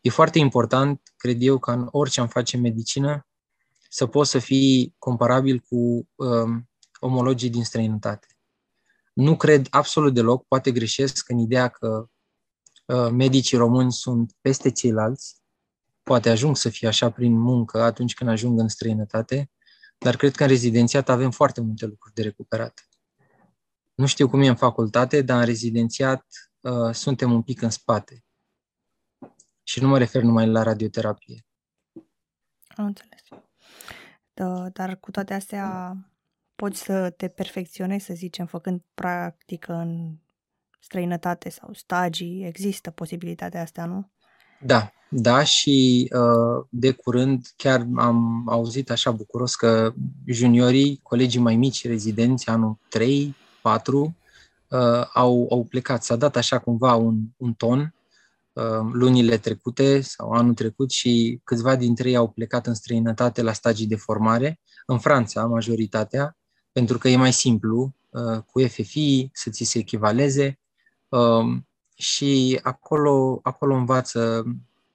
E 0.00 0.10
foarte 0.10 0.38
important, 0.38 1.12
cred 1.16 1.36
eu, 1.40 1.58
ca 1.58 1.72
în 1.72 1.88
orice 1.90 2.20
am 2.20 2.28
face 2.28 2.56
medicină, 2.56 3.26
să 3.88 4.06
poți 4.06 4.30
să 4.30 4.38
fii 4.38 4.94
comparabil 4.98 5.64
cu 5.68 6.08
uh, 6.14 6.60
omologii 7.00 7.50
din 7.50 7.64
străinătate. 7.64 8.26
Nu 9.12 9.36
cred 9.36 9.66
absolut 9.70 10.14
deloc, 10.14 10.46
poate 10.46 10.72
greșesc 10.72 11.28
în 11.28 11.38
ideea 11.38 11.68
că 11.68 12.08
uh, 12.86 13.10
medicii 13.10 13.56
români 13.56 13.92
sunt 13.92 14.32
peste 14.40 14.70
ceilalți, 14.70 15.36
poate 16.02 16.30
ajung 16.30 16.56
să 16.56 16.68
fie 16.68 16.88
așa 16.88 17.10
prin 17.10 17.38
muncă 17.38 17.82
atunci 17.82 18.14
când 18.14 18.30
ajung 18.30 18.60
în 18.60 18.68
străinătate, 18.68 19.50
dar 19.98 20.16
cred 20.16 20.34
că 20.34 20.42
în 20.42 20.48
rezidențiat 20.48 21.08
avem 21.08 21.30
foarte 21.30 21.60
multe 21.60 21.86
lucruri 21.86 22.14
de 22.14 22.22
recuperat. 22.22 22.88
Nu 23.94 24.06
știu 24.06 24.28
cum 24.28 24.42
e 24.42 24.48
în 24.48 24.56
facultate, 24.56 25.22
dar 25.22 25.38
în 25.38 25.44
rezidențiat 25.44 26.26
uh, 26.60 26.94
suntem 26.94 27.32
un 27.32 27.42
pic 27.42 27.62
în 27.62 27.70
spate. 27.70 28.24
Și 29.62 29.80
nu 29.80 29.88
mă 29.88 29.98
refer 29.98 30.22
numai 30.22 30.46
la 30.46 30.62
radioterapie. 30.62 31.46
Am 32.76 32.84
înțeles. 32.84 33.20
Da, 34.34 34.68
dar 34.68 34.96
cu 34.96 35.10
toate 35.10 35.34
astea 35.34 35.96
poți 36.54 36.82
să 36.82 37.10
te 37.10 37.28
perfecționezi, 37.28 38.04
să 38.04 38.14
zicem, 38.14 38.46
făcând 38.46 38.82
practică 38.94 39.72
în 39.72 40.18
străinătate 40.78 41.48
sau 41.48 41.72
stagii. 41.72 42.46
Există 42.46 42.90
posibilitatea 42.90 43.60
asta, 43.60 43.84
nu? 43.84 44.12
Da, 44.60 44.92
da 45.08 45.44
și 45.44 46.08
uh, 46.14 46.66
de 46.68 46.92
curând 46.92 47.46
chiar 47.56 47.86
am 47.96 48.48
auzit 48.48 48.90
așa 48.90 49.10
bucuros 49.10 49.54
că 49.54 49.92
juniorii, 50.26 51.00
colegii 51.02 51.40
mai 51.40 51.56
mici, 51.56 51.86
rezidenți, 51.86 52.48
anul 52.48 52.78
3, 52.88 53.36
4, 53.62 54.16
uh, 54.68 54.78
au, 55.14 55.46
au 55.50 55.64
plecat. 55.64 56.04
S-a 56.04 56.16
dat 56.16 56.36
așa 56.36 56.58
cumva 56.58 56.94
un, 56.94 57.20
un 57.36 57.52
ton 57.52 57.94
uh, 58.52 58.90
lunile 58.92 59.36
trecute 59.36 60.00
sau 60.00 60.30
anul 60.30 60.54
trecut 60.54 60.90
și 60.90 61.40
câțiva 61.44 61.76
dintre 61.76 62.08
ei 62.08 62.16
au 62.16 62.28
plecat 62.28 62.66
în 62.66 62.74
străinătate 62.74 63.42
la 63.42 63.52
stagii 63.52 63.86
de 63.86 63.96
formare, 63.96 64.60
în 64.86 64.98
Franța, 64.98 65.46
majoritatea, 65.46 66.36
pentru 66.72 66.98
că 66.98 67.08
e 67.08 67.16
mai 67.16 67.32
simplu 67.32 67.92
cu 68.46 68.60
FFI 68.60 69.30
să 69.32 69.50
ți 69.50 69.64
se 69.64 69.78
echivaleze 69.78 70.58
și 71.98 72.60
acolo, 72.62 73.40
acolo 73.42 73.74
învață 73.74 74.44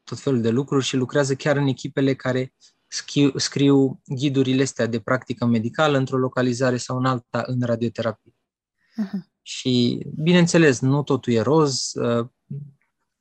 tot 0.04 0.20
felul 0.20 0.42
de 0.42 0.50
lucruri 0.50 0.86
și 0.86 0.96
lucrează 0.96 1.36
chiar 1.36 1.58
în 1.58 1.68
echipele 1.68 2.14
care 2.14 2.54
scriu, 2.88 3.38
scriu 3.38 4.02
ghidurile 4.06 4.62
astea 4.62 4.86
de 4.86 5.00
practică 5.00 5.46
medicală 5.46 5.98
într-o 5.98 6.18
localizare 6.18 6.78
sau 6.78 6.98
în 6.98 7.06
alta 7.06 7.44
în 7.46 7.62
radioterapie. 7.62 8.32
Uh-huh. 8.32 9.32
Și, 9.42 10.06
bineînțeles, 10.16 10.80
nu 10.80 11.04
totul 11.04 11.34
e 11.34 11.42
roz, 11.42 11.92
uh, 11.94 12.28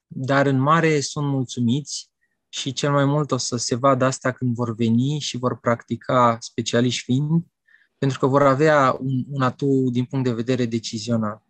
dar 0.07 0.47
în 0.47 0.59
mare 0.59 1.01
sunt 1.01 1.26
mulțumiți 1.26 2.11
și 2.49 2.72
cel 2.72 2.93
mai 2.93 3.05
mult 3.05 3.30
o 3.30 3.37
să 3.37 3.57
se 3.57 3.74
vadă 3.74 4.05
asta 4.05 4.33
când 4.33 4.55
vor 4.55 4.74
veni 4.74 5.18
și 5.18 5.37
vor 5.37 5.59
practica 5.59 6.37
specialiști 6.41 7.03
fiind, 7.03 7.45
pentru 7.99 8.18
că 8.18 8.26
vor 8.26 8.43
avea 8.43 8.97
un, 9.01 9.24
un 9.30 9.43
atu 9.43 9.91
din 9.91 10.05
punct 10.05 10.24
de 10.24 10.33
vedere 10.33 10.66
decizional. 10.66 11.43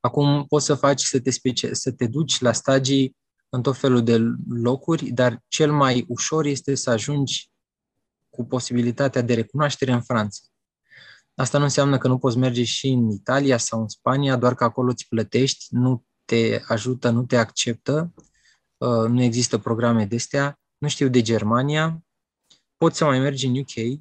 Acum 0.00 0.44
poți 0.48 0.64
să 0.64 0.74
faci 0.74 1.00
să 1.00 1.20
te, 1.20 1.30
specie- 1.30 1.74
să 1.74 1.92
te 1.92 2.06
duci 2.06 2.40
la 2.40 2.52
stagii 2.52 3.16
în 3.48 3.62
tot 3.62 3.76
felul 3.76 4.02
de 4.02 4.18
locuri, 4.48 5.10
dar 5.10 5.42
cel 5.48 5.72
mai 5.72 6.04
ușor 6.08 6.44
este 6.44 6.74
să 6.74 6.90
ajungi 6.90 7.50
cu 8.28 8.44
posibilitatea 8.44 9.22
de 9.22 9.34
recunoaștere 9.34 9.92
în 9.92 10.02
Franța. 10.02 10.40
Asta 11.34 11.58
nu 11.58 11.64
înseamnă 11.64 11.98
că 11.98 12.08
nu 12.08 12.18
poți 12.18 12.38
merge 12.38 12.64
și 12.64 12.88
în 12.88 13.10
Italia 13.10 13.56
sau 13.56 13.80
în 13.80 13.88
Spania, 13.88 14.36
doar 14.36 14.54
că 14.54 14.64
acolo 14.64 14.90
îți 14.90 15.08
plătești, 15.08 15.66
nu 15.70 16.04
te 16.24 16.60
ajută, 16.68 17.10
nu 17.10 17.24
te 17.24 17.36
acceptă, 17.36 18.14
uh, 18.76 19.08
nu 19.08 19.22
există 19.22 19.58
programe 19.58 20.06
de 20.06 20.16
astea. 20.16 20.60
Nu 20.78 20.88
știu 20.88 21.08
de 21.08 21.22
Germania, 21.22 22.04
poți 22.76 22.96
să 22.96 23.04
mai 23.04 23.18
mergi 23.18 23.46
în 23.46 23.56
UK, 23.56 24.00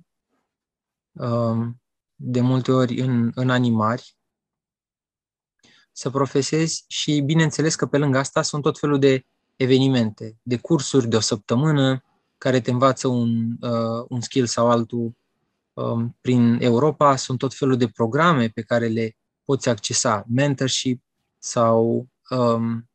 uh, 1.11 1.67
de 2.15 2.41
multe 2.41 2.71
ori 2.71 2.99
în, 2.99 3.31
în 3.35 3.49
animari, 3.49 4.18
să 5.99 6.09
profesezi 6.09 6.83
și 6.87 7.19
bineînțeles 7.19 7.75
că 7.75 7.85
pe 7.85 7.97
lângă 7.97 8.17
asta 8.17 8.41
sunt 8.41 8.61
tot 8.61 8.79
felul 8.79 8.99
de 8.99 9.25
evenimente, 9.55 10.37
de 10.41 10.57
cursuri 10.57 11.07
de 11.07 11.15
o 11.15 11.19
săptămână 11.19 12.03
care 12.37 12.59
te 12.59 12.71
învață 12.71 13.07
un, 13.07 13.57
uh, 13.61 14.05
un 14.09 14.21
skill 14.21 14.45
sau 14.45 14.69
altul 14.69 15.17
um, 15.73 16.17
prin 16.21 16.57
Europa. 16.61 17.15
Sunt 17.15 17.37
tot 17.37 17.53
felul 17.53 17.77
de 17.77 17.87
programe 17.87 18.47
pe 18.47 18.61
care 18.61 18.87
le 18.87 19.17
poți 19.43 19.69
accesa, 19.69 20.25
mentorship 20.27 21.03
sau 21.37 22.07
um, 22.29 22.89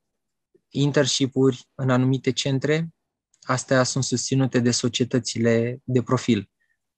internship-uri 0.68 1.68
în 1.74 1.90
anumite 1.90 2.32
centre. 2.32 2.94
Astea 3.42 3.82
sunt 3.82 4.04
susținute 4.04 4.60
de 4.60 4.70
societățile 4.70 5.80
de 5.84 6.02
profil, 6.02 6.50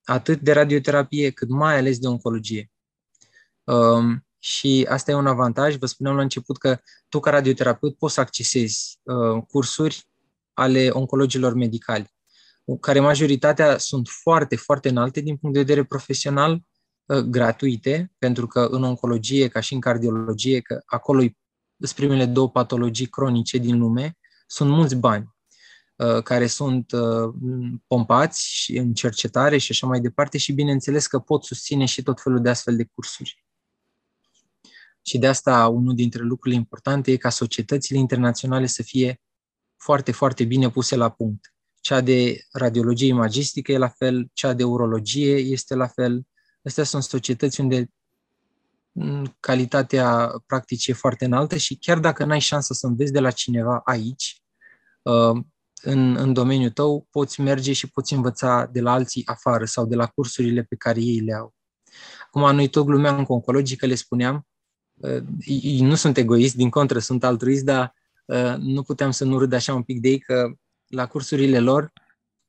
atât 0.05 0.41
de 0.41 0.53
radioterapie 0.53 1.31
cât 1.31 1.49
mai 1.49 1.79
ales 1.79 1.99
de 1.99 2.07
oncologie. 2.07 2.71
Um, 3.65 4.26
și 4.47 4.86
asta 4.88 5.11
e 5.11 5.14
un 5.14 5.26
avantaj. 5.26 5.76
Vă 5.76 5.86
spuneam 5.86 6.16
la 6.16 6.22
început 6.22 6.59
că 6.59 6.78
tu, 7.09 7.20
ca 7.20 7.30
radioterapeut, 7.30 7.97
poți 7.97 8.14
să 8.14 8.20
accesezi 8.20 8.99
uh, 9.03 9.42
cursuri 9.49 10.09
ale 10.53 10.88
oncologilor 10.88 11.55
medicali, 11.55 12.14
care 12.80 13.01
majoritatea 13.01 13.78
sunt 13.78 14.09
foarte, 14.09 14.57
foarte 14.57 14.88
înalte 14.88 15.20
din 15.20 15.36
punct 15.36 15.55
de 15.55 15.62
vedere 15.62 15.84
profesional, 15.84 16.61
uh, 17.07 17.18
gratuite, 17.18 18.12
pentru 18.18 18.47
că 18.47 18.61
în 18.61 18.82
oncologie, 18.82 19.49
ca 19.49 19.61
și 19.61 19.74
în 19.74 19.80
cardiologie, 19.80 20.61
că 20.61 20.82
acolo 20.86 21.20
sunt 21.78 21.92
primele 21.94 22.26
două 22.26 22.51
patologii 22.51 23.07
cronice 23.07 23.59
din 23.59 23.78
lume, 23.78 24.18
sunt 24.47 24.70
mulți 24.70 24.97
bani 24.97 25.34
uh, 25.97 26.22
care 26.22 26.47
sunt 26.47 26.92
uh, 26.92 27.34
pompați 27.86 28.49
și 28.53 28.76
în 28.76 28.94
cercetare 28.94 29.59
și 29.59 29.72
așa 29.72 29.86
mai 29.86 30.01
departe 30.01 30.38
și 30.38 30.53
bineînțeles 30.53 31.07
că 31.07 31.18
pot 31.18 31.44
susține 31.44 31.84
și 31.84 32.03
tot 32.03 32.20
felul 32.20 32.40
de 32.40 32.49
astfel 32.49 32.76
de 32.76 32.84
cursuri. 32.94 33.45
Și 35.09 35.19
de 35.19 35.27
asta 35.27 35.69
unul 35.69 35.95
dintre 35.95 36.23
lucrurile 36.23 36.61
importante 36.61 37.11
e 37.11 37.17
ca 37.17 37.29
societățile 37.29 37.99
internaționale 37.99 38.67
să 38.67 38.83
fie 38.83 39.21
foarte, 39.77 40.13
foarte 40.13 40.45
bine 40.45 40.71
puse 40.71 40.97
la 40.97 41.11
punct. 41.11 41.55
Cea 41.81 42.01
de 42.01 42.41
radiologie 42.53 43.07
imagistică 43.07 43.73
e 43.73 43.79
la 43.79 43.89
fel, 43.89 44.31
cea 44.33 44.53
de 44.53 44.65
urologie 44.65 45.37
este 45.37 45.75
la 45.75 45.87
fel. 45.87 46.27
Astea 46.65 46.85
sunt 46.85 47.03
societăți 47.03 47.61
unde 47.61 47.91
calitatea 49.41 50.33
practicii 50.47 50.93
e 50.93 50.97
foarte 50.97 51.25
înaltă 51.25 51.57
și 51.57 51.77
chiar 51.77 51.99
dacă 51.99 52.25
n-ai 52.25 52.41
șansă 52.41 52.75
să 52.75 52.87
înveți 52.87 53.13
de 53.13 53.21
la 53.21 53.31
cineva 53.31 53.81
aici, 53.85 54.43
uh, 55.03 55.43
în, 55.83 56.17
în 56.17 56.33
domeniul 56.33 56.71
tău, 56.71 57.07
poți 57.11 57.41
merge 57.41 57.73
și 57.73 57.91
poți 57.91 58.13
învăța 58.13 58.69
de 58.73 58.81
la 58.81 58.93
alții 58.93 59.27
afară 59.27 59.65
sau 59.65 59.87
de 59.87 59.95
la 59.95 60.07
cursurile 60.07 60.63
pe 60.63 60.77
care 60.77 61.01
ei 61.01 61.21
le 61.21 61.35
au. 61.35 61.55
Acum, 62.27 62.55
noi 62.55 62.69
tot 62.69 62.85
glumeam 62.85 63.25
cu 63.25 63.33
oncologii 63.33 63.77
că 63.77 63.87
le 63.87 63.95
spuneam, 63.95 64.35
ei 64.35 64.56
nu 65.78 65.94
sunt 65.94 66.16
egoist, 66.16 66.55
din 66.55 66.70
contră, 66.70 66.99
sunt 66.99 67.24
altruist, 67.24 67.64
dar 67.64 67.94
uh, 68.24 68.55
nu 68.59 68.82
puteam 68.82 69.11
să 69.11 69.24
nu 69.24 69.38
râd 69.38 69.53
așa 69.53 69.74
un 69.74 69.82
pic 69.82 70.01
de 70.01 70.09
ei 70.09 70.18
că 70.18 70.53
la 70.86 71.07
cursurile 71.07 71.59
lor 71.59 71.92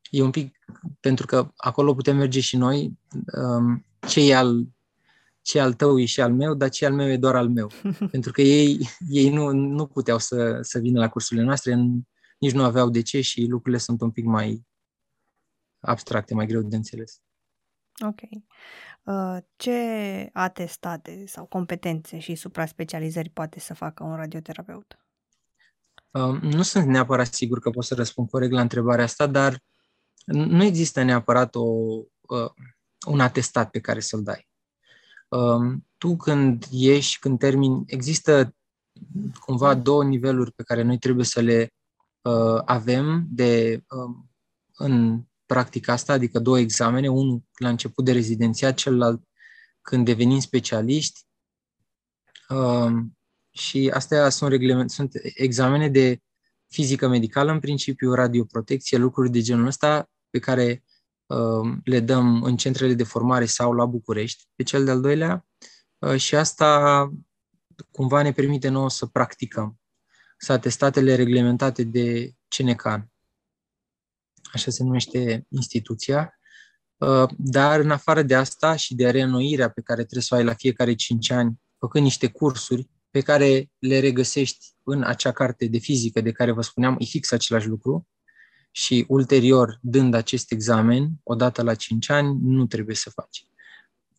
e 0.10 0.22
un 0.22 0.32
pic, 0.32 0.58
pentru 1.00 1.26
că 1.26 1.52
acolo 1.56 1.94
putem 1.94 2.18
merge 2.18 2.40
și 2.40 2.58
noi, 2.58 3.00
um, 3.34 3.86
ce 4.08 4.30
e 4.30 4.36
al, 4.36 4.68
ce 5.42 5.60
al 5.60 5.74
tău 5.74 6.00
e 6.00 6.06
și 6.06 6.22
al 6.22 6.34
meu, 6.34 6.54
dar 6.54 6.70
ce 6.70 6.86
al 6.86 6.94
meu 6.94 7.08
e 7.08 7.18
doar 7.18 7.36
al 7.36 7.50
meu. 7.50 7.72
pentru 8.12 8.32
că 8.32 8.42
ei, 8.42 8.90
ei 9.10 9.30
nu, 9.30 9.52
nu 9.52 9.86
puteau 9.86 10.18
să, 10.18 10.60
să 10.62 10.80
vină 10.80 11.00
la 11.00 11.10
cursurile 11.10 11.46
noastre, 11.46 11.76
nici 12.40 12.54
nu 12.54 12.64
aveau 12.64 12.90
de 12.90 13.02
ce 13.02 13.22
și 13.22 13.46
lucrurile 13.46 13.82
sunt 13.82 14.02
un 14.02 14.12
pic 14.12 14.26
mai 14.26 14.66
abstracte, 15.80 16.34
mai 16.34 16.46
greu 16.46 16.62
de 16.62 16.76
înțeles. 16.76 17.22
Ok. 18.06 18.20
Uh, 19.08 19.38
ce 19.56 20.30
atestate 20.34 21.24
sau 21.28 21.46
competențe 21.46 22.20
și 22.20 22.36
supra-specializări 22.36 23.30
poate 23.30 23.60
să 23.60 23.74
facă 23.74 24.04
un 24.04 24.16
radioterapeut? 24.16 24.98
Uh, 26.12 26.42
nu 26.42 26.62
sunt 26.62 26.86
neapărat 26.86 27.34
sigur 27.34 27.60
că 27.60 27.70
pot 27.70 27.84
să 27.84 27.96
răspund 27.96 28.30
corect 28.30 28.52
la 28.52 28.62
întrebarea 28.62 29.04
asta, 29.04 29.28
dar 29.28 29.64
nu 30.26 30.64
există 30.64 31.04
neapărat 31.04 31.56
o, 31.56 31.62
uh, 31.62 32.52
un 33.08 33.20
atestat 33.20 33.70
pe 33.70 33.80
care 33.80 34.00
să-l 34.00 34.24
dai. 34.24 34.48
Tu 35.98 36.16
când 36.16 36.66
ieși, 36.70 37.20
când 37.20 37.40
termini, 37.40 37.84
există 37.86 38.56
cumva 39.40 39.76
două 39.76 40.04
niveluri 40.04 40.52
pe 40.52 40.64
care 40.64 40.82
noi 40.82 40.98
trebuie 40.98 41.26
să 41.26 41.40
le 41.40 41.74
uh, 42.22 42.62
avem 42.66 43.26
de, 43.30 43.84
uh, 43.90 44.16
în 44.74 45.24
practica 45.48 45.94
asta, 45.94 46.14
adică 46.14 46.40
două 46.40 46.60
examene, 46.60 47.08
unul 47.08 47.44
la 47.58 47.70
început 47.70 48.06
de 48.06 48.12
rezidențiat, 48.12 48.76
celălalt 48.76 49.22
când 49.82 50.06
devenim 50.06 50.40
specialiști. 50.40 51.26
Uh, 52.50 52.92
și 53.52 53.92
astea 53.94 54.30
sunt, 54.30 54.50
reglement, 54.50 54.92
sunt 54.92 55.12
examene 55.36 55.90
de 55.90 56.22
fizică 56.68 57.08
medicală, 57.08 57.52
în 57.52 57.60
principiu, 57.60 58.14
radioprotecție, 58.14 58.98
lucruri 58.98 59.32
de 59.32 59.42
genul 59.42 59.66
ăsta 59.66 60.10
pe 60.30 60.40
care 60.40 60.84
uh, 61.26 61.78
le 61.84 62.00
dăm 62.00 62.44
în 62.44 62.58
centrele 62.58 62.94
de 62.94 63.04
formare 63.04 63.46
sau 63.46 63.74
la 63.74 63.86
București, 63.86 64.48
pe 64.56 64.64
cel 64.64 64.86
de-al 64.86 65.02
doilea. 65.02 65.46
Uh, 65.98 66.16
și 66.16 66.36
asta 66.36 67.12
cumva 67.92 68.22
ne 68.22 68.32
permite 68.32 68.70
nouă 68.70 68.90
să 68.90 69.06
practicăm. 69.06 69.80
Să 70.38 70.52
atestatele 70.52 71.16
reglementate 71.16 71.84
de 71.84 72.34
CNCAN. 72.48 73.12
Așa 74.54 74.72
se 74.72 74.84
numește 74.84 75.46
instituția. 75.50 76.40
Uh, 76.98 77.30
dar 77.38 77.80
în 77.80 77.92
afară 77.92 78.22
de 78.22 78.36
asta 78.36 78.76
și 78.76 78.96
de 78.96 79.10
reînnoirea 79.10 79.70
pe 79.70 79.82
care 79.82 80.02
trebuie 80.02 80.24
să 80.24 80.36
o 80.36 80.38
ai 80.38 80.44
la 80.44 80.54
fiecare 80.54 80.96
5 80.96 81.30
ani, 81.30 81.62
făcând 81.80 82.04
niște 82.04 82.28
cursuri 82.28 82.90
pe 83.10 83.22
care 83.22 83.70
le 83.80 84.00
regăsești 84.00 84.66
în 84.84 85.04
acea 85.04 85.32
carte 85.32 85.66
de 85.66 85.78
fizică 85.78 86.22
de 86.22 86.32
care 86.32 86.52
vă 86.52 86.62
spuneam, 86.62 86.96
e 87.00 87.06
fix 87.06 87.32
același 87.32 87.68
lucru 87.68 88.08
și 88.72 89.06
ulterior, 89.08 89.80
dând 89.82 90.14
acest 90.14 90.52
examen, 90.52 91.10
odată 91.24 91.62
la 91.62 91.76
5 91.76 92.10
ani, 92.10 92.40
nu 92.42 92.66
trebuie 92.66 92.96
să 92.96 93.10
faci. 93.10 93.48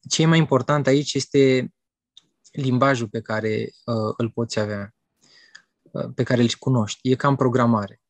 Ce 0.09 0.23
e 0.23 0.27
mai 0.27 0.39
important 0.39 0.87
aici 0.87 1.15
este 1.15 1.73
limbajul 2.53 3.09
pe 3.09 3.21
care 3.21 3.71
uh, 3.85 4.15
îl 4.17 4.31
poți 4.31 4.59
avea, 4.59 4.95
uh, 5.81 6.11
pe 6.15 6.23
care 6.23 6.43
îl 6.43 6.51
cunoști. 6.59 7.11
E 7.11 7.15
cam 7.15 7.37
programare. 7.37 8.01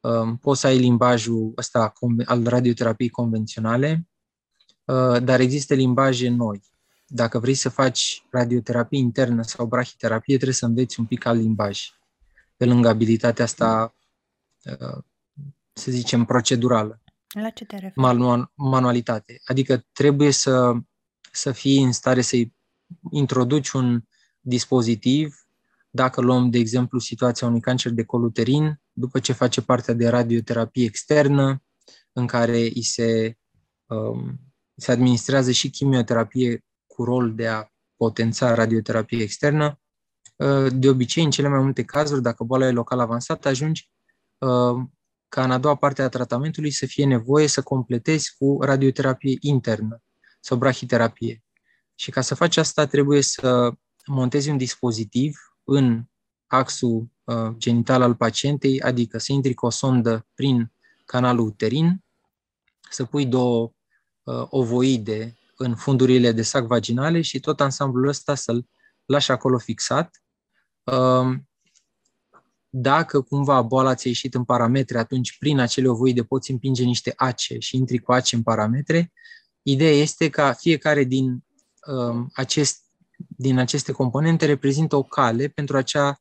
Uh, 0.00 0.32
poți 0.40 0.60
să 0.60 0.66
ai 0.66 0.78
limbajul 0.78 1.52
ăsta 1.56 1.92
al 2.24 2.46
radioterapiei 2.46 3.08
convenționale, 3.08 4.08
uh, 4.84 5.22
dar 5.22 5.40
există 5.40 5.74
limbaje 5.74 6.28
noi. 6.28 6.62
Dacă 7.06 7.38
vrei 7.38 7.54
să 7.54 7.68
faci 7.68 8.26
radioterapie 8.30 8.98
internă 8.98 9.42
sau 9.42 9.66
brachiterapie, 9.66 10.34
trebuie 10.34 10.56
să 10.56 10.66
înveți 10.66 11.00
un 11.00 11.06
pic 11.06 11.24
alt 11.24 11.40
limbaj. 11.40 11.90
Pe 12.56 12.64
lângă 12.64 12.88
abilitatea 12.88 13.44
asta, 13.44 13.94
uh, 14.64 15.02
să 15.72 15.90
zicem, 15.90 16.24
procedurală. 16.24 17.00
La 17.42 17.50
ce 17.50 17.64
te 17.64 17.74
referi? 17.74 17.98
Manual, 17.98 18.52
manualitate. 18.54 19.40
Adică 19.44 19.86
trebuie 19.92 20.30
să, 20.30 20.72
să 21.32 21.52
fii 21.52 21.82
în 21.82 21.92
stare 21.92 22.20
să-i 22.20 22.54
introduci 23.10 23.70
un 23.70 24.02
dispozitiv, 24.40 25.46
dacă 25.90 26.20
luăm, 26.20 26.50
de 26.50 26.58
exemplu, 26.58 26.98
situația 26.98 27.46
unui 27.46 27.60
cancer 27.60 27.92
de 27.92 28.04
col 28.04 28.22
uterin, 28.22 28.79
după 28.92 29.18
ce 29.18 29.32
face 29.32 29.62
partea 29.62 29.94
de 29.94 30.08
radioterapie 30.08 30.84
externă, 30.84 31.62
în 32.12 32.26
care 32.26 32.58
îi 32.58 32.82
se, 32.82 33.38
um, 33.86 34.40
se 34.74 34.92
administrează 34.92 35.50
și 35.50 35.70
chimioterapie 35.70 36.64
cu 36.86 37.04
rol 37.04 37.34
de 37.34 37.48
a 37.48 37.66
potența 37.96 38.54
radioterapie 38.54 39.22
externă. 39.22 39.80
Uh, 40.36 40.72
de 40.72 40.88
obicei, 40.88 41.24
în 41.24 41.30
cele 41.30 41.48
mai 41.48 41.62
multe 41.62 41.84
cazuri, 41.84 42.22
dacă 42.22 42.44
boala 42.44 42.66
e 42.66 42.70
local 42.70 43.00
avansată, 43.00 43.48
ajungi 43.48 43.90
uh, 44.38 44.82
ca 45.28 45.44
în 45.44 45.50
a 45.50 45.58
doua 45.58 45.74
parte 45.74 46.02
a 46.02 46.08
tratamentului 46.08 46.70
să 46.70 46.86
fie 46.86 47.06
nevoie 47.06 47.46
să 47.46 47.62
completezi 47.62 48.34
cu 48.38 48.58
radioterapie 48.60 49.36
internă 49.40 50.02
sau 50.40 50.56
brachiterapie. 50.56 51.44
Și 51.94 52.10
ca 52.10 52.20
să 52.20 52.34
faci 52.34 52.56
asta, 52.56 52.86
trebuie 52.86 53.22
să 53.22 53.72
montezi 54.06 54.50
un 54.50 54.56
dispozitiv 54.56 55.36
în 55.64 56.04
axul 56.46 56.98
uh, 56.98 57.10
genital 57.56 58.02
al 58.02 58.14
pacientei, 58.14 58.80
adică 58.80 59.18
să 59.18 59.32
intri 59.32 59.54
cu 59.54 59.66
o 59.66 59.70
sondă 59.70 60.26
prin 60.34 60.72
canalul 61.04 61.46
uterin, 61.46 62.04
să 62.90 63.04
pui 63.04 63.26
două 63.26 63.72
uh, 64.22 64.46
ovoide 64.48 65.38
în 65.56 65.74
fundurile 65.74 66.32
de 66.32 66.42
sac 66.42 66.66
vaginale 66.66 67.20
și 67.20 67.40
tot 67.40 67.60
ansamblul 67.60 68.08
ăsta 68.08 68.34
să-l 68.34 68.68
lași 69.04 69.30
acolo 69.30 69.58
fixat. 69.58 70.22
Uh, 70.84 71.38
dacă 72.68 73.20
cumva 73.20 73.62
boala 73.62 73.94
ți-a 73.94 74.10
ieșit 74.10 74.34
în 74.34 74.44
parametre, 74.44 74.98
atunci 74.98 75.38
prin 75.38 75.58
acele 75.58 75.88
ovoide 75.88 76.22
poți 76.22 76.50
împinge 76.50 76.84
niște 76.84 77.12
ace 77.16 77.58
și 77.58 77.76
intri 77.76 77.98
cu 77.98 78.12
ace 78.12 78.36
în 78.36 78.42
parametre. 78.42 79.12
Ideea 79.62 79.92
este 79.92 80.28
ca 80.28 80.52
fiecare 80.52 81.04
din 81.04 81.44
um, 81.86 82.30
acest, 82.34 82.84
din 83.16 83.58
aceste 83.58 83.92
componente 83.92 84.46
reprezintă 84.46 84.96
o 84.96 85.02
cale 85.02 85.48
pentru 85.48 85.76
acea 85.76 86.20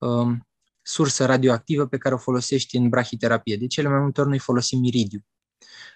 um, 0.00 0.48
sursă 0.82 1.24
radioactivă 1.24 1.86
pe 1.86 1.98
care 1.98 2.14
o 2.14 2.18
folosești 2.18 2.76
în 2.76 2.88
brachiterapie. 2.88 3.56
De 3.56 3.66
cele 3.66 3.88
mai 3.88 4.00
multe 4.00 4.20
ori 4.20 4.28
noi 4.28 4.38
folosim 4.38 4.84
iridiu. 4.84 5.24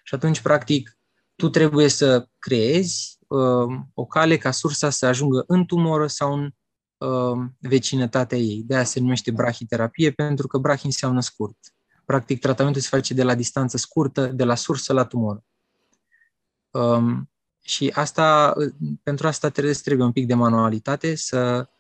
Și 0.05 0.15
atunci, 0.15 0.41
practic, 0.41 0.99
tu 1.37 1.49
trebuie 1.49 1.89
să 1.89 2.29
creezi 2.39 3.19
um, 3.29 3.91
o 3.95 4.07
cale 4.07 4.37
ca 4.37 4.51
sursa 4.51 4.91
să 4.91 5.07
ajungă 5.07 5.45
în 5.47 5.65
tumoră 5.65 6.07
sau 6.07 6.33
în 6.33 6.51
um, 7.09 7.57
vecinătatea 7.61 8.39
ei. 8.39 8.63
De 8.67 8.75
aia 8.75 8.85
se 8.85 9.01
numește 9.01 9.31
brachiterapie, 9.31 10.11
pentru 10.11 10.47
că 10.47 10.59
brach 10.59 10.85
înseamnă 10.85 11.21
scurt. 11.21 11.57
Practic, 12.05 12.41
tratamentul 12.41 12.81
se 12.81 12.89
face 12.91 13.15
de 13.15 13.23
la 13.23 13.35
distanță 13.35 13.77
scurtă, 13.77 14.27
de 14.27 14.45
la 14.45 14.55
sursă 14.55 14.93
la 14.93 15.05
tumoră. 15.05 15.45
Um, 16.71 17.31
și 17.61 17.93
asta, 17.95 18.55
pentru 19.03 19.27
asta 19.27 19.49
trebuie, 19.49 19.75
trebuie 19.75 20.07
un 20.07 20.13
pic 20.13 20.27
de 20.27 20.35
manualitate, 20.35 21.15
să 21.15 21.57
um, 21.57 21.74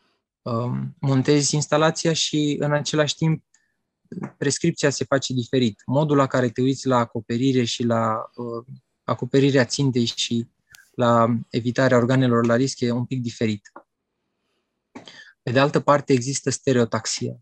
montezi 0.98 1.54
instalația 1.54 2.12
și 2.12 2.56
în 2.60 2.72
același 2.72 3.14
timp 3.14 3.44
prescripția 4.38 4.90
se 4.90 5.04
face 5.04 5.32
diferit. 5.32 5.82
Modul 5.86 6.16
la 6.16 6.26
care 6.26 6.48
te 6.48 6.60
uiți 6.60 6.86
la 6.86 6.98
acoperire 6.98 7.64
și 7.64 7.82
la 7.82 8.30
uh, 8.34 8.64
acoperirea 9.04 9.64
țintei 9.64 10.04
și 10.04 10.48
la 10.94 11.38
evitarea 11.50 11.96
organelor 11.96 12.46
la 12.46 12.56
risc 12.56 12.80
e 12.80 12.90
un 12.90 13.04
pic 13.04 13.22
diferit. 13.22 13.72
Pe 15.42 15.50
de 15.50 15.58
altă 15.58 15.80
parte, 15.80 16.12
există 16.12 16.50
stereotaxia. 16.50 17.36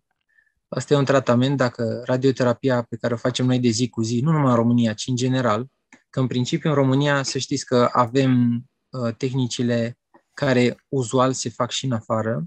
Asta 0.68 0.94
e 0.94 0.96
un 0.96 1.04
tratament 1.04 1.56
dacă 1.56 2.02
radioterapia 2.04 2.82
pe 2.82 2.96
care 2.96 3.14
o 3.14 3.16
facem 3.16 3.46
noi 3.46 3.58
de 3.58 3.68
zi 3.68 3.88
cu 3.88 4.02
zi, 4.02 4.20
nu 4.20 4.30
numai 4.30 4.50
în 4.50 4.56
România, 4.56 4.92
ci 4.92 5.06
în 5.06 5.16
general, 5.16 5.66
că 6.10 6.20
în 6.20 6.26
principiu 6.26 6.68
în 6.68 6.74
România 6.74 7.22
să 7.22 7.38
știți 7.38 7.64
că 7.64 7.88
avem 7.92 8.62
uh, 8.90 9.14
tehnicile 9.14 9.98
care 10.34 10.84
uzual 10.88 11.32
se 11.32 11.48
fac 11.48 11.70
și 11.70 11.84
în 11.84 11.92
afară, 11.92 12.46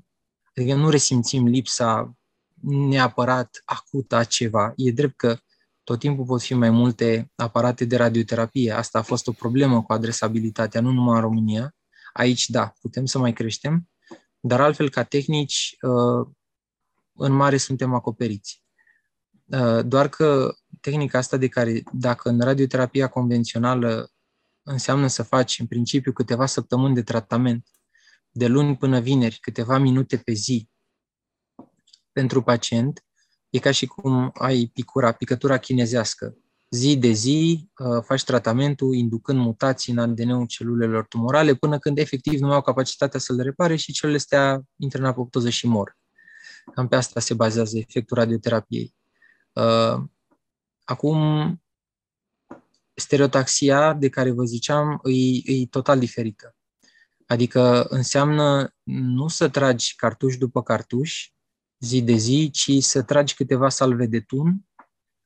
adică 0.56 0.76
nu 0.76 0.90
resimțim 0.90 1.48
lipsa 1.48 2.16
neapărat 2.62 3.62
acută 3.66 4.16
a 4.16 4.24
ceva. 4.24 4.74
E 4.76 4.92
drept 4.92 5.16
că 5.16 5.38
tot 5.84 6.00
timpul 6.00 6.26
pot 6.26 6.42
fi 6.42 6.54
mai 6.54 6.70
multe 6.70 7.32
aparate 7.36 7.86
de 7.86 7.96
radioterapie. 7.96 8.72
Asta 8.72 9.00
a 9.00 9.02
fost 9.02 9.28
o 9.28 9.32
problemă 9.32 9.84
cu 9.84 9.94
adresabilitatea, 9.94 10.82
nu 10.82 10.92
numai 10.92 11.16
în 11.16 11.22
România. 11.22 11.76
Aici, 12.14 12.50
da, 12.50 12.74
putem 12.82 13.06
să 13.06 13.20
mai 13.20 13.34
creștem, 13.34 13.90
dar 14.40 14.62
altfel, 14.62 14.90
ca 14.90 15.04
tehnici, 15.04 15.78
uh, 15.82 16.28
în 17.14 17.32
mare 17.32 17.58
suntem 17.58 17.94
acoperiți. 17.94 18.64
Uh, 19.46 19.86
doar 19.86 20.08
că 20.10 20.56
tehnica 20.82 21.18
asta 21.18 21.38
de 21.38 21.48
care, 21.48 21.84
dacă 21.92 22.30
în 22.30 22.40
radioterapia 22.40 23.08
convențională 23.08 24.12
înseamnă 24.64 25.08
să 25.08 25.24
faci 25.24 25.60
în 25.60 25.66
principiu 25.66 26.12
câteva 26.12 26.46
săptămâni 26.46 26.96
de 26.96 27.04
tratament, 27.04 27.68
de 28.38 28.48
luni 28.48 28.78
până 28.78 29.00
vineri, 29.00 29.38
câteva 29.42 29.78
minute 29.78 30.18
pe 30.18 30.32
zi 30.32 30.70
pentru 32.12 32.42
pacient, 32.42 33.06
e 33.50 33.60
ca 33.60 33.72
și 33.72 33.86
cum 33.86 34.32
ai 34.34 34.70
picura, 34.74 35.12
picătura 35.12 35.58
chinezească. 35.58 36.38
Zi 36.70 36.98
de 36.98 37.12
zi 37.12 37.70
uh, 37.78 38.04
faci 38.04 38.24
tratamentul 38.24 38.96
inducând 38.96 39.40
mutații 39.40 39.94
în 39.94 40.00
ADN-ul 40.00 40.46
celulelor 40.46 41.06
tumorale 41.06 41.54
până 41.54 41.80
când 41.80 41.98
efectiv 41.98 42.40
nu 42.40 42.52
au 42.52 42.62
capacitatea 42.62 43.20
să 43.20 43.34
le 43.34 43.44
repare 43.44 43.76
și 43.76 43.92
celulele 43.92 44.22
astea 44.22 44.62
intră 44.76 45.00
în 45.02 45.08
apoptoză 45.08 45.50
și 45.50 45.68
mor. 45.68 45.98
Cam 46.74 46.88
pe 46.88 46.96
asta 46.96 47.20
se 47.20 47.34
bazează 47.34 47.78
efectul 47.78 48.18
radioterapiei. 48.18 48.96
Uh, 49.54 50.04
acum, 50.84 51.20
stereotaxia 52.94 53.94
de 53.94 54.10
care 54.10 54.32
vă 54.32 54.44
ziceam 54.44 55.02
e, 55.04 55.62
e 55.62 55.66
total 55.70 56.00
diferită. 56.00 56.55
Adică 57.26 57.84
înseamnă 57.84 58.76
nu 58.84 59.28
să 59.28 59.50
tragi 59.50 59.96
cartuș 59.96 60.38
după 60.38 60.64
cartuș, 60.64 61.30
zi 61.80 62.02
de 62.02 62.16
zi, 62.16 62.50
ci 62.52 62.72
să 62.84 63.04
tragi 63.04 63.36
câteva 63.36 63.70
salve 63.70 64.06
de 64.06 64.20
tun. 64.20 64.66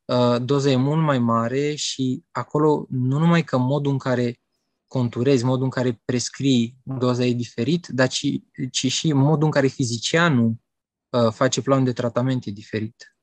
Uh, 0.05 0.41
doza 0.41 0.69
e 0.69 0.75
mult 0.75 1.01
mai 1.01 1.19
mare 1.19 1.75
și 1.75 2.23
acolo 2.31 2.85
nu 2.89 3.19
numai 3.19 3.43
că 3.43 3.57
modul 3.57 3.91
în 3.91 3.97
care 3.97 4.39
conturezi, 4.87 5.43
modul 5.43 5.63
în 5.63 5.69
care 5.69 6.01
prescrii 6.05 6.77
doza 6.83 7.25
e 7.25 7.33
diferit, 7.33 7.87
dar 7.87 8.07
ci, 8.07 8.25
ci 8.71 8.91
și 8.91 9.13
modul 9.13 9.45
în 9.45 9.51
care 9.51 9.67
fizicianul 9.67 10.55
uh, 11.09 11.31
face 11.31 11.61
plan 11.61 11.83
de 11.83 11.93
tratament 11.93 12.45
e 12.45 12.51
diferit. 12.51 13.15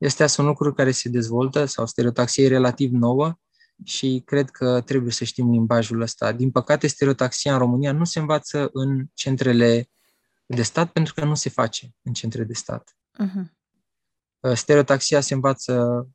Astea 0.00 0.26
sunt 0.26 0.46
lucruri 0.46 0.74
care 0.74 0.90
se 0.90 1.08
dezvoltă 1.08 1.64
sau 1.64 1.86
stereotaxia 1.86 2.44
e 2.44 2.48
relativ 2.48 2.90
nouă 2.90 3.38
și 3.84 4.22
cred 4.24 4.50
că 4.50 4.80
trebuie 4.80 5.12
să 5.12 5.24
știm 5.24 5.50
limbajul 5.50 6.00
ăsta. 6.00 6.32
Din 6.32 6.50
păcate, 6.50 6.86
stereotaxia 6.86 7.52
în 7.52 7.58
România 7.58 7.92
nu 7.92 8.04
se 8.04 8.18
învață 8.18 8.68
în 8.72 9.06
centrele 9.14 9.90
de 10.46 10.62
stat 10.62 10.92
pentru 10.92 11.14
că 11.14 11.24
nu 11.24 11.34
se 11.34 11.48
face 11.48 11.94
în 12.02 12.12
centre 12.12 12.44
de 12.44 12.52
stat. 12.52 12.96
Uh-huh. 13.22 13.56
Stereotaxia 14.54 15.20
se 15.20 15.34
învață 15.34 16.06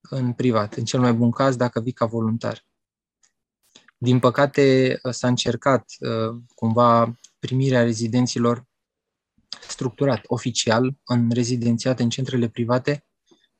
în 0.00 0.32
privat, 0.32 0.74
în 0.74 0.84
cel 0.84 1.00
mai 1.00 1.12
bun 1.12 1.30
caz 1.30 1.56
dacă 1.56 1.80
vii 1.80 1.92
ca 1.92 2.06
voluntar. 2.06 2.66
Din 3.98 4.18
păcate, 4.18 4.98
s-a 5.10 5.28
încercat 5.28 5.84
uh, 5.98 6.42
cumva 6.54 7.14
primirea 7.38 7.82
rezidenților 7.82 8.64
structurat, 9.68 10.20
oficial, 10.26 10.96
în 11.04 11.30
rezidențiat, 11.30 12.00
în 12.00 12.08
centrele 12.08 12.48
private, 12.48 13.06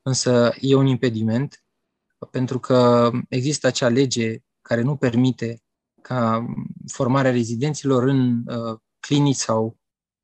însă 0.02 0.54
e 0.60 0.74
un 0.74 0.86
impediment 0.86 1.64
pentru 2.26 2.58
că 2.58 3.10
există 3.28 3.66
acea 3.66 3.88
lege 3.88 4.38
care 4.60 4.82
nu 4.82 4.96
permite 4.96 5.62
ca 6.02 6.46
formarea 6.86 7.30
rezidenților 7.30 8.02
în 8.02 8.42
uh, 8.46 8.78
clinici 9.00 9.36
sau, 9.36 9.78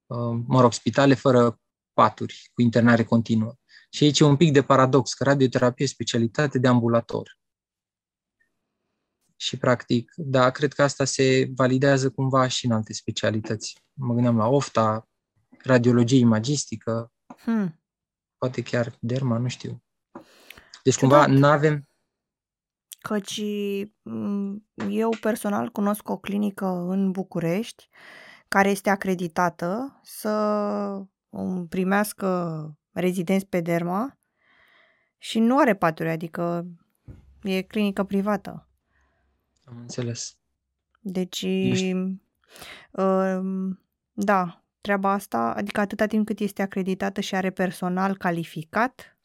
uh, 0.06 0.40
mă 0.46 0.60
rog, 0.60 0.72
spitale 0.72 1.14
fără 1.14 1.60
paturi, 1.92 2.50
cu 2.54 2.62
internare 2.62 3.04
continuă. 3.04 3.54
Și 3.90 4.04
aici 4.04 4.20
e 4.20 4.24
un 4.24 4.36
pic 4.36 4.52
de 4.52 4.62
paradox, 4.62 5.14
că 5.14 5.24
radioterapie 5.24 5.84
e 5.84 5.88
specialitate 5.88 6.58
de 6.58 6.68
ambulator. 6.68 7.38
Și, 9.36 9.56
practic, 9.56 10.12
da, 10.16 10.50
cred 10.50 10.72
că 10.72 10.82
asta 10.82 11.04
se 11.04 11.50
validează 11.54 12.10
cumva 12.10 12.48
și 12.48 12.66
în 12.66 12.72
alte 12.72 12.92
specialități. 12.92 13.84
Mă 13.92 14.14
gândeam 14.14 14.36
la 14.36 14.46
ofta, 14.46 15.08
radiologie 15.62 16.18
imagistică, 16.18 17.12
hmm. 17.38 17.82
poate 18.38 18.62
chiar 18.62 18.96
derma, 19.00 19.38
nu 19.38 19.48
știu. 19.48 19.85
Deci, 20.86 20.98
cumva, 20.98 21.26
nu 21.26 21.46
avem... 21.46 21.88
Căci 23.00 23.40
eu 24.88 25.10
personal 25.20 25.68
cunosc 25.68 26.08
o 26.08 26.16
clinică 26.18 26.66
în 26.66 27.10
București 27.10 27.88
care 28.48 28.70
este 28.70 28.90
acreditată 28.90 30.00
să 30.02 31.06
primească 31.68 32.78
rezidenți 32.92 33.46
pe 33.46 33.60
derma 33.60 34.18
și 35.18 35.38
nu 35.38 35.58
are 35.58 35.74
paturi, 35.74 36.08
adică 36.08 36.66
e 37.42 37.62
clinică 37.62 38.04
privată. 38.04 38.68
Am 39.64 39.76
înțeles. 39.76 40.36
Deci, 41.00 41.46
uh, 42.90 43.38
da, 44.12 44.64
treaba 44.80 45.12
asta, 45.12 45.54
adică 45.56 45.80
atâta 45.80 46.06
timp 46.06 46.26
cât 46.26 46.38
este 46.38 46.62
acreditată 46.62 47.20
și 47.20 47.34
are 47.34 47.50
personal 47.50 48.16
calificat, 48.16 49.15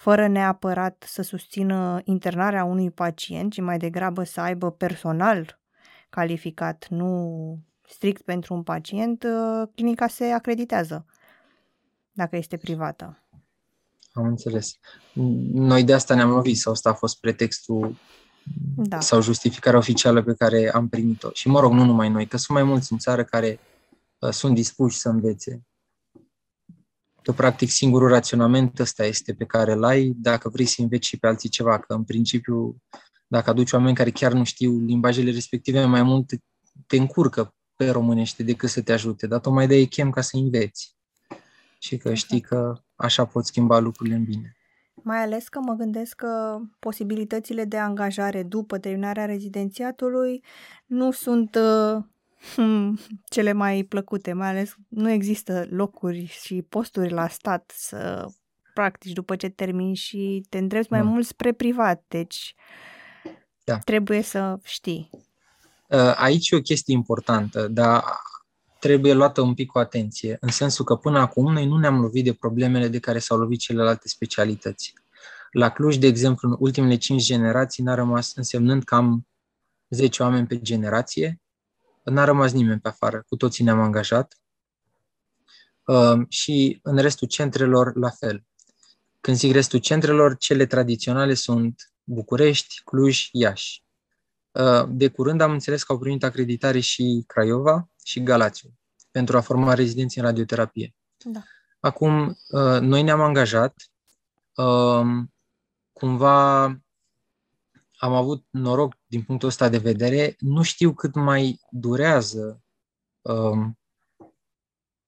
fără 0.00 0.28
neapărat 0.28 1.04
să 1.06 1.22
susțină 1.22 2.00
internarea 2.04 2.64
unui 2.64 2.90
pacient, 2.90 3.52
ci 3.52 3.60
mai 3.60 3.78
degrabă 3.78 4.24
să 4.24 4.40
aibă 4.40 4.70
personal 4.70 5.58
calificat, 6.10 6.86
nu 6.88 7.58
strict 7.88 8.22
pentru 8.22 8.54
un 8.54 8.62
pacient, 8.62 9.22
uh, 9.22 9.68
clinica 9.74 10.06
se 10.06 10.24
acreditează 10.24 11.06
dacă 12.12 12.36
este 12.36 12.56
privată. 12.56 13.24
Am 14.12 14.24
înțeles. 14.24 14.78
Noi 15.52 15.84
de 15.84 15.94
asta 15.94 16.14
ne-am 16.14 16.30
lovit 16.30 16.58
sau 16.58 16.72
asta 16.72 16.90
a 16.90 16.94
fost 16.94 17.20
pretextul 17.20 17.96
da. 18.76 19.00
sau 19.00 19.20
justificarea 19.20 19.78
oficială 19.78 20.22
pe 20.22 20.34
care 20.34 20.70
am 20.72 20.88
primit-o. 20.88 21.30
Și 21.32 21.48
mă 21.48 21.60
rog, 21.60 21.72
nu 21.72 21.84
numai 21.84 22.08
noi, 22.08 22.26
că 22.26 22.36
sunt 22.36 22.58
mai 22.58 22.66
mulți 22.66 22.92
în 22.92 22.98
țară 22.98 23.24
care 23.24 23.58
uh, 24.18 24.30
sunt 24.30 24.54
dispuși 24.54 24.98
să 24.98 25.08
învețe. 25.08 25.62
Tu, 27.22 27.32
practic, 27.32 27.70
singurul 27.70 28.08
raționament 28.08 28.78
ăsta 28.78 29.04
este 29.04 29.34
pe 29.34 29.44
care 29.44 29.72
îl 29.72 29.84
ai 29.84 30.12
dacă 30.16 30.48
vrei 30.48 30.66
să 30.66 30.82
înveți 30.82 31.06
și 31.06 31.18
pe 31.18 31.26
alții 31.26 31.48
ceva, 31.48 31.78
că 31.78 31.94
în 31.94 32.04
principiu, 32.04 32.76
dacă 33.26 33.50
aduci 33.50 33.72
oameni 33.72 33.96
care 33.96 34.10
chiar 34.10 34.32
nu 34.32 34.44
știu 34.44 34.78
limbajele 34.78 35.30
respective, 35.30 35.84
mai 35.84 36.02
mult 36.02 36.30
te 36.86 36.96
încurcă 36.96 37.54
pe 37.76 37.90
românește 37.90 38.42
decât 38.42 38.68
să 38.68 38.82
te 38.82 38.92
ajute, 38.92 39.26
dar 39.26 39.40
tocmai 39.40 39.66
de 39.66 39.76
ei 39.76 39.86
chem 39.86 40.10
ca 40.10 40.20
să 40.20 40.36
înveți. 40.36 40.96
Și 41.78 41.96
că 41.96 42.14
știi 42.14 42.40
că 42.40 42.82
așa 42.94 43.24
poți 43.24 43.48
schimba 43.48 43.78
lucrurile 43.78 44.16
în 44.16 44.24
bine. 44.24 44.56
Mai 45.02 45.22
ales 45.22 45.48
că 45.48 45.60
mă 45.60 45.74
gândesc 45.74 46.14
că 46.14 46.58
posibilitățile 46.78 47.64
de 47.64 47.76
angajare 47.76 48.42
după 48.42 48.78
terminarea 48.78 49.24
rezidențiatului 49.24 50.44
nu 50.86 51.10
sunt 51.10 51.54
uh, 51.54 52.04
hmm, 52.54 52.98
cele 53.24 53.52
mai 53.52 53.82
plăcute, 53.82 54.32
mai 54.32 54.48
ales 54.48 54.74
nu 54.88 55.10
există 55.10 55.66
locuri 55.70 56.24
și 56.24 56.62
posturi 56.62 57.12
la 57.12 57.28
stat 57.28 57.72
să 57.74 58.26
practici 58.74 59.12
după 59.12 59.36
ce 59.36 59.48
termini 59.48 59.94
și 59.94 60.44
te 60.48 60.58
îndrepți 60.58 60.90
mai 60.90 61.00
da. 61.00 61.06
mult 61.06 61.26
spre 61.26 61.52
privat, 61.52 62.04
deci 62.08 62.54
da. 63.64 63.78
trebuie 63.78 64.22
să 64.22 64.58
știi. 64.62 65.10
Uh, 65.88 66.14
aici 66.16 66.50
e 66.50 66.56
o 66.56 66.60
chestie 66.60 66.94
importantă, 66.94 67.68
dar 67.68 68.04
trebuie 68.78 69.12
luată 69.12 69.40
un 69.40 69.54
pic 69.54 69.70
cu 69.70 69.78
atenție, 69.78 70.36
în 70.40 70.48
sensul 70.48 70.84
că 70.84 70.94
până 70.94 71.18
acum 71.18 71.52
noi 71.52 71.66
nu 71.66 71.78
ne-am 71.78 72.00
lovit 72.00 72.24
de 72.24 72.32
problemele 72.32 72.88
de 72.88 72.98
care 72.98 73.18
s-au 73.18 73.38
lovit 73.38 73.58
celelalte 73.58 74.08
specialități. 74.08 74.92
La 75.50 75.70
Cluj, 75.70 75.96
de 75.96 76.06
exemplu, 76.06 76.48
în 76.48 76.56
ultimele 76.58 76.96
5 76.96 77.24
generații 77.24 77.82
n-a 77.82 77.94
rămas, 77.94 78.32
însemnând 78.34 78.84
cam 78.84 79.26
10 79.88 80.22
oameni 80.22 80.46
pe 80.46 80.60
generație, 80.60 81.40
n-a 82.02 82.24
rămas 82.24 82.52
nimeni 82.52 82.80
pe 82.80 82.88
afară, 82.88 83.24
cu 83.28 83.36
toții 83.36 83.64
ne-am 83.64 83.80
angajat 83.80 84.38
uh, 85.84 86.20
și 86.28 86.80
în 86.82 86.96
restul 86.96 87.28
centrelor 87.28 87.96
la 87.96 88.10
fel. 88.10 88.44
Când 89.20 89.36
zic 89.36 89.52
restul 89.52 89.78
centrelor, 89.78 90.36
cele 90.36 90.66
tradiționale 90.66 91.34
sunt 91.34 91.92
București, 92.04 92.82
Cluj, 92.84 93.28
Iași. 93.32 93.82
Uh, 94.50 94.84
de 94.88 95.08
curând 95.08 95.40
am 95.40 95.50
înțeles 95.50 95.82
că 95.82 95.92
au 95.92 95.98
primit 95.98 96.24
acreditare 96.24 96.80
și 96.80 97.24
Craiova 97.26 97.88
și 98.04 98.22
Galațiu 98.22 98.70
pentru 99.10 99.36
a 99.36 99.40
forma 99.40 99.74
rezidenți 99.74 100.18
în 100.18 100.24
radioterapie. 100.24 100.94
Da. 101.24 101.42
Acum, 101.80 102.28
uh, 102.48 102.80
noi 102.80 103.02
ne-am 103.02 103.20
angajat, 103.20 103.74
um, 104.54 105.32
cumva 105.92 106.62
am 107.96 108.12
avut 108.12 108.44
noroc 108.50 108.94
din 109.10 109.22
punctul 109.22 109.48
ăsta 109.48 109.68
de 109.68 109.78
vedere, 109.78 110.36
nu 110.38 110.62
știu 110.62 110.94
cât 110.94 111.14
mai 111.14 111.60
durează 111.70 112.62
um, 113.20 113.78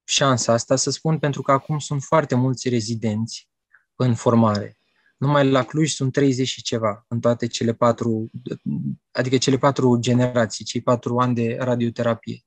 șansa 0.04 0.52
asta, 0.52 0.76
să 0.76 0.90
spun, 0.90 1.18
pentru 1.18 1.42
că 1.42 1.52
acum 1.52 1.78
sunt 1.78 2.02
foarte 2.02 2.34
mulți 2.34 2.68
rezidenți 2.68 3.48
în 3.96 4.14
formare. 4.14 4.78
Numai 5.16 5.50
la 5.50 5.62
Cluj 5.62 5.92
sunt 5.92 6.12
30 6.12 6.48
și 6.48 6.62
ceva 6.62 7.04
în 7.08 7.20
toate 7.20 7.46
cele 7.46 7.72
patru, 7.72 8.30
adică 9.10 9.38
cele 9.38 9.58
patru 9.58 9.96
generații, 9.96 10.64
cei 10.64 10.80
patru 10.80 11.18
ani 11.18 11.34
de 11.34 11.56
radioterapie. 11.60 12.44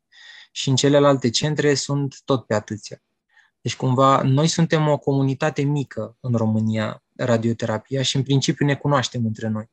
Și 0.52 0.70
în 0.70 0.76
celelalte 0.76 1.30
centre 1.30 1.74
sunt 1.74 2.22
tot 2.26 2.46
pe 2.46 2.54
atâția. 2.54 3.04
Deci 3.62 3.76
cumva 3.76 4.22
noi 4.22 4.48
suntem 4.48 4.88
o 4.88 4.98
comunitate 4.98 5.62
mică 5.62 6.18
în 6.20 6.34
România, 6.34 7.04
radioterapia, 7.16 8.02
și 8.02 8.16
în 8.16 8.24
principiu 8.24 8.66
ne 8.66 8.76
cunoaștem 8.76 9.26
între 9.26 9.48
noi. 9.48 9.70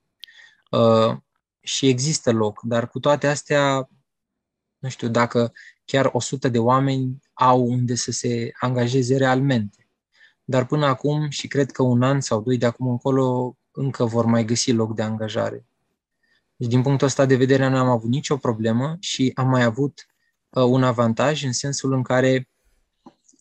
Uh, 1.63 1.69
și 1.69 1.89
există 1.89 2.33
loc, 2.33 2.61
dar 2.63 2.89
cu 2.89 3.01
toate 3.01 3.27
astea, 3.27 3.89
nu 4.79 4.89
știu, 4.89 5.09
dacă 5.09 5.53
chiar 5.85 6.11
100 6.13 6.49
de 6.49 6.59
oameni 6.59 7.21
au 7.33 7.63
unde 7.63 7.95
să 7.95 8.11
se 8.11 8.51
angajeze 8.61 9.17
realmente 9.17 9.83
dar 10.45 10.67
până 10.67 10.87
acum 10.87 11.31
și 11.31 11.49
cred 11.49 11.71
că 11.71 11.83
un 11.83 12.03
an 12.03 12.21
sau 12.21 12.41
doi 12.41 12.59
de 12.59 12.67
acum 12.67 12.89
încolo 12.89 13.57
încă 13.71 14.05
vor 14.05 14.25
mai 14.25 14.45
găsi 14.45 14.73
loc 14.73 14.95
de 14.95 15.03
angajare. 15.03 15.67
Deci 16.57 16.69
din 16.69 16.83
punctul 16.83 17.07
ăsta 17.07 17.27
de 17.27 17.37
vedere 17.37 17.69
nu 17.69 17.77
am 17.77 17.89
avut 17.89 18.11
nicio 18.11 18.37
problemă 18.37 18.97
și 19.01 19.33
am 19.35 19.49
mai 19.49 19.63
avut 19.63 20.07
uh, 20.49 20.63
un 20.65 20.83
avantaj 20.83 21.45
în 21.45 21.53
sensul 21.53 21.93
în 21.93 22.03
care 22.03 22.49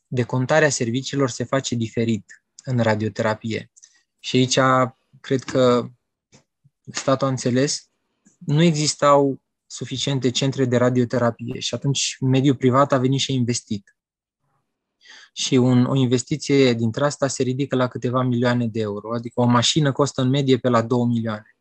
decontarea 0.07 0.69
serviciilor 0.69 1.30
se 1.30 1.43
face 1.43 1.76
diferit 1.76 2.43
în 2.63 2.80
radioterapie. 2.80 3.72
Și 4.19 4.36
aici 4.36 4.59
cred 5.22 5.43
că 5.43 5.89
statul 6.91 7.28
a 7.28 7.30
înțeles, 7.30 7.89
nu 8.45 8.61
existau 8.61 9.41
suficiente 9.65 10.29
centre 10.29 10.65
de 10.65 10.77
radioterapie 10.77 11.59
și 11.59 11.73
atunci 11.73 12.17
mediul 12.19 12.55
privat 12.55 12.91
a 12.91 12.97
venit 12.97 13.19
și 13.19 13.31
a 13.31 13.33
investit 13.33 13.95
și 15.33 15.55
un, 15.55 15.85
o 15.85 15.95
investiție 15.95 16.73
dintre 16.73 17.05
asta 17.05 17.27
se 17.27 17.43
ridică 17.43 17.75
la 17.75 17.87
câteva 17.87 18.21
milioane 18.21 18.67
de 18.67 18.79
euro. 18.79 19.13
Adică 19.13 19.41
o 19.41 19.45
mașină 19.45 19.91
costă 19.91 20.21
în 20.21 20.29
medie 20.29 20.57
pe 20.57 20.69
la 20.69 20.81
2 20.81 21.05
milioane. 21.05 21.55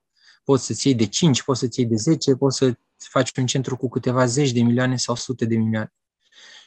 Poți 0.45 0.67
să-ți 0.67 0.87
iei 0.87 0.97
de 0.97 1.07
5, 1.07 1.43
poți 1.43 1.61
să-ți 1.61 1.81
iei 1.81 1.89
de 1.89 1.97
10, 1.97 2.35
poți 2.35 2.57
să 2.57 2.75
faci 2.97 3.37
un 3.37 3.47
centru 3.47 3.77
cu 3.77 3.89
câteva 3.89 4.27
zeci 4.27 4.53
de 4.53 4.63
milioane 4.63 4.97
sau 4.97 5.15
sute 5.15 5.45
de 5.45 5.57
milioane. 5.57 5.93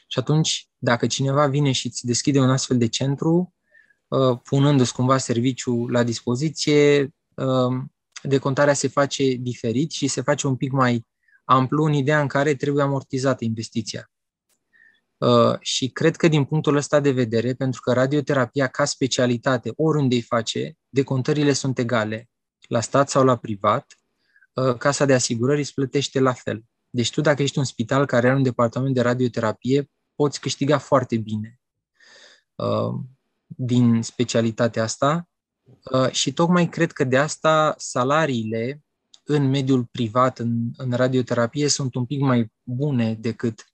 Și 0.06 0.18
atunci, 0.18 0.68
dacă 0.78 1.06
cineva 1.06 1.46
vine 1.46 1.72
și 1.72 1.86
îți 1.86 2.06
deschide 2.06 2.40
un 2.40 2.50
astfel 2.50 2.78
de 2.78 2.88
centru, 2.88 3.54
uh, 4.08 4.38
punându-ți 4.42 4.94
cumva 4.94 5.18
serviciu 5.18 5.86
la 5.86 6.02
dispoziție, 6.02 7.14
uh, 7.34 7.82
decontarea 8.28 8.74
se 8.74 8.88
face 8.88 9.24
diferit 9.32 9.90
și 9.90 10.06
se 10.06 10.20
face 10.20 10.46
un 10.46 10.56
pic 10.56 10.72
mai 10.72 11.06
amplu 11.44 11.84
în 11.84 11.92
ideea 11.92 12.20
în 12.20 12.26
care 12.26 12.54
trebuie 12.54 12.82
amortizată 12.82 13.44
investiția. 13.44 14.10
Uh, 15.16 15.58
și 15.60 15.88
cred 15.88 16.16
că 16.16 16.28
din 16.28 16.44
punctul 16.44 16.76
ăsta 16.76 17.00
de 17.00 17.10
vedere, 17.10 17.54
pentru 17.54 17.80
că 17.80 17.92
radioterapia 17.92 18.66
ca 18.66 18.84
specialitate, 18.84 19.72
oriunde 19.76 20.14
îi 20.14 20.22
face, 20.22 20.76
decontările 20.88 21.52
sunt 21.52 21.78
egale, 21.78 22.28
la 22.68 22.80
stat 22.80 23.10
sau 23.10 23.24
la 23.24 23.36
privat, 23.36 23.94
uh, 24.52 24.76
casa 24.76 25.04
de 25.04 25.14
asigurări 25.14 25.60
îți 25.60 25.74
plătește 25.74 26.20
la 26.20 26.32
fel. 26.32 26.64
Deci 26.90 27.10
tu 27.10 27.20
dacă 27.20 27.42
ești 27.42 27.58
un 27.58 27.64
spital 27.64 28.06
care 28.06 28.26
are 28.26 28.36
un 28.36 28.42
departament 28.42 28.94
de 28.94 29.00
radioterapie, 29.00 29.90
poți 30.14 30.40
câștiga 30.40 30.78
foarte 30.78 31.16
bine 31.16 31.60
uh, 32.54 32.94
din 33.46 34.02
specialitatea 34.02 34.82
asta 34.82 35.28
uh, 35.28 35.33
și 36.10 36.32
tocmai 36.32 36.68
cred 36.68 36.92
că 36.92 37.04
de 37.04 37.16
asta 37.16 37.74
salariile 37.78 38.82
în 39.24 39.48
mediul 39.48 39.84
privat, 39.84 40.38
în, 40.38 40.70
în 40.76 40.92
radioterapie, 40.92 41.68
sunt 41.68 41.94
un 41.94 42.04
pic 42.04 42.20
mai 42.20 42.52
bune 42.62 43.14
decât 43.14 43.64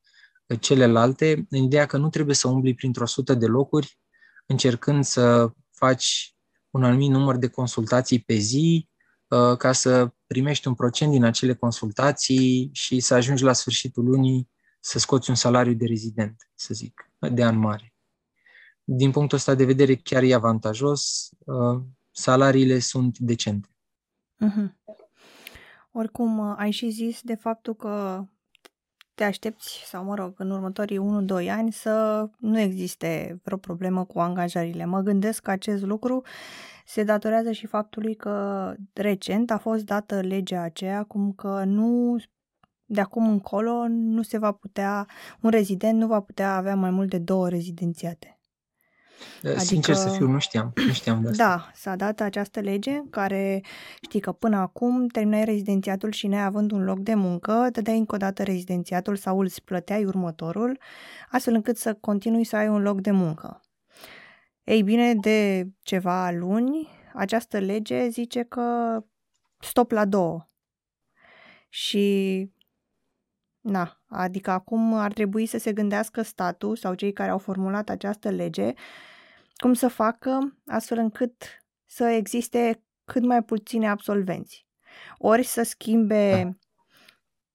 celelalte, 0.61 1.47
în 1.49 1.63
ideea 1.63 1.87
că 1.87 1.97
nu 1.97 2.09
trebuie 2.09 2.35
să 2.35 2.49
umbli 2.49 2.75
printr-o 2.75 3.07
sută 3.07 3.35
de 3.35 3.47
locuri 3.47 3.99
încercând 4.47 5.05
să 5.05 5.53
faci 5.71 6.35
un 6.71 6.85
anumit 6.85 7.11
număr 7.11 7.37
de 7.37 7.49
consultații 7.49 8.19
pe 8.19 8.35
zi, 8.35 8.89
uh, 9.29 9.57
ca 9.57 9.73
să 9.73 10.13
primești 10.27 10.69
un 10.69 10.75
procent 10.75 11.11
din 11.11 11.25
acele 11.25 11.55
consultații 11.55 12.71
și 12.73 13.01
să 13.01 13.15
ajungi 13.15 13.43
la 13.43 13.53
sfârșitul 13.53 14.05
lunii 14.05 14.51
să 14.81 14.99
scoți 14.99 15.31
un 15.31 15.37
salariu 15.37 15.73
de 15.73 15.87
rezident, 15.87 16.51
să 16.55 16.75
zic, 16.75 17.11
de 17.33 17.45
an 17.45 17.59
mare. 17.59 17.90
Din 18.85 19.11
punctul 19.11 19.37
ăsta 19.37 19.55
de 19.55 19.65
vedere, 19.65 19.95
chiar 19.95 20.23
e 20.23 20.35
avantajos, 20.35 21.29
uh, 21.39 21.83
salariile 22.11 22.79
sunt 22.79 23.19
decente. 23.19 23.69
Uh-huh. 24.45 24.75
Oricum, 25.93 26.39
uh, 26.39 26.55
ai 26.57 26.71
și 26.71 26.91
zis 26.91 27.21
de 27.23 27.35
faptul 27.35 27.75
că 27.75 28.25
te 29.15 29.25
aștepți, 29.25 29.83
sau 29.87 30.05
mă 30.05 30.15
rog, 30.15 30.35
în 30.37 30.51
următorii 30.51 30.99
1-2 30.99 31.49
ani 31.51 31.73
să 31.73 32.27
nu 32.39 32.59
existe 32.59 33.41
vreo 33.45 33.59
problemă 33.59 34.05
cu 34.05 34.19
angajările. 34.19 34.85
Mă 34.85 35.01
gândesc 35.01 35.43
că 35.43 35.51
acest 35.51 35.83
lucru 35.83 36.23
se 36.87 37.03
datorează 37.03 37.53
și 37.53 37.67
faptului 37.67 38.15
că 38.15 38.75
recent 38.93 39.51
a 39.51 39.59
fost 39.59 39.85
dată 39.85 40.21
legea 40.21 40.63
aceea 40.63 41.05
cum 41.05 41.33
că 41.33 41.65
nu 41.65 42.17
de 42.85 43.01
acum 43.01 43.29
încolo 43.29 43.89
nu 43.89 44.23
se 44.23 44.39
va 44.39 44.53
putea, 44.53 45.07
un 45.41 45.51
rezident 45.51 45.99
nu 45.99 46.07
va 46.07 46.21
putea 46.21 46.57
avea 46.57 46.77
mai 46.77 46.91
mult 46.91 47.11
de 47.11 47.19
două 47.19 47.49
rezidențiate. 47.49 48.40
Adică, 49.43 49.59
Sincer 49.59 49.95
să 49.95 50.09
fiu, 50.09 50.27
nu 50.27 50.39
știam. 50.39 50.73
Nu 50.87 50.93
știam 50.93 51.23
de 51.23 51.29
asta. 51.29 51.45
Da, 51.45 51.71
s-a 51.75 51.97
dat 51.97 52.21
această 52.21 52.61
lege 52.61 53.01
care 53.11 53.63
știi 54.03 54.21
că 54.21 54.33
până 54.33 54.57
acum 54.57 55.07
terminai 55.07 55.45
rezidențiatul 55.45 56.11
și 56.11 56.27
neavând 56.27 56.71
un 56.71 56.85
loc 56.85 56.99
de 56.99 57.15
muncă, 57.15 57.69
dădeai 57.73 57.99
încă 57.99 58.15
o 58.15 58.19
dată 58.19 58.43
rezidențiatul 58.43 59.17
sau 59.17 59.41
îl 59.41 59.51
plăteai 59.65 60.05
următorul, 60.05 60.79
astfel 61.31 61.55
încât 61.55 61.77
să 61.77 61.95
continui 61.95 62.45
să 62.45 62.57
ai 62.57 62.69
un 62.69 62.83
loc 62.83 63.01
de 63.01 63.11
muncă. 63.11 63.61
Ei 64.65 64.83
bine, 64.83 65.15
de 65.15 65.69
ceva 65.83 66.31
luni, 66.31 66.89
această 67.15 67.59
lege 67.59 68.09
zice 68.09 68.43
că 68.43 68.99
stop 69.59 69.91
la 69.91 70.05
două. 70.05 70.47
Și 71.69 72.49
Na, 73.61 74.01
adică 74.07 74.51
acum 74.51 74.95
ar 74.95 75.13
trebui 75.13 75.47
să 75.47 75.59
se 75.59 75.73
gândească 75.73 76.23
statul 76.23 76.77
sau 76.77 76.95
cei 76.95 77.13
care 77.13 77.31
au 77.31 77.39
formulat 77.39 77.89
această 77.89 78.31
lege 78.31 78.73
cum 79.61 79.73
să 79.73 79.89
facă 79.89 80.59
astfel 80.67 80.99
încât 80.99 81.33
să 81.87 82.05
existe 82.05 82.83
cât 83.05 83.25
mai 83.25 83.43
puține 83.43 83.89
absolvenți. 83.89 84.67
Ori 85.19 85.43
să 85.43 85.63
schimbe 85.63 86.43
da. 86.43 86.51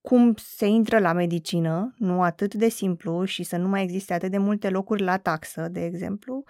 cum 0.02 0.34
se 0.38 0.66
intră 0.66 1.00
la 1.00 1.14
medicină, 1.14 1.94
nu 1.98 2.22
atât 2.22 2.54
de 2.54 2.70
simplu 2.70 3.24
și 3.24 3.44
să 3.44 3.58
nu 3.58 3.68
mai 3.68 3.84
existe 3.84 4.14
atât 4.14 4.32
de 4.32 4.38
multe 4.38 4.70
locuri 4.70 5.02
la 5.02 5.18
taxă, 5.18 5.68
de 5.68 5.84
exemplu, 5.84 6.44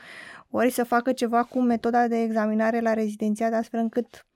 ori 0.49 0.70
să 0.70 0.84
facă 0.84 1.14
ceva 1.14 1.43
cu 1.43 1.62
metoda 1.62 2.08
de 2.08 2.22
examinare 2.22 2.80
la 2.80 2.93
rezidențiat 2.93 3.53
astfel 3.53 3.80
încât 3.80 4.28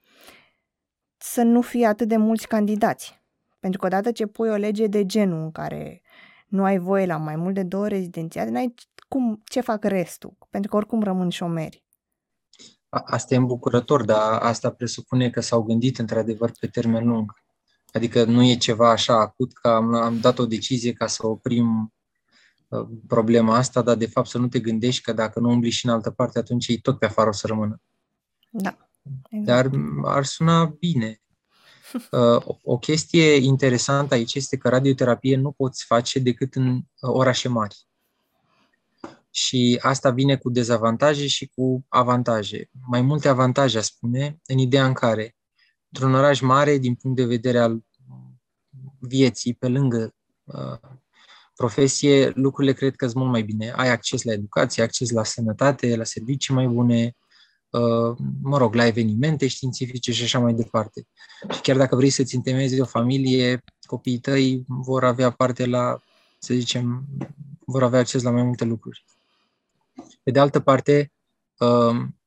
să 1.16 1.42
nu 1.42 1.60
fie 1.60 1.86
atât 1.86 2.08
de 2.08 2.16
mulți 2.16 2.48
candidați. 2.48 3.22
Pentru 3.60 3.80
că 3.80 3.86
odată 3.86 4.12
ce 4.12 4.26
pui 4.26 4.48
o 4.48 4.56
lege 4.56 4.86
de 4.86 5.06
genul 5.06 5.42
în 5.42 5.50
care 5.50 6.02
nu 6.48 6.64
ai 6.64 6.78
voie 6.78 7.06
la 7.06 7.16
mai 7.16 7.36
mult 7.36 7.54
de 7.54 7.62
două 7.62 7.88
rezidențiate, 7.88 8.50
n-ai 8.50 8.74
cum, 9.10 9.42
ce 9.44 9.60
fac 9.60 9.84
restul? 9.84 10.36
Pentru 10.50 10.70
că 10.70 10.76
oricum 10.76 11.02
rămân 11.02 11.28
șomeri. 11.28 11.84
Asta 12.88 13.34
e 13.34 13.36
îmbucurător, 13.36 14.04
dar 14.04 14.32
asta 14.32 14.70
presupune 14.70 15.30
că 15.30 15.40
s-au 15.40 15.62
gândit 15.62 15.98
într-adevăr 15.98 16.52
pe 16.60 16.66
termen 16.66 17.06
lung. 17.06 17.32
Adică 17.92 18.24
nu 18.24 18.42
e 18.44 18.56
ceva 18.56 18.90
așa 18.90 19.20
acut 19.20 19.52
că 19.52 19.68
am, 19.68 19.94
am 19.94 20.20
dat 20.20 20.38
o 20.38 20.46
decizie 20.46 20.92
ca 20.92 21.06
să 21.06 21.26
oprim 21.26 21.94
uh, 22.68 22.88
problema 23.06 23.56
asta, 23.56 23.82
dar 23.82 23.96
de 23.96 24.06
fapt 24.06 24.28
să 24.28 24.38
nu 24.38 24.48
te 24.48 24.60
gândești 24.60 25.02
că 25.02 25.12
dacă 25.12 25.40
nu 25.40 25.50
umbli 25.50 25.70
și 25.70 25.86
în 25.86 25.92
altă 25.92 26.10
parte, 26.10 26.38
atunci 26.38 26.66
ei 26.66 26.80
tot 26.80 26.98
pe 26.98 27.06
afară 27.06 27.28
o 27.28 27.32
să 27.32 27.46
rămână. 27.46 27.80
Da. 28.50 28.76
Exact. 29.30 29.70
Dar 29.70 29.80
ar 30.04 30.24
suna 30.24 30.64
bine. 30.64 31.14
Uh, 32.10 32.56
o 32.62 32.78
chestie 32.78 33.34
interesantă 33.36 34.14
aici 34.14 34.34
este 34.34 34.56
că 34.56 34.68
radioterapie 34.68 35.36
nu 35.36 35.52
poți 35.52 35.84
face 35.84 36.18
decât 36.18 36.54
în 36.54 36.74
uh, 36.74 36.82
orașe 37.00 37.48
mari 37.48 37.89
și 39.30 39.78
asta 39.82 40.10
vine 40.10 40.36
cu 40.36 40.50
dezavantaje 40.50 41.26
și 41.26 41.46
cu 41.46 41.84
avantaje. 41.88 42.70
Mai 42.86 43.00
multe 43.00 43.28
avantaje, 43.28 43.78
aș 43.78 43.84
spune, 43.84 44.40
în 44.46 44.58
ideea 44.58 44.86
în 44.86 44.92
care, 44.92 45.36
într-un 45.88 46.14
oraș 46.14 46.40
mare, 46.40 46.78
din 46.78 46.94
punct 46.94 47.16
de 47.16 47.24
vedere 47.24 47.58
al 47.58 47.84
vieții, 48.98 49.54
pe 49.54 49.68
lângă 49.68 50.14
uh, 50.44 50.90
profesie, 51.54 52.32
lucrurile 52.34 52.72
cred 52.72 52.96
că 52.96 53.06
sunt 53.06 53.18
mult 53.18 53.30
mai 53.30 53.42
bine. 53.42 53.72
Ai 53.76 53.88
acces 53.88 54.22
la 54.22 54.32
educație, 54.32 54.82
acces 54.82 55.10
la 55.10 55.24
sănătate, 55.24 55.96
la 55.96 56.04
servicii 56.04 56.54
mai 56.54 56.66
bune, 56.66 57.16
uh, 57.70 58.16
mă 58.42 58.58
rog, 58.58 58.74
la 58.74 58.86
evenimente 58.86 59.46
științifice 59.46 60.12
și 60.12 60.22
așa 60.22 60.38
mai 60.38 60.54
departe. 60.54 61.06
Și 61.52 61.60
chiar 61.60 61.76
dacă 61.76 61.96
vrei 61.96 62.10
să-ți 62.10 62.34
întemeiezi 62.34 62.80
o 62.80 62.84
familie, 62.84 63.62
copiii 63.86 64.18
tăi 64.18 64.64
vor 64.66 65.04
avea 65.04 65.30
parte 65.30 65.66
la, 65.66 65.98
să 66.38 66.54
zicem, 66.54 67.06
vor 67.66 67.82
avea 67.82 67.98
acces 67.98 68.22
la 68.22 68.30
mai 68.30 68.42
multe 68.42 68.64
lucruri. 68.64 69.04
Pe 70.22 70.30
de 70.30 70.38
altă 70.38 70.60
parte, 70.60 71.12
um, 71.58 72.20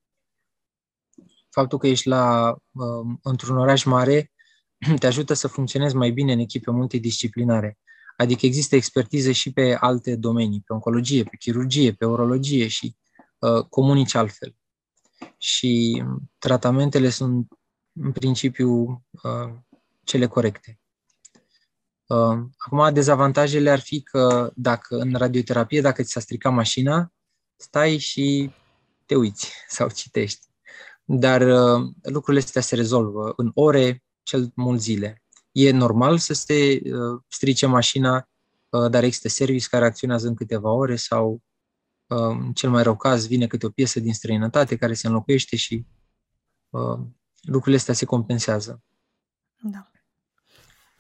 faptul 1.49 1.78
că 1.78 1.88
ești 1.88 2.07
la, 2.07 2.55
um, 2.71 3.19
într-un 3.24 3.57
oraș 3.57 3.84
mare 3.84 4.32
te 4.99 5.07
ajută 5.07 5.34
să 5.34 5.47
funcționezi 5.47 5.95
mai 5.95 6.11
bine 6.11 6.34
în 6.34 6.39
echipe 6.39 6.71
multidisciplinare. 6.71 7.78
Adică 8.17 8.45
există 8.45 8.76
expertiză 8.76 9.32
și 9.32 9.53
pe 9.53 9.78
alte 9.80 10.15
domenii, 10.15 10.63
pe 10.65 10.74
oncologie, 10.74 11.24
pe 11.24 11.36
chirurgie, 11.36 11.93
pe 11.93 12.05
urologie 12.05 12.67
și 12.67 12.95
uh, 13.39 13.65
comunici 13.69 14.15
altfel. 14.15 14.55
Și 15.38 16.03
tratamentele 16.38 17.09
sunt 17.09 17.47
în 17.93 18.11
principiu 18.11 18.71
uh, 19.11 19.53
cele 20.03 20.28
corecte. 20.28 20.80
Uh, 22.07 22.39
acum, 22.57 22.93
dezavantajele 22.93 23.69
ar 23.69 23.80
fi 23.80 24.01
că 24.01 24.51
dacă 24.55 24.97
în 24.97 25.13
radioterapie, 25.15 25.82
dacă 25.82 26.03
ți 26.03 26.11
s-a 26.11 26.19
stricat 26.19 26.53
mașina, 26.53 27.13
stai 27.56 27.97
și 27.97 28.51
te 29.06 29.16
uiți 29.16 29.51
sau 29.68 29.89
citești. 29.89 30.47
Dar 31.06 31.41
uh, 31.41 31.89
lucrurile 32.01 32.43
astea 32.43 32.62
se 32.62 32.76
rezolvă 32.76 33.34
în 33.36 33.51
ore, 33.54 34.04
cel 34.24 34.51
mult 34.56 34.82
zile. 34.82 35.24
E 35.51 35.72
normal 35.72 36.18
să 36.18 36.34
se 36.34 36.82
uh, 36.84 37.22
strice 37.28 37.66
mașina, 37.66 38.30
uh, 38.70 38.89
dar 38.89 39.04
există 39.04 39.28
servici 39.28 39.68
care 39.68 39.86
acționează 39.86 40.28
în 40.28 40.36
câteva 40.36 40.72
ore 40.72 40.95
sau, 40.95 41.43
uh, 42.08 42.18
în 42.18 42.54
cel 42.54 42.70
mai 42.70 42.84
rău 42.84 42.95
caz, 42.95 43.28
vine 43.28 43.47
câte 43.47 43.66
o 43.66 43.70
piesă 43.70 43.99
din 43.99 44.14
străinătate 44.14 44.76
care 44.76 44.93
se 44.93 45.08
înlocuiește 45.08 45.56
și 45.56 45.86
uh, 46.70 46.99
lucrurile 47.41 47.78
astea 47.78 47.93
se 47.93 48.06
compensează. 48.06 48.84
Da 49.62 49.93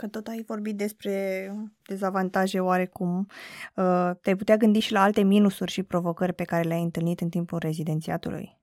că 0.03 0.09
tot 0.09 0.27
ai 0.27 0.43
vorbit 0.47 0.77
despre 0.77 1.51
dezavantaje 1.87 2.59
oarecum, 2.59 3.27
uh, 3.75 4.11
te-ai 4.21 4.35
putea 4.35 4.57
gândi 4.57 4.79
și 4.79 4.91
la 4.91 5.01
alte 5.01 5.21
minusuri 5.21 5.71
și 5.71 5.83
provocări 5.83 6.33
pe 6.33 6.43
care 6.43 6.67
le-ai 6.67 6.81
întâlnit 6.81 7.19
în 7.19 7.29
timpul 7.29 7.59
rezidențiatului? 7.59 8.61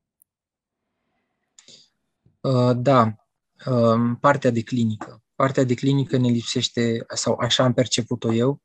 Uh, 2.41 2.71
da, 2.77 3.15
uh, 3.67 4.17
partea 4.21 4.51
de 4.51 4.63
clinică. 4.63 5.23
Partea 5.35 5.65
de 5.65 5.75
clinică 5.75 6.17
ne 6.17 6.29
lipsește, 6.29 7.05
sau 7.15 7.37
așa 7.39 7.65
am 7.65 7.73
perceput-o 7.73 8.33
eu, 8.33 8.63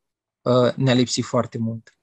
ne-a 0.75 0.93
lipsit 0.93 1.23
foarte 1.23 1.57
mult. 1.57 1.97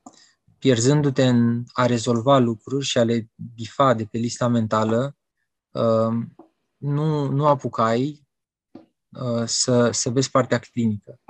Pierzându-te 0.58 1.26
în 1.26 1.64
a 1.72 1.86
rezolva 1.86 2.38
lucruri 2.38 2.84
și 2.84 2.98
a 2.98 3.04
le 3.04 3.30
bifa 3.54 3.94
de 3.94 4.04
pe 4.04 4.18
lista 4.18 4.48
mentală, 4.48 5.16
nu, 6.76 7.28
nu 7.28 7.46
apucai 7.46 8.21
Uh, 8.21 8.21
să, 9.44 9.90
să 9.90 10.10
vezi 10.10 10.30
partea 10.30 10.58
clinică. 10.58 11.20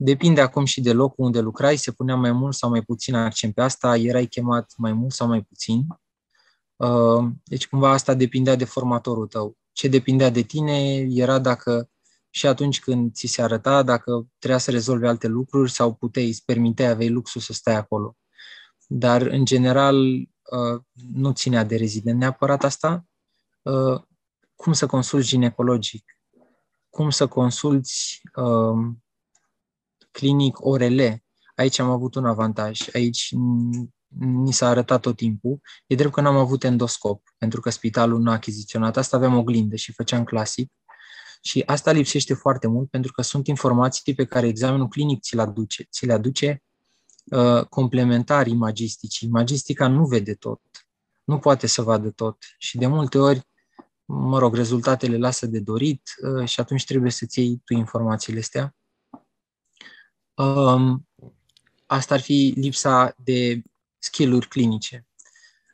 Depinde 0.00 0.40
acum 0.40 0.64
și 0.64 0.80
de 0.80 0.92
locul 0.92 1.24
unde 1.24 1.40
lucrai, 1.40 1.76
se 1.76 1.92
punea 1.92 2.14
mai 2.14 2.32
mult 2.32 2.54
sau 2.54 2.70
mai 2.70 2.82
puțin 2.82 3.14
accent 3.14 3.54
pe 3.54 3.62
asta, 3.62 3.96
erai 3.96 4.26
chemat 4.26 4.72
mai 4.76 4.92
mult 4.92 5.12
sau 5.12 5.26
mai 5.26 5.42
puțin. 5.42 5.86
Uh, 6.76 7.28
deci 7.44 7.68
cumva 7.68 7.90
asta 7.90 8.14
depindea 8.14 8.56
de 8.56 8.64
formatorul 8.64 9.26
tău. 9.26 9.56
Ce 9.72 9.88
depindea 9.88 10.30
de 10.30 10.42
tine 10.42 11.06
era 11.10 11.38
dacă 11.38 11.90
și 12.30 12.46
atunci 12.46 12.80
când 12.80 13.12
ți 13.12 13.26
se 13.26 13.42
arăta, 13.42 13.82
dacă 13.82 14.26
trebuia 14.38 14.58
să 14.58 14.70
rezolvi 14.70 15.06
alte 15.06 15.26
lucruri 15.26 15.70
sau 15.70 15.94
puteai, 15.94 16.28
îți 16.28 16.44
permiteai, 16.44 16.90
aveai 16.90 17.08
luxul 17.08 17.40
să 17.40 17.52
stai 17.52 17.74
acolo. 17.74 18.16
Dar, 18.86 19.22
în 19.22 19.44
general, 19.44 19.96
uh, 19.96 20.80
nu 21.12 21.32
ținea 21.32 21.64
de 21.64 21.76
rezident 21.76 22.18
neapărat 22.18 22.64
asta. 22.64 23.04
Cum 24.54 24.72
să 24.72 24.86
consulți 24.86 25.28
ginecologic? 25.28 26.17
Cum 26.98 27.10
să 27.10 27.26
consulți 27.26 28.20
uh, 28.34 28.94
clinic 30.10 30.64
orele. 30.64 31.24
Aici 31.54 31.78
am 31.78 31.90
avut 31.90 32.14
un 32.14 32.24
avantaj. 32.24 32.80
Aici 32.92 33.34
ni 34.18 34.52
s-a 34.52 34.68
arătat 34.68 35.00
tot 35.00 35.16
timpul. 35.16 35.60
E 35.86 35.94
drept 35.94 36.12
că 36.12 36.20
n-am 36.20 36.36
avut 36.36 36.64
endoscop, 36.64 37.22
pentru 37.36 37.60
că 37.60 37.70
spitalul 37.70 38.20
nu 38.20 38.30
a 38.30 38.32
achiziționat 38.32 38.96
asta, 38.96 39.16
aveam 39.16 39.36
o 39.36 39.42
glindă 39.42 39.76
și 39.76 39.92
făceam 39.92 40.24
clasic. 40.24 40.72
Și 41.42 41.62
asta 41.66 41.90
lipsește 41.90 42.34
foarte 42.34 42.66
mult 42.66 42.90
pentru 42.90 43.12
că 43.12 43.22
sunt 43.22 43.46
informații 43.46 44.14
pe 44.14 44.24
care 44.24 44.46
examenul 44.46 44.88
clinic 44.88 45.20
ți 45.20 45.34
le 45.34 45.42
aduce, 45.42 45.88
ți 45.90 46.06
le 46.06 46.12
aduce 46.12 46.62
uh, 47.24 47.64
complementar 47.64 48.46
imagisticii. 48.46 49.28
Imagistica 49.28 49.88
nu 49.88 50.06
vede 50.06 50.34
tot, 50.34 50.60
nu 51.24 51.38
poate 51.38 51.66
să 51.66 51.82
vadă 51.82 52.10
tot 52.10 52.36
și 52.58 52.78
de 52.78 52.86
multe 52.86 53.18
ori, 53.18 53.47
mă 54.10 54.38
rog, 54.38 54.54
rezultatele 54.54 55.16
lasă 55.16 55.46
de 55.46 55.60
dorit 55.60 56.02
uh, 56.22 56.48
și 56.48 56.60
atunci 56.60 56.84
trebuie 56.84 57.10
să-ți 57.10 57.40
iei 57.40 57.60
tu 57.64 57.74
informațiile 57.74 58.38
astea. 58.38 58.76
Um, 60.34 61.08
asta 61.86 62.14
ar 62.14 62.20
fi 62.20 62.52
lipsa 62.56 63.14
de 63.24 63.62
skill-uri 63.98 64.48
clinice. 64.48 65.06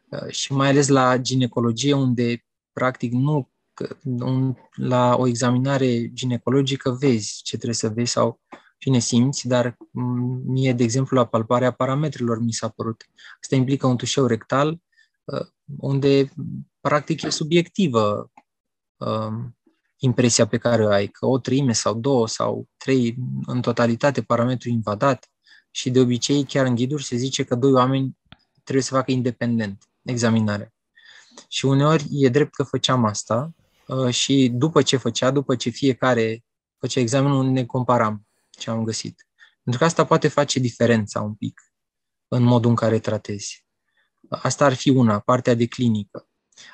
Uh, 0.08 0.28
și 0.28 0.52
mai 0.52 0.68
ales 0.68 0.88
la 0.88 1.18
ginecologie, 1.18 1.92
unde 1.92 2.44
practic 2.72 3.12
nu 3.12 3.52
un, 4.02 4.54
la 4.72 5.16
o 5.16 5.26
examinare 5.26 6.12
ginecologică 6.12 6.90
vezi 6.90 7.40
ce 7.42 7.56
trebuie 7.56 7.74
să 7.74 7.88
vezi 7.88 8.10
sau 8.10 8.40
cine 8.78 8.98
simți, 8.98 9.48
dar 9.48 9.76
mie, 10.44 10.72
de 10.72 10.82
exemplu, 10.82 11.16
la 11.16 11.26
palparea 11.26 11.70
parametrilor 11.70 12.40
mi 12.40 12.52
s-a 12.52 12.68
părut. 12.68 13.06
Asta 13.40 13.54
implică 13.54 13.86
un 13.86 13.96
tușeu 13.96 14.26
rectal 14.26 14.68
uh, 14.68 14.78
unde 15.78 16.32
practic 16.80 17.22
e 17.22 17.28
subiectivă 17.30 18.30
um, 18.96 19.56
impresia 19.96 20.46
pe 20.46 20.58
care 20.58 20.84
o 20.84 20.88
ai, 20.88 21.06
că 21.06 21.26
o 21.26 21.38
treime 21.38 21.72
sau 21.72 21.94
două 21.94 22.28
sau 22.28 22.68
trei 22.76 23.16
în 23.46 23.60
totalitate 23.60 24.22
parametru 24.22 24.68
invadat 24.68 25.28
și 25.70 25.90
de 25.90 26.00
obicei 26.00 26.44
chiar 26.44 26.66
în 26.66 26.74
ghiduri 26.74 27.04
se 27.04 27.16
zice 27.16 27.44
că 27.44 27.54
doi 27.54 27.72
oameni 27.72 28.18
trebuie 28.62 28.84
să 28.84 28.94
facă 28.94 29.10
independent 29.10 29.88
examinarea. 30.02 30.72
Și 31.48 31.64
uneori 31.64 32.06
e 32.10 32.28
drept 32.28 32.54
că 32.54 32.62
făceam 32.62 33.04
asta 33.04 33.54
uh, 33.86 34.14
și 34.14 34.50
după 34.54 34.82
ce 34.82 34.96
făcea, 34.96 35.30
după 35.30 35.56
ce 35.56 35.70
fiecare 35.70 36.44
făcea 36.78 37.00
examenul, 37.00 37.44
ne 37.44 37.64
comparam 37.64 38.26
ce 38.50 38.70
am 38.70 38.84
găsit. 38.84 39.26
Pentru 39.62 39.80
că 39.80 39.86
asta 39.86 40.04
poate 40.04 40.28
face 40.28 40.58
diferența 40.58 41.20
un 41.20 41.34
pic 41.34 41.60
în 42.28 42.42
modul 42.42 42.70
în 42.70 42.76
care 42.76 42.98
tratezi. 42.98 43.63
Asta 44.28 44.64
ar 44.64 44.74
fi 44.74 44.90
una, 44.90 45.18
partea 45.18 45.54
de 45.54 45.66
clinică. 45.66 46.28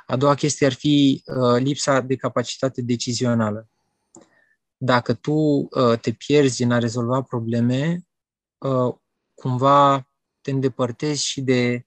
A 0.06 0.16
doua 0.16 0.34
chestie 0.34 0.66
ar 0.66 0.72
fi 0.72 1.22
uh, 1.26 1.60
lipsa 1.62 2.00
de 2.00 2.16
capacitate 2.16 2.82
decizională. 2.82 3.68
Dacă 4.76 5.14
tu 5.14 5.32
uh, 5.32 5.98
te 6.00 6.12
pierzi 6.12 6.62
în 6.62 6.72
a 6.72 6.78
rezolva 6.78 7.22
probleme, 7.22 8.06
uh, 8.58 8.94
cumva 9.34 10.10
te 10.40 10.50
îndepărtezi 10.50 11.24
și 11.24 11.40
de 11.40 11.86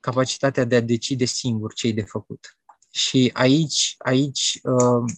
capacitatea 0.00 0.64
de 0.64 0.76
a 0.76 0.80
decide 0.80 1.24
singur 1.24 1.72
ce 1.72 1.90
de 1.90 2.02
făcut. 2.02 2.58
Și 2.90 3.30
aici, 3.34 3.94
aici 3.98 4.60
uh, 4.62 5.12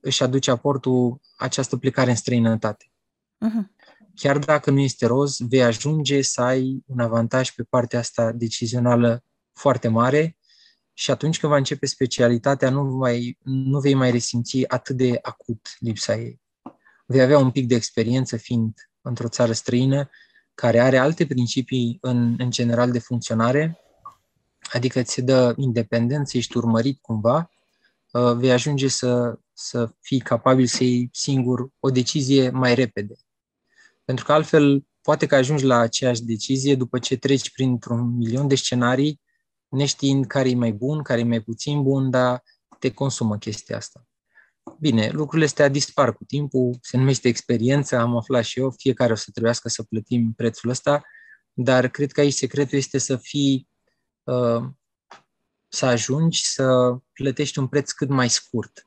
își 0.00 0.22
aduce 0.22 0.50
aportul 0.50 1.20
această 1.36 1.76
plecare 1.76 2.10
în 2.10 2.16
străinătate. 2.16 2.90
Uh-huh. 3.46 3.77
Chiar 4.20 4.38
dacă 4.38 4.70
nu 4.70 4.80
este 4.80 5.06
roz, 5.06 5.36
vei 5.38 5.62
ajunge 5.62 6.22
să 6.22 6.40
ai 6.40 6.82
un 6.86 6.98
avantaj 6.98 7.50
pe 7.50 7.62
partea 7.62 7.98
asta 7.98 8.32
decizională 8.32 9.24
foarte 9.52 9.88
mare 9.88 10.36
și 10.92 11.10
atunci 11.10 11.38
când 11.38 11.52
va 11.52 11.58
începe 11.58 11.86
specialitatea, 11.86 12.70
nu, 12.70 12.82
mai, 12.82 13.38
nu 13.42 13.80
vei 13.80 13.94
mai 13.94 14.10
resimți 14.10 14.68
atât 14.68 14.96
de 14.96 15.18
acut 15.22 15.76
lipsa 15.78 16.16
ei. 16.16 16.40
Vei 17.06 17.20
avea 17.20 17.38
un 17.38 17.50
pic 17.50 17.66
de 17.66 17.74
experiență 17.74 18.36
fiind 18.36 18.90
într-o 19.00 19.28
țară 19.28 19.52
străină 19.52 20.10
care 20.54 20.80
are 20.80 20.98
alte 20.98 21.26
principii 21.26 21.98
în, 22.00 22.34
în 22.38 22.50
general 22.50 22.90
de 22.90 22.98
funcționare, 22.98 23.78
adică 24.72 25.02
ți 25.02 25.22
dă 25.22 25.54
independență, 25.56 26.36
ești 26.36 26.56
urmărit 26.56 26.98
cumva, 27.00 27.50
uh, 28.12 28.32
vei 28.32 28.52
ajunge 28.52 28.88
să, 28.88 29.38
să 29.52 29.90
fii 30.00 30.20
capabil 30.20 30.66
să 30.66 30.84
iei 30.84 31.08
singur 31.12 31.68
o 31.78 31.90
decizie 31.90 32.50
mai 32.50 32.74
repede. 32.74 33.14
Pentru 34.08 34.24
că 34.24 34.32
altfel, 34.32 34.86
poate 35.02 35.26
că 35.26 35.34
ajungi 35.34 35.64
la 35.64 35.78
aceeași 35.78 36.22
decizie 36.22 36.74
după 36.74 36.98
ce 36.98 37.16
treci 37.16 37.50
printr-un 37.50 38.16
milion 38.16 38.48
de 38.48 38.54
scenarii, 38.54 39.20
neștiind 39.68 40.26
care 40.26 40.48
e 40.48 40.54
mai 40.54 40.72
bun, 40.72 41.02
care 41.02 41.20
e 41.20 41.24
mai 41.24 41.40
puțin 41.40 41.82
bun, 41.82 42.10
dar 42.10 42.42
te 42.78 42.90
consumă 42.90 43.38
chestia 43.38 43.76
asta. 43.76 44.06
Bine, 44.78 45.10
lucrurile 45.10 45.44
astea 45.46 45.68
dispar 45.68 46.14
cu 46.14 46.24
timpul, 46.24 46.78
se 46.80 46.96
numește 46.96 47.28
experiență, 47.28 47.96
am 47.96 48.16
aflat 48.16 48.44
și 48.44 48.58
eu, 48.58 48.70
fiecare 48.70 49.12
o 49.12 49.14
să 49.14 49.30
trebuiască 49.30 49.68
să 49.68 49.82
plătim 49.82 50.32
prețul 50.36 50.70
ăsta, 50.70 51.02
dar 51.52 51.88
cred 51.88 52.12
că 52.12 52.20
aici 52.20 52.34
secretul 52.34 52.78
este 52.78 52.98
să 52.98 53.16
fii, 53.16 53.68
uh, 54.22 54.64
să 55.68 55.86
ajungi 55.86 56.46
să 56.46 56.96
plătești 57.12 57.58
un 57.58 57.66
preț 57.66 57.90
cât 57.90 58.08
mai 58.08 58.28
scurt. 58.28 58.86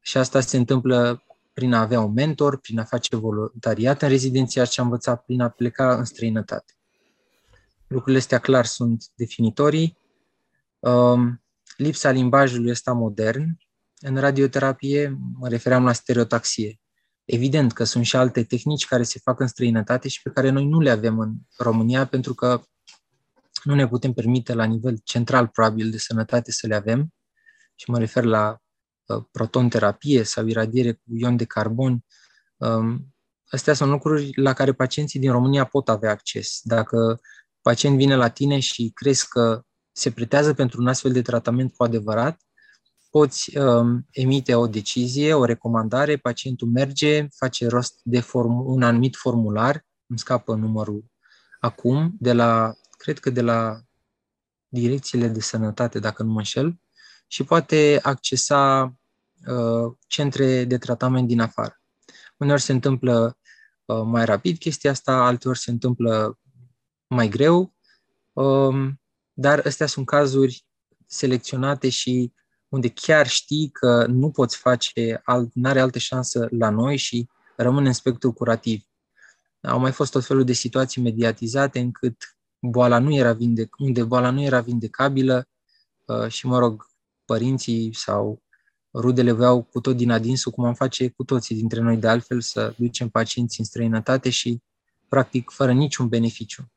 Și 0.00 0.16
asta 0.16 0.40
se 0.40 0.56
întâmplă 0.56 1.24
prin 1.52 1.72
a 1.72 1.80
avea 1.80 2.00
un 2.00 2.12
mentor, 2.12 2.58
prin 2.58 2.78
a 2.78 2.84
face 2.84 3.16
voluntariat 3.16 4.02
în 4.02 4.08
rezidenția 4.08 4.64
și 4.64 4.80
a 4.80 4.82
învăța 4.82 5.16
prin 5.16 5.40
a 5.40 5.48
pleca 5.48 5.96
în 5.96 6.04
străinătate. 6.04 6.72
Lucrurile 7.86 8.18
astea 8.18 8.38
clar 8.38 8.64
sunt 8.64 9.04
definitorii. 9.14 9.98
Um, 10.78 11.42
lipsa 11.76 12.10
limbajului 12.10 12.70
ăsta 12.70 12.92
modern 12.92 13.58
în 14.00 14.16
radioterapie, 14.16 15.18
mă 15.38 15.48
refeream 15.48 15.84
la 15.84 15.92
stereotaxie. 15.92 16.80
Evident 17.24 17.72
că 17.72 17.84
sunt 17.84 18.04
și 18.04 18.16
alte 18.16 18.44
tehnici 18.44 18.86
care 18.86 19.02
se 19.02 19.18
fac 19.18 19.40
în 19.40 19.46
străinătate 19.46 20.08
și 20.08 20.22
pe 20.22 20.30
care 20.30 20.50
noi 20.50 20.66
nu 20.66 20.80
le 20.80 20.90
avem 20.90 21.18
în 21.18 21.34
România 21.56 22.06
pentru 22.06 22.34
că 22.34 22.62
nu 23.64 23.74
ne 23.74 23.88
putem 23.88 24.12
permite 24.12 24.54
la 24.54 24.64
nivel 24.64 24.98
central 25.04 25.48
probabil 25.48 25.90
de 25.90 25.98
sănătate 25.98 26.52
să 26.52 26.66
le 26.66 26.74
avem 26.74 27.12
și 27.74 27.90
mă 27.90 27.98
refer 27.98 28.24
la 28.24 28.50
uh, 28.50 28.56
protonterapie 29.30 30.22
sau 30.22 30.46
iradiere 30.46 30.92
cu 30.92 31.02
ion 31.04 31.36
de 31.36 31.44
carbon. 31.44 32.04
Um, 32.56 33.14
astea 33.50 33.74
sunt 33.74 33.90
lucruri 33.90 34.30
la 34.34 34.52
care 34.52 34.72
pacienții 34.72 35.20
din 35.20 35.30
România 35.30 35.64
pot 35.64 35.88
avea 35.88 36.10
acces. 36.10 36.60
Dacă 36.62 37.20
pacient 37.60 37.96
vine 37.96 38.16
la 38.16 38.28
tine 38.28 38.58
și 38.58 38.90
crezi 38.94 39.28
că 39.28 39.62
se 39.92 40.10
pretează 40.10 40.54
pentru 40.54 40.80
un 40.80 40.88
astfel 40.88 41.12
de 41.12 41.22
tratament 41.22 41.72
cu 41.72 41.82
adevărat, 41.82 42.40
poți 43.10 43.58
um, 43.58 44.06
emite 44.10 44.54
o 44.54 44.66
decizie, 44.66 45.34
o 45.34 45.44
recomandare, 45.44 46.16
pacientul 46.16 46.68
merge, 46.68 47.26
face 47.36 47.66
rost 47.66 48.00
de 48.02 48.20
form- 48.20 48.64
un 48.64 48.82
anumit 48.82 49.16
formular, 49.16 49.84
îmi 50.06 50.18
scapă 50.18 50.54
numărul 50.54 51.04
acum, 51.60 52.16
de 52.18 52.32
la, 52.32 52.74
cred 52.98 53.18
că 53.18 53.30
de 53.30 53.40
la 53.40 53.80
direcțiile 54.68 55.28
de 55.28 55.40
sănătate, 55.40 55.98
dacă 55.98 56.22
nu 56.22 56.32
mă 56.32 56.38
înșel, 56.38 56.81
și 57.32 57.44
poate 57.44 57.98
accesa 58.02 58.94
uh, 59.46 59.92
centre 60.06 60.64
de 60.64 60.78
tratament 60.78 61.28
din 61.28 61.40
afară. 61.40 61.80
Uneori 62.36 62.60
se 62.60 62.72
întâmplă 62.72 63.38
uh, 63.84 64.02
mai 64.04 64.24
rapid 64.24 64.58
chestia 64.58 64.90
asta, 64.90 65.12
alteori 65.12 65.58
se 65.58 65.70
întâmplă 65.70 66.38
mai 67.06 67.28
greu, 67.28 67.74
um, 68.32 69.00
dar 69.32 69.62
astea 69.66 69.86
sunt 69.86 70.06
cazuri 70.06 70.66
selecționate 71.06 71.88
și 71.88 72.32
unde 72.68 72.88
chiar 72.88 73.28
știi 73.28 73.70
că 73.70 74.06
nu 74.06 74.30
poți 74.30 74.56
face, 74.56 75.20
alt, 75.24 75.54
nu 75.54 75.68
are 75.68 75.80
altă 75.80 75.98
șansă 75.98 76.48
la 76.50 76.70
noi 76.70 76.96
și 76.96 77.28
rămâne 77.56 77.86
în 77.86 77.94
spectrul 77.94 78.32
curativ. 78.32 78.84
Au 79.60 79.78
mai 79.78 79.92
fost 79.92 80.12
tot 80.12 80.24
felul 80.24 80.44
de 80.44 80.52
situații 80.52 81.02
mediatizate 81.02 81.78
încât 81.78 82.36
boala 82.58 82.98
nu 82.98 83.14
era 83.14 83.34
vindec- 83.34 83.76
unde 83.78 84.04
boala 84.04 84.30
nu 84.30 84.42
era 84.42 84.60
vindecabilă 84.60 85.48
uh, 86.06 86.28
și, 86.28 86.46
mă 86.46 86.58
rog, 86.58 86.90
părinții 87.24 87.94
sau 87.94 88.42
rudele 88.94 89.32
voiau 89.32 89.62
cu 89.62 89.80
tot 89.80 89.96
din 89.96 90.10
adinsul, 90.10 90.52
cum 90.52 90.64
am 90.64 90.74
face 90.74 91.08
cu 91.08 91.24
toții 91.24 91.54
dintre 91.54 91.80
noi 91.80 91.96
de 91.96 92.08
altfel, 92.08 92.40
să 92.40 92.74
ducem 92.78 93.08
pacienții 93.08 93.60
în 93.60 93.64
străinătate 93.64 94.30
și, 94.30 94.62
practic, 95.08 95.50
fără 95.50 95.72
niciun 95.72 96.08
beneficiu. 96.08 96.72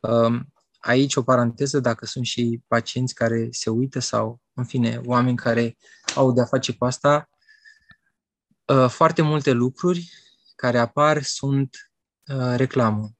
Uh, 0.00 0.40
aici 0.78 1.16
o 1.16 1.22
paranteză, 1.22 1.80
dacă 1.80 2.06
sunt 2.06 2.24
și 2.24 2.62
pacienți 2.66 3.14
care 3.14 3.48
se 3.50 3.70
uită 3.70 3.98
sau, 3.98 4.40
în 4.52 4.64
fine, 4.64 5.00
oameni 5.04 5.36
care 5.36 5.76
au 6.14 6.32
de-a 6.32 6.44
face 6.44 6.72
cu 6.72 6.84
asta, 6.84 7.28
uh, 8.64 8.88
foarte 8.88 9.22
multe 9.22 9.50
lucruri 9.50 10.10
care 10.56 10.78
apar 10.78 11.22
sunt 11.22 11.92
uh, 12.26 12.54
reclamă. 12.56 13.17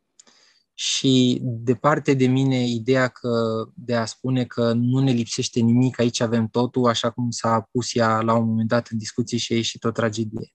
Și 0.80 1.40
departe 1.42 2.14
de 2.14 2.26
mine 2.26 2.68
ideea 2.68 3.08
că 3.08 3.64
de 3.74 3.94
a 3.94 4.04
spune 4.04 4.44
că 4.44 4.72
nu 4.72 4.98
ne 4.98 5.10
lipsește 5.10 5.60
nimic, 5.60 5.98
aici 5.98 6.20
avem 6.20 6.48
totul, 6.48 6.88
așa 6.88 7.10
cum 7.10 7.30
s-a 7.30 7.68
pus 7.72 7.94
ea 7.94 8.20
la 8.20 8.34
un 8.34 8.46
moment 8.46 8.68
dat 8.68 8.88
în 8.88 8.98
discuții 8.98 9.38
și 9.38 9.52
a 9.52 9.56
ieșit 9.56 9.84
o 9.84 9.90
tragedie. 9.90 10.54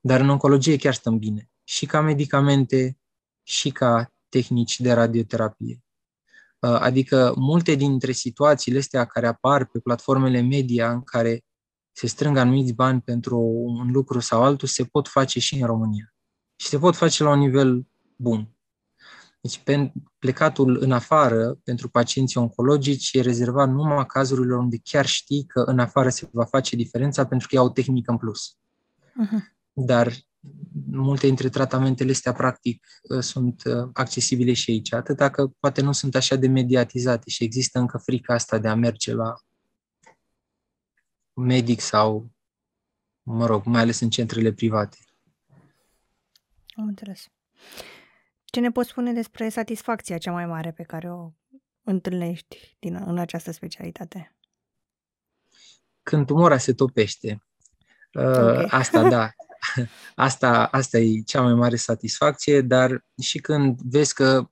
Dar 0.00 0.20
în 0.20 0.28
oncologie 0.28 0.76
chiar 0.76 0.94
stăm 0.94 1.18
bine. 1.18 1.50
Și 1.64 1.86
ca 1.86 2.00
medicamente, 2.00 2.98
și 3.42 3.70
ca 3.70 4.12
tehnici 4.28 4.80
de 4.80 4.92
radioterapie. 4.92 5.84
Uh, 6.58 6.78
adică 6.80 7.34
multe 7.36 7.74
dintre 7.74 8.12
situațiile 8.12 8.78
astea 8.78 9.04
care 9.04 9.26
apar 9.26 9.66
pe 9.66 9.78
platformele 9.78 10.40
media 10.40 10.92
în 10.92 11.02
care 11.02 11.44
se 11.92 12.06
strâng 12.06 12.36
anumiți 12.36 12.72
bani 12.72 13.00
pentru 13.00 13.38
un 13.64 13.90
lucru 13.90 14.18
sau 14.20 14.42
altul 14.42 14.68
se 14.68 14.84
pot 14.84 15.08
face 15.08 15.40
și 15.40 15.60
în 15.60 15.66
România. 15.66 16.14
și 16.56 16.66
se 16.66 16.78
pot 16.78 16.96
face 16.96 17.22
la 17.22 17.30
un 17.30 17.38
nivel 17.38 17.86
bun. 18.16 18.53
Deci 19.44 19.62
plecatul 20.18 20.76
în 20.80 20.92
afară 20.92 21.54
pentru 21.64 21.88
pacienții 21.88 22.40
oncologici 22.40 23.12
e 23.12 23.20
rezervat 23.20 23.68
numai 23.68 24.06
cazurilor 24.06 24.58
unde 24.58 24.78
chiar 24.82 25.06
știi 25.06 25.44
că 25.46 25.60
în 25.60 25.78
afară 25.78 26.08
se 26.08 26.28
va 26.32 26.44
face 26.44 26.76
diferența 26.76 27.26
pentru 27.26 27.48
că 27.48 27.54
e 27.54 27.58
o 27.58 27.68
tehnică 27.68 28.10
în 28.10 28.16
plus. 28.16 28.56
Uh-huh. 28.56 29.52
Dar 29.72 30.12
multe 30.90 31.26
dintre 31.26 31.48
tratamentele 31.48 32.10
astea, 32.10 32.32
practic, 32.32 32.86
uh, 33.02 33.20
sunt 33.20 33.62
uh, 33.64 33.88
accesibile 33.92 34.52
și 34.52 34.70
aici, 34.70 34.92
atât 34.92 35.18
că 35.18 35.46
poate 35.46 35.80
nu 35.80 35.92
sunt 35.92 36.14
așa 36.14 36.36
de 36.36 36.46
mediatizate 36.46 37.30
și 37.30 37.44
există 37.44 37.78
încă 37.78 37.98
frica 37.98 38.34
asta 38.34 38.58
de 38.58 38.68
a 38.68 38.74
merge 38.74 39.12
la 39.12 39.34
medic 41.32 41.80
sau, 41.80 42.30
mă 43.22 43.46
rog, 43.46 43.64
mai 43.64 43.80
ales 43.80 44.00
în 44.00 44.10
centrele 44.10 44.52
private. 44.52 44.98
Am 46.76 46.86
înțeles. 46.86 47.26
Ce 48.54 48.60
ne 48.60 48.70
poți 48.70 48.88
spune 48.88 49.12
despre 49.12 49.48
satisfacția 49.48 50.18
cea 50.18 50.32
mai 50.32 50.46
mare 50.46 50.72
pe 50.72 50.82
care 50.82 51.10
o 51.10 51.30
întâlnești 51.82 52.76
din, 52.78 53.02
în 53.06 53.18
această 53.18 53.50
specialitate? 53.50 54.36
Când 56.02 56.26
tumora 56.26 56.58
se 56.58 56.72
topește. 56.72 57.44
Okay. 58.12 58.64
Uh, 58.64 58.66
asta, 58.80 59.08
da. 59.08 59.30
Asta, 60.14 60.66
asta 60.66 60.98
e 60.98 61.20
cea 61.20 61.42
mai 61.42 61.54
mare 61.54 61.76
satisfacție, 61.76 62.60
dar 62.60 63.04
și 63.22 63.38
când 63.38 63.80
vezi 63.80 64.14
că 64.14 64.50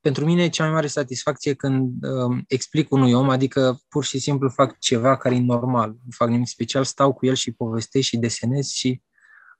pentru 0.00 0.24
mine 0.24 0.42
e 0.42 0.48
cea 0.48 0.64
mai 0.64 0.72
mare 0.72 0.86
satisfacție 0.86 1.54
când 1.54 2.04
uh, 2.04 2.38
explic 2.48 2.90
unui 2.90 3.12
om, 3.12 3.28
adică 3.28 3.80
pur 3.88 4.04
și 4.04 4.18
simplu 4.18 4.48
fac 4.48 4.78
ceva 4.78 5.16
care 5.16 5.34
e 5.34 5.40
normal, 5.40 5.88
nu 5.88 6.10
fac 6.10 6.28
nimic 6.28 6.48
special, 6.48 6.84
stau 6.84 7.12
cu 7.12 7.26
el 7.26 7.34
și 7.34 7.52
povestesc 7.52 8.06
și 8.06 8.16
desenez 8.16 8.68
și 8.68 9.02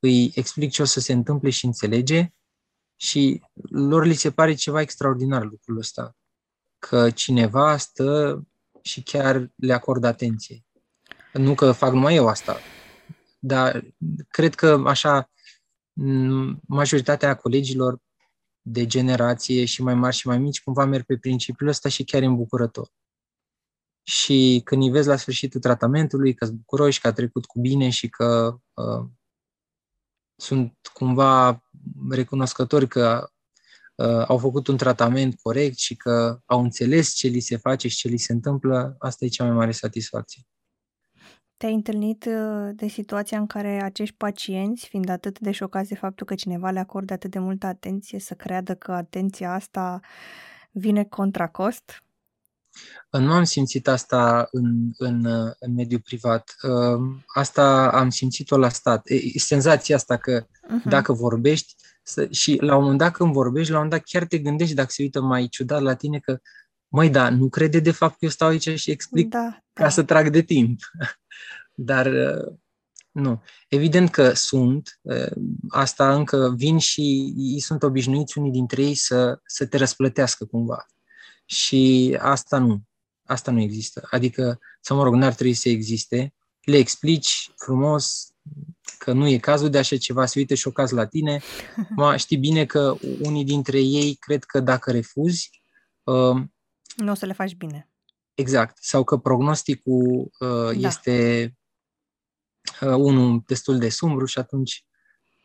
îi 0.00 0.32
explic 0.34 0.70
ce 0.70 0.82
o 0.82 0.84
să 0.84 1.00
se 1.00 1.12
întâmple 1.12 1.50
și 1.50 1.64
înțelege 1.64 2.30
și 3.04 3.42
lor 3.70 4.04
li 4.04 4.14
se 4.14 4.30
pare 4.30 4.54
ceva 4.54 4.80
extraordinar 4.80 5.44
lucrul 5.44 5.78
ăsta, 5.78 6.16
că 6.78 7.10
cineva 7.10 7.76
stă 7.76 8.42
și 8.82 9.02
chiar 9.02 9.50
le 9.56 9.72
acordă 9.72 10.06
atenție. 10.06 10.64
Nu 11.32 11.54
că 11.54 11.72
fac 11.72 11.92
numai 11.92 12.14
eu 12.14 12.28
asta, 12.28 12.56
dar 13.38 13.84
cred 14.28 14.54
că 14.54 14.82
așa 14.86 15.30
majoritatea 16.66 17.36
colegilor 17.36 17.98
de 18.60 18.86
generație 18.86 19.64
și 19.64 19.82
mai 19.82 19.94
mari 19.94 20.16
și 20.16 20.26
mai 20.26 20.38
mici 20.38 20.62
cumva 20.62 20.84
merg 20.84 21.04
pe 21.04 21.16
principiul 21.16 21.68
ăsta 21.68 21.88
și 21.88 22.04
chiar 22.04 22.22
e 22.22 22.26
îmbucurător. 22.26 22.88
Și 24.02 24.60
când 24.64 24.82
îi 24.82 24.90
vezi 24.90 25.08
la 25.08 25.16
sfârșitul 25.16 25.60
tratamentului 25.60 26.34
că 26.34 26.44
sunt 26.44 26.56
bucuroși, 26.56 27.00
că 27.00 27.06
a 27.06 27.12
trecut 27.12 27.44
cu 27.44 27.60
bine 27.60 27.90
și 27.90 28.08
că 28.08 28.58
uh, 28.74 29.06
sunt 30.36 30.90
cumva 30.92 31.63
recunoscători 32.10 32.88
că 32.88 33.28
uh, 33.94 34.24
au 34.26 34.38
făcut 34.38 34.66
un 34.66 34.76
tratament 34.76 35.34
corect 35.42 35.78
și 35.78 35.96
că 35.96 36.40
au 36.44 36.62
înțeles 36.62 37.12
ce 37.12 37.28
li 37.28 37.40
se 37.40 37.56
face 37.56 37.88
și 37.88 37.96
ce 37.96 38.08
li 38.08 38.16
se 38.16 38.32
întâmplă, 38.32 38.96
asta 38.98 39.24
e 39.24 39.28
cea 39.28 39.44
mai 39.44 39.54
mare 39.54 39.72
satisfacție. 39.72 40.42
Te-ai 41.56 41.74
întâlnit 41.74 42.24
uh, 42.24 42.70
de 42.74 42.86
situația 42.86 43.38
în 43.38 43.46
care 43.46 43.82
acești 43.82 44.16
pacienți, 44.16 44.88
fiind 44.88 45.08
atât 45.08 45.38
de 45.38 45.50
șocați 45.50 45.88
de 45.88 45.94
faptul 45.94 46.26
că 46.26 46.34
cineva 46.34 46.70
le 46.70 46.78
acordă 46.78 47.12
atât 47.12 47.30
de 47.30 47.38
multă 47.38 47.66
atenție, 47.66 48.18
să 48.18 48.34
creadă 48.34 48.74
că 48.74 48.92
atenția 48.92 49.52
asta 49.52 50.00
vine 50.70 51.04
contra 51.04 51.48
cost? 51.48 52.03
Nu 53.10 53.32
am 53.32 53.44
simțit 53.44 53.88
asta 53.88 54.48
în, 54.50 54.90
în, 54.98 55.26
în 55.58 55.74
mediul 55.74 56.00
privat. 56.00 56.54
Uh, 56.62 57.16
asta 57.34 57.90
am 57.90 58.10
simțit-o 58.10 58.56
la 58.56 58.68
stat. 58.68 59.08
E, 59.08 59.38
senzația 59.38 59.96
asta 59.96 60.16
că 60.16 60.42
uh-huh. 60.42 60.84
dacă 60.84 61.12
vorbești 61.12 61.74
să, 62.02 62.28
și 62.30 62.58
la 62.60 62.76
un 62.76 62.82
moment 62.82 62.98
dat 62.98 63.12
când 63.12 63.32
vorbești, 63.32 63.70
la 63.70 63.78
un 63.78 63.84
moment 63.84 64.02
dat 64.02 64.10
chiar 64.10 64.28
te 64.28 64.38
gândești 64.38 64.74
dacă 64.74 64.90
se 64.90 65.02
uită 65.02 65.20
mai 65.20 65.48
ciudat 65.48 65.82
la 65.82 65.94
tine 65.94 66.18
că 66.18 66.38
măi, 66.88 67.10
da, 67.10 67.30
nu 67.30 67.48
crede 67.48 67.78
de 67.78 67.90
fapt 67.90 68.12
că 68.12 68.18
eu 68.20 68.30
stau 68.30 68.48
aici 68.48 68.78
și 68.78 68.90
explic 68.90 69.28
da, 69.28 69.58
ca 69.72 69.82
da. 69.82 69.88
să 69.88 70.02
trag 70.02 70.30
de 70.30 70.42
timp. 70.42 70.80
Dar 71.74 72.06
uh, 72.06 72.54
nu. 73.10 73.42
Evident 73.68 74.10
că 74.10 74.32
sunt. 74.32 74.98
Uh, 75.00 75.32
asta 75.68 76.14
încă 76.14 76.54
vin 76.56 76.78
și 76.78 77.34
ei 77.36 77.60
sunt 77.60 77.82
obișnuiți 77.82 78.38
unii 78.38 78.50
dintre 78.50 78.82
ei 78.82 78.94
să, 78.94 79.40
să 79.46 79.66
te 79.66 79.76
răsplătească 79.76 80.44
cumva. 80.44 80.86
Și 81.44 82.16
asta 82.20 82.58
nu. 82.58 82.82
Asta 83.24 83.50
nu 83.50 83.60
există. 83.60 84.06
Adică, 84.10 84.58
să 84.80 84.94
mă 84.94 85.02
rog, 85.02 85.14
n-ar 85.14 85.34
trebui 85.34 85.54
să 85.54 85.68
existe. 85.68 86.34
Le 86.60 86.76
explici 86.76 87.50
frumos 87.56 88.34
că 88.98 89.12
nu 89.12 89.28
e 89.28 89.38
cazul 89.38 89.70
de 89.70 89.78
așa 89.78 89.96
ceva, 89.96 90.26
se 90.26 90.38
uită 90.38 90.54
șocați 90.54 90.94
la 90.94 91.06
tine. 91.06 91.40
Ma, 91.96 92.16
știi 92.16 92.36
bine 92.36 92.66
că 92.66 92.96
unii 93.20 93.44
dintre 93.44 93.80
ei 93.80 94.14
cred 94.14 94.44
că 94.44 94.60
dacă 94.60 94.90
refuzi... 94.90 95.50
Uh, 96.02 96.42
nu 96.96 97.10
o 97.10 97.14
să 97.14 97.26
le 97.26 97.32
faci 97.32 97.54
bine. 97.54 97.88
Exact. 98.34 98.78
Sau 98.80 99.04
că 99.04 99.16
prognosticul 99.16 100.30
uh, 100.38 100.80
da. 100.80 100.88
este 100.88 101.56
uh, 102.80 102.94
unul 102.96 103.42
destul 103.46 103.78
de 103.78 103.88
sumbru 103.88 104.24
și 104.24 104.38
atunci, 104.38 104.84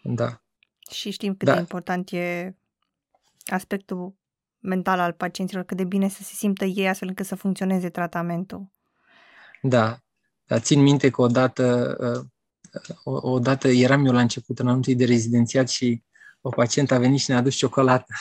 da. 0.04 0.44
Și 0.92 1.10
știm 1.10 1.36
cât 1.36 1.48
da. 1.48 1.54
de 1.54 1.60
important 1.60 2.12
e 2.12 2.58
aspectul 3.46 4.19
mental 4.60 5.00
al 5.00 5.12
pacienților, 5.12 5.64
cât 5.64 5.78
de 5.78 5.84
bine 5.84 6.10
să 6.10 6.24
se 6.24 6.34
simtă 6.34 6.66
ei 6.66 6.88
astfel 6.88 7.08
încât 7.08 7.26
să 7.26 7.36
funcționeze 7.36 7.90
tratamentul. 7.90 8.68
Da, 9.62 9.98
dar 10.46 10.60
țin 10.60 10.82
minte 10.82 11.10
că 11.10 11.22
odată, 11.22 11.96
uh, 12.00 12.26
o, 13.04 13.32
odată 13.32 13.68
eram 13.68 14.06
eu 14.06 14.12
la 14.12 14.22
început 14.22 14.60
în 14.60 14.68
anul 14.68 14.84
de 14.88 15.06
rezidențiat 15.06 15.70
și 15.70 16.04
o 16.42 16.50
pacientă 16.50 16.94
a 16.94 16.98
venit 16.98 17.20
și 17.20 17.30
ne-a 17.30 17.40
adus 17.40 17.56
ciocolată. 17.56 18.14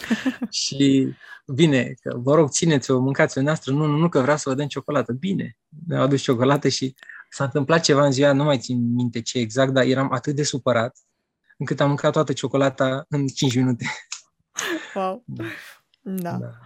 și 0.64 1.12
bine, 1.46 1.94
că 2.02 2.16
vă 2.18 2.34
rog, 2.34 2.50
țineți-o, 2.50 2.98
mâncați-o 2.98 3.42
noastră. 3.42 3.72
Nu, 3.72 3.84
nu, 3.84 3.96
nu, 3.96 4.08
că 4.08 4.20
vreau 4.20 4.36
să 4.36 4.48
vă 4.48 4.54
dăm 4.54 4.66
ciocolată. 4.66 5.12
Bine, 5.12 5.56
ne-a 5.86 6.00
adus 6.00 6.22
ciocolată 6.22 6.68
și 6.68 6.94
s-a 7.30 7.44
întâmplat 7.44 7.82
ceva 7.82 8.04
în 8.04 8.12
ziua, 8.12 8.32
nu 8.32 8.44
mai 8.44 8.58
țin 8.58 8.94
minte 8.94 9.22
ce 9.22 9.38
exact, 9.38 9.72
dar 9.72 9.84
eram 9.84 10.12
atât 10.12 10.34
de 10.34 10.42
supărat 10.42 10.96
încât 11.56 11.80
am 11.80 11.88
mâncat 11.88 12.12
toată 12.12 12.32
ciocolata 12.32 13.04
în 13.08 13.26
5 13.26 13.54
minute. 13.54 13.86
Wow. 14.94 15.24
Da. 16.08 16.30
da. 16.30 16.38
da. 16.38 16.58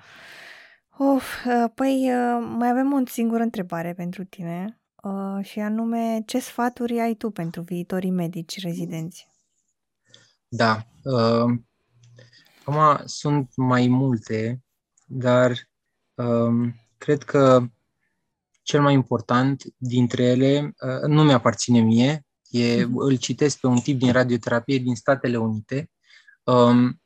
Of, 1.05 1.45
uh, 1.45 1.71
păi 1.75 2.11
uh, 2.13 2.55
mai 2.57 2.69
avem 2.69 2.93
o 2.93 3.07
singură 3.07 3.43
întrebare 3.43 3.93
pentru 3.93 4.25
tine 4.25 4.81
uh, 5.03 5.45
și 5.45 5.59
anume 5.59 6.23
ce 6.27 6.39
sfaturi 6.39 7.01
ai 7.01 7.15
tu 7.15 7.31
pentru 7.31 7.63
viitorii 7.63 8.11
medici 8.11 8.61
rezidenți? 8.61 9.27
Da. 10.49 10.87
Uh, 11.03 11.59
acum 12.65 13.07
sunt 13.07 13.51
mai 13.57 13.87
multe, 13.87 14.63
dar 15.05 15.51
uh, 16.15 16.73
cred 16.99 17.23
că 17.23 17.63
cel 18.63 18.83
mai 18.83 18.95
important 18.95 19.63
dintre 19.77 20.23
ele 20.23 20.75
uh, 20.81 21.09
nu 21.09 21.23
mi-aparține 21.23 21.81
mie, 21.81 22.27
e, 22.51 22.85
mhm. 22.85 22.97
îl 22.97 23.17
citesc 23.17 23.59
pe 23.61 23.67
un 23.67 23.79
tip 23.79 23.99
din 23.99 24.13
radioterapie 24.13 24.79
din 24.79 24.95
Statele 24.95 25.37
Unite, 25.37 25.91
um, 26.45 27.01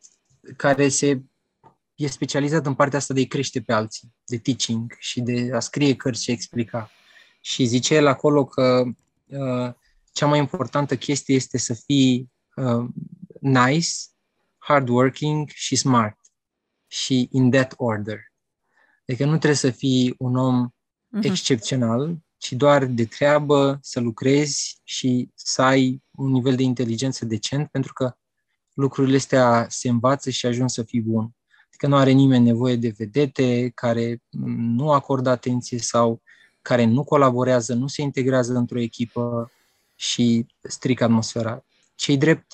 care 0.56 0.88
se 0.88 1.22
e 1.94 2.06
specializat 2.06 2.66
în 2.66 2.74
partea 2.74 2.98
asta 2.98 3.14
de 3.14 3.20
a 3.20 3.26
crește 3.26 3.60
pe 3.60 3.72
alții, 3.72 4.14
de 4.24 4.38
teaching 4.38 4.96
și 4.98 5.20
de 5.20 5.50
a 5.52 5.60
scrie 5.60 5.96
cărți 5.96 6.22
și 6.22 6.30
a 6.30 6.32
explica. 6.32 6.90
Și 7.40 7.64
zice 7.64 7.94
el 7.94 8.06
acolo 8.06 8.44
că 8.44 8.84
uh, 9.26 9.72
cea 10.12 10.26
mai 10.26 10.38
importantă 10.38 10.96
chestie 10.96 11.34
este 11.34 11.58
să 11.58 11.74
fii 11.74 12.32
uh, 12.56 12.88
nice, 13.40 13.90
hardworking 14.58 15.48
și 15.48 15.76
smart. 15.76 16.18
Și 16.86 17.28
in 17.32 17.50
that 17.50 17.74
order. 17.76 18.20
Adică 19.08 19.24
nu 19.24 19.30
trebuie 19.30 19.54
să 19.54 19.70
fii 19.70 20.14
un 20.18 20.36
om 20.36 20.68
uh-huh. 20.68 21.24
excepțional, 21.24 22.16
ci 22.36 22.52
doar 22.52 22.84
de 22.84 23.04
treabă 23.04 23.78
să 23.82 24.00
lucrezi 24.00 24.80
și 24.84 25.30
să 25.34 25.62
ai 25.62 26.02
un 26.10 26.30
nivel 26.30 26.56
de 26.56 26.62
inteligență 26.62 27.24
decent, 27.24 27.70
pentru 27.70 27.92
că 27.92 28.16
lucrurile 28.72 29.16
astea 29.16 29.66
se 29.68 29.88
învață 29.88 30.30
și 30.30 30.46
ajung 30.46 30.70
să 30.70 30.82
fii 30.82 31.00
bun. 31.00 31.34
Adică 31.74 31.86
nu 31.94 31.96
are 31.96 32.10
nimeni 32.10 32.44
nevoie 32.44 32.76
de 32.76 32.94
vedete 32.98 33.70
care 33.74 34.22
nu 34.76 34.90
acordă 34.90 35.30
atenție 35.30 35.78
sau 35.78 36.22
care 36.62 36.84
nu 36.84 37.04
colaborează, 37.04 37.74
nu 37.74 37.86
se 37.86 38.02
integrează 38.02 38.52
într-o 38.52 38.80
echipă 38.80 39.50
și 39.94 40.46
strică 40.62 41.04
atmosfera. 41.04 41.64
Cei 41.94 42.16
drept, 42.16 42.52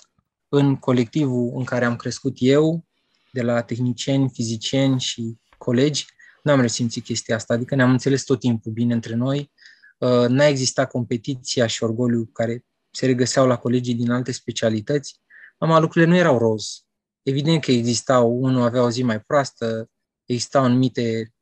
în 0.48 0.76
colectivul 0.76 1.52
în 1.54 1.64
care 1.64 1.84
am 1.84 1.96
crescut 1.96 2.36
eu, 2.38 2.84
de 3.32 3.42
la 3.42 3.62
tehnicieni, 3.62 4.30
fizicieni 4.32 5.00
și 5.00 5.36
colegi, 5.58 6.06
n-am 6.42 6.60
resimțit 6.60 7.04
chestia 7.04 7.34
asta, 7.34 7.54
adică 7.54 7.74
ne-am 7.74 7.90
înțeles 7.90 8.24
tot 8.24 8.40
timpul 8.40 8.72
bine 8.72 8.94
între 8.94 9.14
noi, 9.14 9.52
uh, 9.98 10.28
n-a 10.28 10.46
existat 10.46 10.90
competiția 10.90 11.66
și 11.66 11.82
orgoliu 11.82 12.30
care 12.32 12.64
se 12.90 13.06
regăseau 13.06 13.46
la 13.46 13.56
colegii 13.56 13.94
din 13.94 14.10
alte 14.10 14.32
specialități, 14.32 15.20
Mama, 15.58 15.78
lucrurile 15.78 16.10
nu 16.10 16.16
erau 16.16 16.38
roz. 16.38 16.84
Evident 17.22 17.62
că 17.62 17.70
existau, 17.70 18.42
unul 18.42 18.62
avea 18.62 18.82
o 18.82 18.90
zi 18.90 19.02
mai 19.02 19.20
proastă, 19.20 19.90
existau 20.24 20.62
anumite 20.62 21.32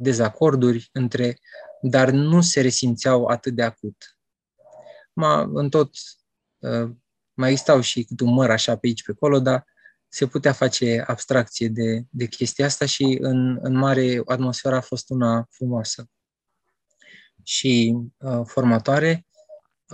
dezacorduri 0.00 0.88
între, 0.92 1.38
dar 1.82 2.10
nu 2.10 2.40
se 2.40 2.60
resimțeau 2.60 3.24
atât 3.24 3.54
de 3.54 3.62
acut. 3.62 4.18
Ma, 5.12 5.50
în 5.52 5.70
tot 5.70 5.94
uh, 6.58 6.90
mai 7.34 7.50
existau 7.50 7.80
și 7.80 8.02
câte 8.04 8.24
un 8.24 8.32
măr 8.32 8.50
așa 8.50 8.76
pe 8.76 8.86
aici, 8.86 9.02
pe 9.02 9.12
acolo, 9.14 9.40
dar 9.40 9.64
se 10.08 10.26
putea 10.26 10.52
face 10.52 11.04
abstracție 11.06 11.68
de, 11.68 12.04
de 12.10 12.26
chestia 12.26 12.66
asta 12.66 12.86
și 12.86 13.18
în, 13.20 13.58
în 13.62 13.74
mare 13.74 14.22
atmosfera 14.26 14.76
a 14.76 14.80
fost 14.80 15.10
una 15.10 15.46
frumoasă 15.50 16.10
și 17.42 17.96
uh, 18.16 18.40
formatoare. 18.44 19.26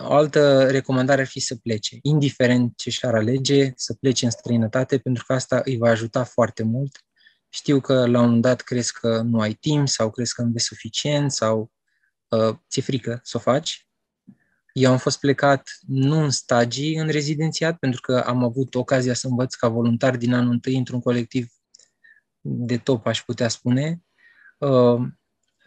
O 0.00 0.12
altă 0.12 0.70
recomandare 0.70 1.20
ar 1.20 1.26
fi 1.26 1.40
să 1.40 1.54
plece, 1.54 1.98
indiferent 2.02 2.76
ce 2.76 2.90
și-ar 2.90 3.14
alege, 3.14 3.72
să 3.76 3.94
plece 3.94 4.24
în 4.24 4.30
străinătate, 4.30 4.98
pentru 4.98 5.24
că 5.26 5.32
asta 5.32 5.60
îi 5.64 5.76
va 5.76 5.88
ajuta 5.88 6.24
foarte 6.24 6.62
mult. 6.62 7.04
Știu 7.48 7.80
că 7.80 8.06
la 8.06 8.18
un 8.18 8.24
moment 8.24 8.42
dat 8.42 8.60
crezi 8.60 8.92
că 8.92 9.20
nu 9.20 9.40
ai 9.40 9.52
timp 9.52 9.88
sau 9.88 10.10
crezi 10.10 10.34
că 10.34 10.42
nu 10.42 10.50
vezi 10.50 10.64
suficient 10.64 11.32
sau 11.32 11.72
uh, 12.28 12.54
ți-e 12.70 12.82
frică 12.82 13.20
să 13.22 13.36
o 13.36 13.40
faci. 13.40 13.88
Eu 14.72 14.90
am 14.90 14.98
fost 14.98 15.18
plecat 15.18 15.68
nu 15.86 16.22
în 16.22 16.30
stagii 16.30 16.96
în 16.96 17.08
rezidențiat, 17.08 17.78
pentru 17.78 18.00
că 18.00 18.18
am 18.18 18.44
avut 18.44 18.74
ocazia 18.74 19.14
să 19.14 19.26
învăț 19.26 19.54
ca 19.54 19.68
voluntar 19.68 20.16
din 20.16 20.34
anul 20.34 20.52
întâi 20.52 20.76
într-un 20.76 21.00
colectiv 21.00 21.48
de 22.40 22.78
top, 22.78 23.06
aș 23.06 23.22
putea 23.24 23.48
spune. 23.48 24.02
Uh, 24.58 25.00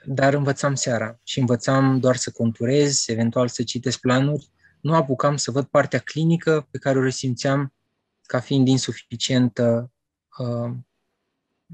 dar 0.06 0.34
învățam 0.34 0.76
seara 0.76 1.20
și 1.24 1.39
învățam 1.39 1.99
doar 1.99 2.16
să 2.16 2.32
conturez, 2.32 3.04
eventual 3.08 3.47
să 3.47 3.64
citesc 3.64 3.99
planuri. 3.99 4.49
Nu 4.82 4.95
apucam 4.95 5.38
să 5.38 5.52
văd 5.52 5.66
partea 5.66 5.99
clinică 5.99 6.68
pe 6.72 6.78
care 6.78 6.97
o 6.97 7.04
resimțeam 7.04 7.74
ca 8.22 8.39
fiind 8.39 8.68
insuficientă 8.68 9.91
uh, 10.38 10.72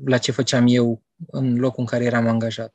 la 0.05 0.17
ce 0.17 0.31
făceam 0.31 0.65
eu 0.67 1.03
în 1.25 1.59
locul 1.59 1.79
în 1.79 1.85
care 1.85 2.03
eram 2.03 2.27
angajat. 2.27 2.73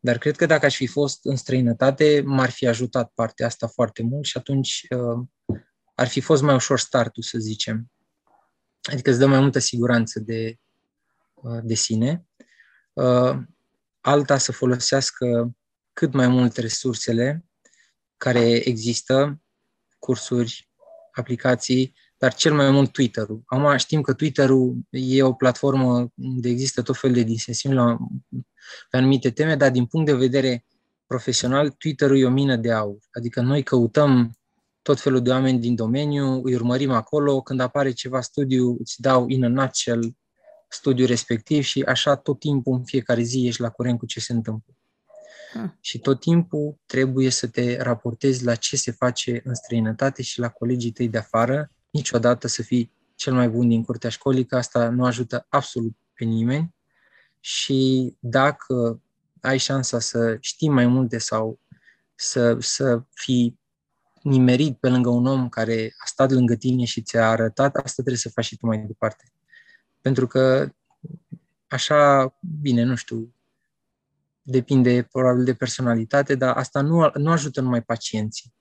Dar 0.00 0.18
cred 0.18 0.36
că 0.36 0.46
dacă 0.46 0.66
aș 0.66 0.76
fi 0.76 0.86
fost 0.86 1.24
în 1.24 1.36
străinătate, 1.36 2.22
m-ar 2.24 2.50
fi 2.50 2.66
ajutat 2.66 3.12
partea 3.14 3.46
asta 3.46 3.66
foarte 3.66 4.02
mult 4.02 4.24
și 4.24 4.36
atunci 4.36 4.86
uh, 4.90 5.26
ar 5.94 6.08
fi 6.08 6.20
fost 6.20 6.42
mai 6.42 6.54
ușor 6.54 6.78
startul, 6.78 7.22
să 7.22 7.38
zicem. 7.38 7.90
Adică 8.82 9.10
îți 9.10 9.18
dă 9.18 9.26
mai 9.26 9.40
multă 9.40 9.58
siguranță 9.58 10.20
de, 10.20 10.58
uh, 11.34 11.60
de 11.62 11.74
sine. 11.74 12.24
Uh, 12.92 13.36
alta 14.00 14.38
să 14.38 14.52
folosească 14.52 15.56
cât 15.92 16.12
mai 16.12 16.28
mult 16.28 16.56
resursele 16.56 17.44
care 18.16 18.68
există, 18.68 19.40
cursuri, 19.98 20.70
aplicații, 21.12 21.94
dar 22.18 22.34
cel 22.34 22.54
mai 22.54 22.70
mult 22.70 22.92
Twitter-ul. 22.92 23.42
Acum 23.46 23.76
știm 23.76 24.00
că 24.00 24.12
Twitter-ul 24.12 24.78
e 24.90 25.22
o 25.22 25.32
platformă 25.32 26.12
unde 26.14 26.48
există 26.48 26.82
tot 26.82 26.96
felul 26.98 27.16
de 27.16 27.22
disensiuni 27.22 27.74
la, 27.74 27.96
pe 28.90 28.96
anumite 28.96 29.30
teme, 29.30 29.56
dar 29.56 29.70
din 29.70 29.86
punct 29.86 30.06
de 30.06 30.14
vedere 30.14 30.64
profesional, 31.06 31.70
Twitter-ul 31.70 32.18
e 32.18 32.24
o 32.24 32.30
mină 32.30 32.56
de 32.56 32.72
aur. 32.72 32.98
Adică 33.10 33.40
noi 33.40 33.62
căutăm 33.62 34.32
tot 34.82 35.00
felul 35.00 35.22
de 35.22 35.30
oameni 35.30 35.58
din 35.58 35.74
domeniu, 35.74 36.40
îi 36.44 36.54
urmărim 36.54 36.90
acolo, 36.90 37.40
când 37.40 37.60
apare 37.60 37.92
ceva 37.92 38.20
studiu, 38.20 38.76
îți 38.78 39.00
dau 39.00 39.28
in 39.28 39.44
a 39.44 39.48
nutshell 39.48 40.16
studiul 40.72 41.06
respectiv 41.06 41.62
și 41.62 41.82
așa 41.82 42.16
tot 42.16 42.38
timpul, 42.38 42.74
în 42.74 42.84
fiecare 42.84 43.22
zi, 43.22 43.46
ești 43.46 43.60
la 43.60 43.70
curent 43.70 43.98
cu 43.98 44.06
ce 44.06 44.20
se 44.20 44.32
întâmplă. 44.32 44.74
Hmm. 45.52 45.78
Și 45.80 45.98
tot 45.98 46.20
timpul 46.20 46.78
trebuie 46.86 47.30
să 47.30 47.46
te 47.46 47.82
raportezi 47.82 48.44
la 48.44 48.54
ce 48.54 48.76
se 48.76 48.90
face 48.90 49.40
în 49.44 49.54
străinătate 49.54 50.22
și 50.22 50.38
la 50.38 50.48
colegii 50.48 50.90
tăi 50.90 51.08
de 51.08 51.18
afară. 51.18 51.70
Niciodată 51.90 52.46
să 52.46 52.62
fii 52.62 52.92
cel 53.14 53.34
mai 53.34 53.48
bun 53.48 53.68
din 53.68 53.84
curtea 53.84 54.10
școlii, 54.10 54.46
că 54.46 54.56
asta 54.56 54.88
nu 54.88 55.04
ajută 55.04 55.46
absolut 55.48 55.96
pe 56.14 56.24
nimeni. 56.24 56.74
Și 57.40 58.14
dacă 58.18 59.02
ai 59.40 59.58
șansa 59.58 59.98
să 59.98 60.36
știi 60.40 60.68
mai 60.68 60.86
multe 60.86 61.18
sau 61.18 61.58
să, 62.14 62.56
să 62.60 63.02
fii 63.14 63.58
nimerit 64.22 64.78
pe 64.78 64.88
lângă 64.88 65.08
un 65.08 65.26
om 65.26 65.48
care 65.48 65.94
a 65.98 66.06
stat 66.06 66.30
lângă 66.30 66.54
tine 66.54 66.84
și 66.84 67.02
ți-a 67.02 67.28
arătat, 67.28 67.76
asta 67.76 67.92
trebuie 67.92 68.16
să 68.16 68.28
faci 68.28 68.44
și 68.44 68.56
tu 68.56 68.66
mai 68.66 68.78
departe. 68.78 69.32
Pentru 70.00 70.26
că 70.26 70.72
așa, 71.68 72.32
bine, 72.60 72.82
nu 72.82 72.94
știu, 72.94 73.34
depinde 74.42 75.08
probabil 75.12 75.44
de 75.44 75.54
personalitate, 75.54 76.34
dar 76.34 76.56
asta 76.56 76.80
nu, 76.80 77.10
nu 77.14 77.30
ajută 77.30 77.60
numai 77.60 77.82
pacienții, 77.82 78.54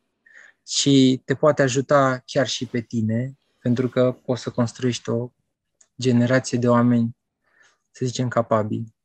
ci 0.63 0.89
te 1.25 1.35
poate 1.35 1.61
ajuta 1.61 2.21
chiar 2.25 2.47
și 2.47 2.65
pe 2.65 2.81
tine, 2.81 3.37
pentru 3.59 3.89
că 3.89 4.11
poți 4.25 4.41
să 4.41 4.49
construiești 4.49 5.09
o 5.09 5.31
generație 5.99 6.57
de 6.57 6.69
oameni, 6.69 7.17
să 7.91 8.05
zicem, 8.05 8.27
capabili. 8.27 8.95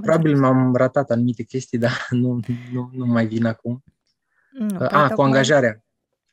Probabil 0.00 0.38
m-am 0.38 0.74
ratat 0.74 1.10
anumite 1.10 1.42
chestii, 1.42 1.78
dar 1.78 2.06
nu, 2.22 2.40
nu, 2.72 2.90
nu 2.92 3.06
mai 3.06 3.26
vin 3.26 3.44
acum. 3.44 3.84
Nu, 4.50 4.76
A, 4.78 5.04
ah, 5.04 5.10
cu 5.10 5.22
angajarea. 5.22 5.84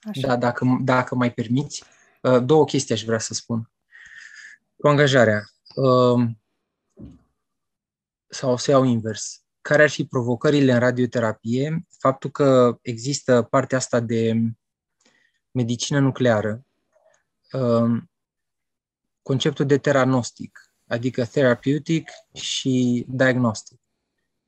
Așa. 0.01 0.27
Da, 0.27 0.35
dacă, 0.35 0.79
dacă 0.81 1.15
mai 1.15 1.31
permiți, 1.31 1.83
uh, 2.21 2.43
două 2.45 2.65
chestii 2.65 2.93
aș 2.93 3.03
vrea 3.03 3.19
să 3.19 3.33
spun. 3.33 3.71
Cu 4.83 4.89
angajarea. 4.89 5.43
Um, 5.75 6.41
sau 8.27 8.57
să 8.57 8.71
iau 8.71 8.83
invers. 8.83 9.43
Care 9.61 9.83
ar 9.83 9.89
fi 9.89 10.05
provocările 10.05 10.73
în 10.73 10.79
radioterapie? 10.79 11.85
Faptul 11.99 12.29
că 12.29 12.77
există 12.81 13.41
partea 13.41 13.77
asta 13.77 13.99
de 13.99 14.33
medicină 15.51 15.99
nucleară, 15.99 16.65
um, 17.51 18.11
conceptul 19.21 19.65
de 19.65 19.77
teranostic, 19.77 20.59
adică 20.87 21.25
therapeutic 21.25 22.09
și 22.33 23.05
diagnostic. 23.07 23.79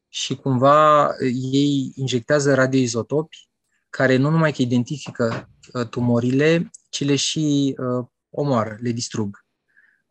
Și 0.08 0.36
cumva 0.36 1.10
ei 1.52 1.92
injectează 1.96 2.54
radioizotopi 2.54 3.50
care 3.90 4.16
nu 4.16 4.30
numai 4.30 4.52
că 4.52 4.62
identifică 4.62 5.50
uh, 5.74 5.88
tumorile, 5.88 6.72
ci 6.90 7.04
le 7.04 7.16
și 7.16 7.76
uh, 7.78 8.06
omoară, 8.30 8.78
le 8.82 8.92
distrug. 8.92 9.45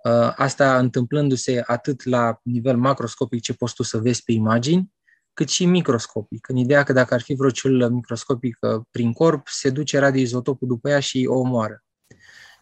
Uh, 0.04 0.32
asta 0.36 0.78
întâmplându-se 0.78 1.62
atât 1.66 2.04
la 2.04 2.40
nivel 2.42 2.76
macroscopic 2.76 3.42
ce 3.42 3.54
poți 3.54 3.74
tu 3.74 3.82
să 3.82 3.98
vezi 3.98 4.22
pe 4.22 4.32
imagini, 4.32 4.92
cât 5.32 5.48
și 5.48 5.64
microscopic. 5.64 6.48
În 6.48 6.56
ideea 6.56 6.82
că 6.82 6.92
dacă 6.92 7.14
ar 7.14 7.20
fi 7.20 7.34
vreo 7.34 7.50
celulă 7.50 7.88
microscopică 7.88 8.86
prin 8.90 9.12
corp, 9.12 9.48
se 9.48 9.70
duce 9.70 9.98
radioizotopul 9.98 10.68
după 10.68 10.88
ea 10.88 11.00
și 11.00 11.26
o 11.28 11.38
omoară. 11.38 11.84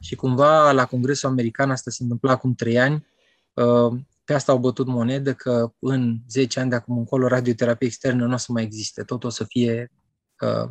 Și 0.01 0.15
cumva 0.15 0.73
la 0.73 0.87
Congresul 0.87 1.29
American 1.29 1.71
asta 1.71 1.91
se 1.91 2.03
întâmpla 2.03 2.31
acum 2.31 2.55
trei 2.55 2.79
ani, 2.79 3.07
uh, 3.53 4.01
pe 4.25 4.35
asta 4.35 4.53
au 4.53 4.59
bătut 4.59 4.87
monedă 4.87 5.35
că 5.35 5.73
în 5.79 6.19
10 6.29 6.61
ani 6.61 6.71
de 6.71 6.77
acum 6.77 6.99
încolo 6.99 7.27
radioterapie 7.27 7.87
externă 7.87 8.27
nu 8.27 8.33
o 8.33 8.37
să 8.37 8.53
mai 8.53 8.63
existe, 8.63 9.03
tot 9.03 9.25
o 9.25 9.29
să 9.29 9.45
fie 9.45 9.93
uh, 10.41 10.71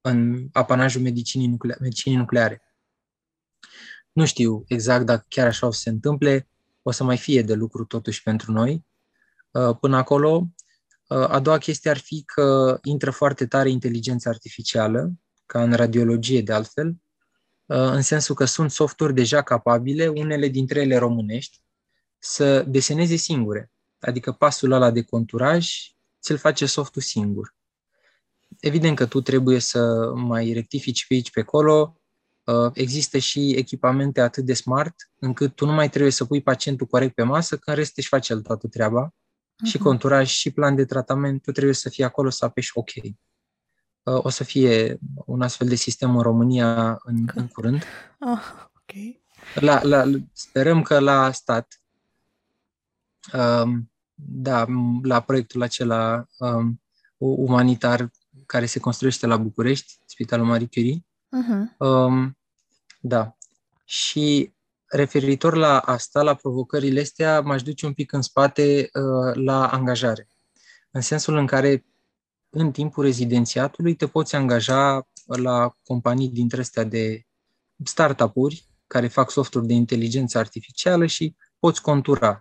în 0.00 0.48
apanajul 0.52 1.02
medicinii, 1.02 1.46
nucleare, 1.46 1.80
medicinii 1.82 2.18
nucleare. 2.18 2.62
Nu 4.14 4.24
știu 4.24 4.64
exact 4.66 5.06
dacă 5.06 5.24
chiar 5.28 5.46
așa 5.46 5.66
o 5.66 5.70
să 5.70 5.80
se 5.80 5.90
întâmple, 5.90 6.48
o 6.82 6.90
să 6.90 7.04
mai 7.04 7.16
fie 7.16 7.42
de 7.42 7.54
lucru 7.54 7.84
totuși 7.84 8.22
pentru 8.22 8.52
noi. 8.52 8.86
Uh, 9.50 9.76
până 9.80 9.96
acolo, 9.96 10.48
uh, 11.08 11.28
a 11.28 11.40
doua 11.40 11.58
chestie 11.58 11.90
ar 11.90 11.98
fi 11.98 12.22
că 12.22 12.78
intră 12.82 13.10
foarte 13.10 13.46
tare 13.46 13.70
inteligența 13.70 14.30
artificială, 14.30 15.12
ca 15.46 15.62
în 15.62 15.72
radiologie 15.72 16.42
de 16.42 16.52
altfel, 16.52 16.88
uh, 17.66 17.76
în 17.76 18.02
sensul 18.02 18.34
că 18.34 18.44
sunt 18.44 18.70
softuri 18.70 19.14
deja 19.14 19.42
capabile, 19.42 20.06
unele 20.06 20.48
dintre 20.48 20.80
ele 20.80 20.96
românești, 20.96 21.62
să 22.18 22.62
deseneze 22.62 23.16
singure. 23.16 23.70
Adică 23.98 24.32
pasul 24.32 24.72
ăla 24.72 24.90
de 24.90 25.02
conturaj 25.02 25.68
ți-l 26.20 26.36
face 26.36 26.66
softul 26.66 27.02
singur. 27.02 27.54
Evident 28.60 28.96
că 28.96 29.06
tu 29.06 29.20
trebuie 29.20 29.58
să 29.58 30.12
mai 30.14 30.52
rectifici 30.52 31.06
pe 31.06 31.14
aici, 31.14 31.30
pe 31.30 31.40
acolo, 31.40 31.98
Uh, 31.98 32.03
există 32.72 33.18
și 33.18 33.50
echipamente 33.50 34.20
atât 34.20 34.44
de 34.44 34.54
smart 34.54 34.94
încât 35.18 35.54
tu 35.54 35.66
nu 35.66 35.72
mai 35.72 35.90
trebuie 35.90 36.10
să 36.10 36.24
pui 36.24 36.42
pacientul 36.42 36.86
corect 36.86 37.14
pe 37.14 37.22
masă, 37.22 37.56
că 37.56 37.70
în 37.70 37.76
rest 37.76 37.96
își 37.96 38.08
face 38.08 38.32
el 38.32 38.40
toată 38.40 38.68
treaba. 38.68 39.08
Uh-huh. 39.08 39.66
Și 39.66 39.76
mhm. 39.76 39.84
conturaj 39.84 40.28
și 40.28 40.50
plan 40.50 40.74
de 40.74 40.84
tratament, 40.84 41.42
tu 41.42 41.52
trebuie 41.52 41.74
să 41.74 41.88
fii 41.88 42.04
acolo 42.04 42.30
să 42.30 42.44
apeși 42.44 42.70
OK. 42.74 42.90
Uh, 42.94 44.24
o 44.24 44.28
să 44.28 44.44
fie 44.44 44.98
un 45.14 45.42
astfel 45.42 45.68
de 45.68 45.74
sistem 45.74 46.16
în 46.16 46.22
România 46.22 46.98
în, 47.02 47.26
în 47.34 47.46
curând. 47.46 47.82
Oh, 48.18 48.40
ok. 48.74 49.22
La, 49.54 49.82
la, 49.82 50.04
sperăm 50.32 50.82
că 50.82 50.98
la 50.98 51.32
stat, 51.32 51.80
um, 53.32 53.90
da, 54.14 54.66
la 55.02 55.20
proiectul 55.20 55.62
acela 55.62 56.26
um, 56.38 56.82
umanitar 57.18 58.10
care 58.46 58.66
se 58.66 58.80
construiește 58.80 59.26
la 59.26 59.36
București, 59.36 59.98
Spitalul 60.04 60.46
Marie 60.46 60.66
Curie, 60.66 61.04
Uh-huh. 61.34 61.76
Um, 61.78 62.38
da. 63.00 63.36
Și 63.84 64.52
referitor 64.86 65.54
la 65.54 65.78
asta, 65.78 66.22
la 66.22 66.34
provocările 66.34 67.00
astea, 67.00 67.40
m-aș 67.40 67.62
duce 67.62 67.86
un 67.86 67.92
pic 67.92 68.12
în 68.12 68.22
spate 68.22 68.90
uh, 68.92 69.34
la 69.34 69.66
angajare. 69.68 70.28
În 70.90 71.00
sensul 71.00 71.36
în 71.36 71.46
care 71.46 71.84
în 72.50 72.72
timpul 72.72 73.04
rezidențiatului 73.04 73.94
te 73.94 74.06
poți 74.06 74.34
angaja 74.34 75.08
la 75.26 75.72
companii 75.84 76.28
dintre 76.28 76.60
astea 76.60 76.84
de 76.84 77.26
startup-uri 77.84 78.68
care 78.86 79.08
fac 79.08 79.30
softuri 79.30 79.66
de 79.66 79.72
inteligență 79.72 80.38
artificială 80.38 81.06
și 81.06 81.36
poți 81.58 81.82
contura. 81.82 82.38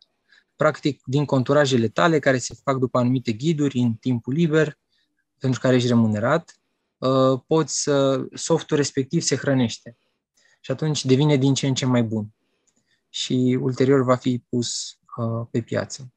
Practic, 0.55 1.01
din 1.05 1.25
conturajele 1.25 1.87
tale, 1.87 2.19
care 2.19 2.37
se 2.37 2.55
fac 2.63 2.77
după 2.77 2.97
anumite 2.97 3.31
ghiduri 3.31 3.79
în 3.79 3.93
timpul 3.93 4.33
liber, 4.33 4.77
pentru 5.39 5.59
care 5.59 5.75
ești 5.75 5.87
remunerat, 5.87 6.53
uh, 6.55 6.62
poți 7.47 7.81
să, 7.81 8.25
softul 8.33 8.77
respectiv 8.77 9.21
se 9.21 9.35
hrănește. 9.35 9.97
Și 10.61 10.71
atunci 10.71 11.05
devine 11.05 11.35
din 11.35 11.53
ce 11.53 11.67
în 11.67 11.73
ce 11.73 11.85
mai 11.85 12.03
bun. 12.03 12.27
Și 13.09 13.57
ulterior 13.61 14.03
va 14.03 14.15
fi 14.15 14.43
pus 14.49 14.99
uh, 15.17 15.47
pe 15.51 15.61
piață. 15.61 16.13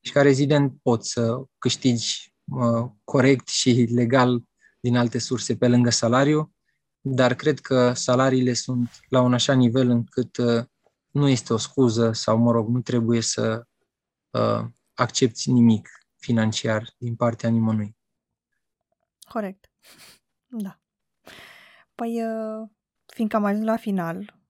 Și 0.00 0.12
ca 0.12 0.22
rezident 0.22 0.78
poți 0.82 1.10
să 1.10 1.42
câștigi 1.58 2.34
uh, 2.44 2.90
corect 3.04 3.48
și 3.48 3.70
legal 3.70 4.42
din 4.80 4.96
alte 4.96 5.18
surse 5.18 5.56
pe 5.56 5.68
lângă 5.68 5.90
salariu, 5.90 6.52
dar 7.00 7.34
cred 7.34 7.60
că 7.60 7.92
salariile 7.92 8.52
sunt 8.52 9.00
la 9.08 9.20
un 9.20 9.34
așa 9.34 9.52
nivel 9.52 9.88
încât 9.88 10.36
uh, 10.36 10.64
nu 11.10 11.28
este 11.28 11.52
o 11.52 11.56
scuză 11.56 12.12
sau, 12.12 12.36
mă 12.36 12.52
rog, 12.52 12.68
nu 12.68 12.80
trebuie 12.80 13.20
să 13.20 13.66
uh, 14.30 14.64
accepti 14.94 15.50
nimic 15.50 15.88
financiar 16.16 16.94
din 16.98 17.16
partea 17.16 17.48
nimănui. 17.48 17.96
Corect. 19.28 19.69
Da. 20.46 20.78
Păi, 21.94 22.22
uh, 22.24 22.68
fiindcă 23.06 23.36
am 23.36 23.44
ajuns 23.44 23.64
la 23.64 23.76
final, 23.76 24.40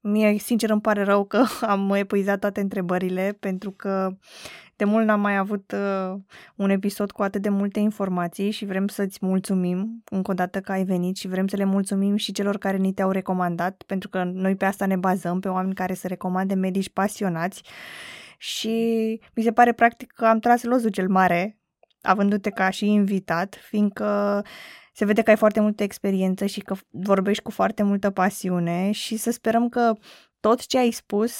mie, 0.00 0.38
sincer, 0.38 0.70
îmi 0.70 0.80
pare 0.80 1.02
rău 1.02 1.24
că 1.24 1.44
am 1.60 1.90
epuizat 1.94 2.38
toate 2.38 2.60
întrebările, 2.60 3.36
pentru 3.40 3.70
că 3.70 4.16
de 4.76 4.84
mult 4.84 5.06
n-am 5.06 5.20
mai 5.20 5.36
avut 5.36 5.72
uh, 5.72 6.20
un 6.56 6.70
episod 6.70 7.10
cu 7.10 7.22
atât 7.22 7.42
de 7.42 7.48
multe 7.48 7.80
informații 7.80 8.50
și 8.50 8.64
vrem 8.64 8.88
să-ți 8.88 9.18
mulțumim 9.20 10.02
încă 10.10 10.30
o 10.30 10.34
dată 10.34 10.60
că 10.60 10.72
ai 10.72 10.84
venit 10.84 11.16
și 11.16 11.28
vrem 11.28 11.46
să 11.46 11.56
le 11.56 11.64
mulțumim 11.64 12.16
și 12.16 12.32
celor 12.32 12.58
care 12.58 12.76
ni 12.76 12.92
te-au 12.92 13.10
recomandat, 13.10 13.82
pentru 13.86 14.08
că 14.08 14.24
noi 14.24 14.56
pe 14.56 14.64
asta 14.64 14.86
ne 14.86 14.96
bazăm, 14.96 15.40
pe 15.40 15.48
oameni 15.48 15.74
care 15.74 15.94
să 15.94 16.06
recomande 16.06 16.54
medici 16.54 16.90
pasionați 16.90 17.62
și 18.38 18.70
mi 19.34 19.42
se 19.42 19.52
pare 19.52 19.72
practic 19.72 20.12
că 20.12 20.26
am 20.26 20.38
tras 20.38 20.62
losul 20.62 20.90
cel 20.90 21.08
mare 21.08 21.61
avându-te 22.02 22.50
ca 22.50 22.70
și 22.70 22.86
invitat, 22.86 23.58
fiindcă 23.68 24.42
se 24.92 25.04
vede 25.04 25.22
că 25.22 25.30
ai 25.30 25.36
foarte 25.36 25.60
multă 25.60 25.82
experiență 25.82 26.46
și 26.46 26.60
că 26.60 26.74
vorbești 26.90 27.42
cu 27.42 27.50
foarte 27.50 27.82
multă 27.82 28.10
pasiune 28.10 28.90
și 28.90 29.16
să 29.16 29.30
sperăm 29.30 29.68
că 29.68 29.92
tot 30.40 30.66
ce 30.66 30.78
ai 30.78 30.90
spus 30.90 31.32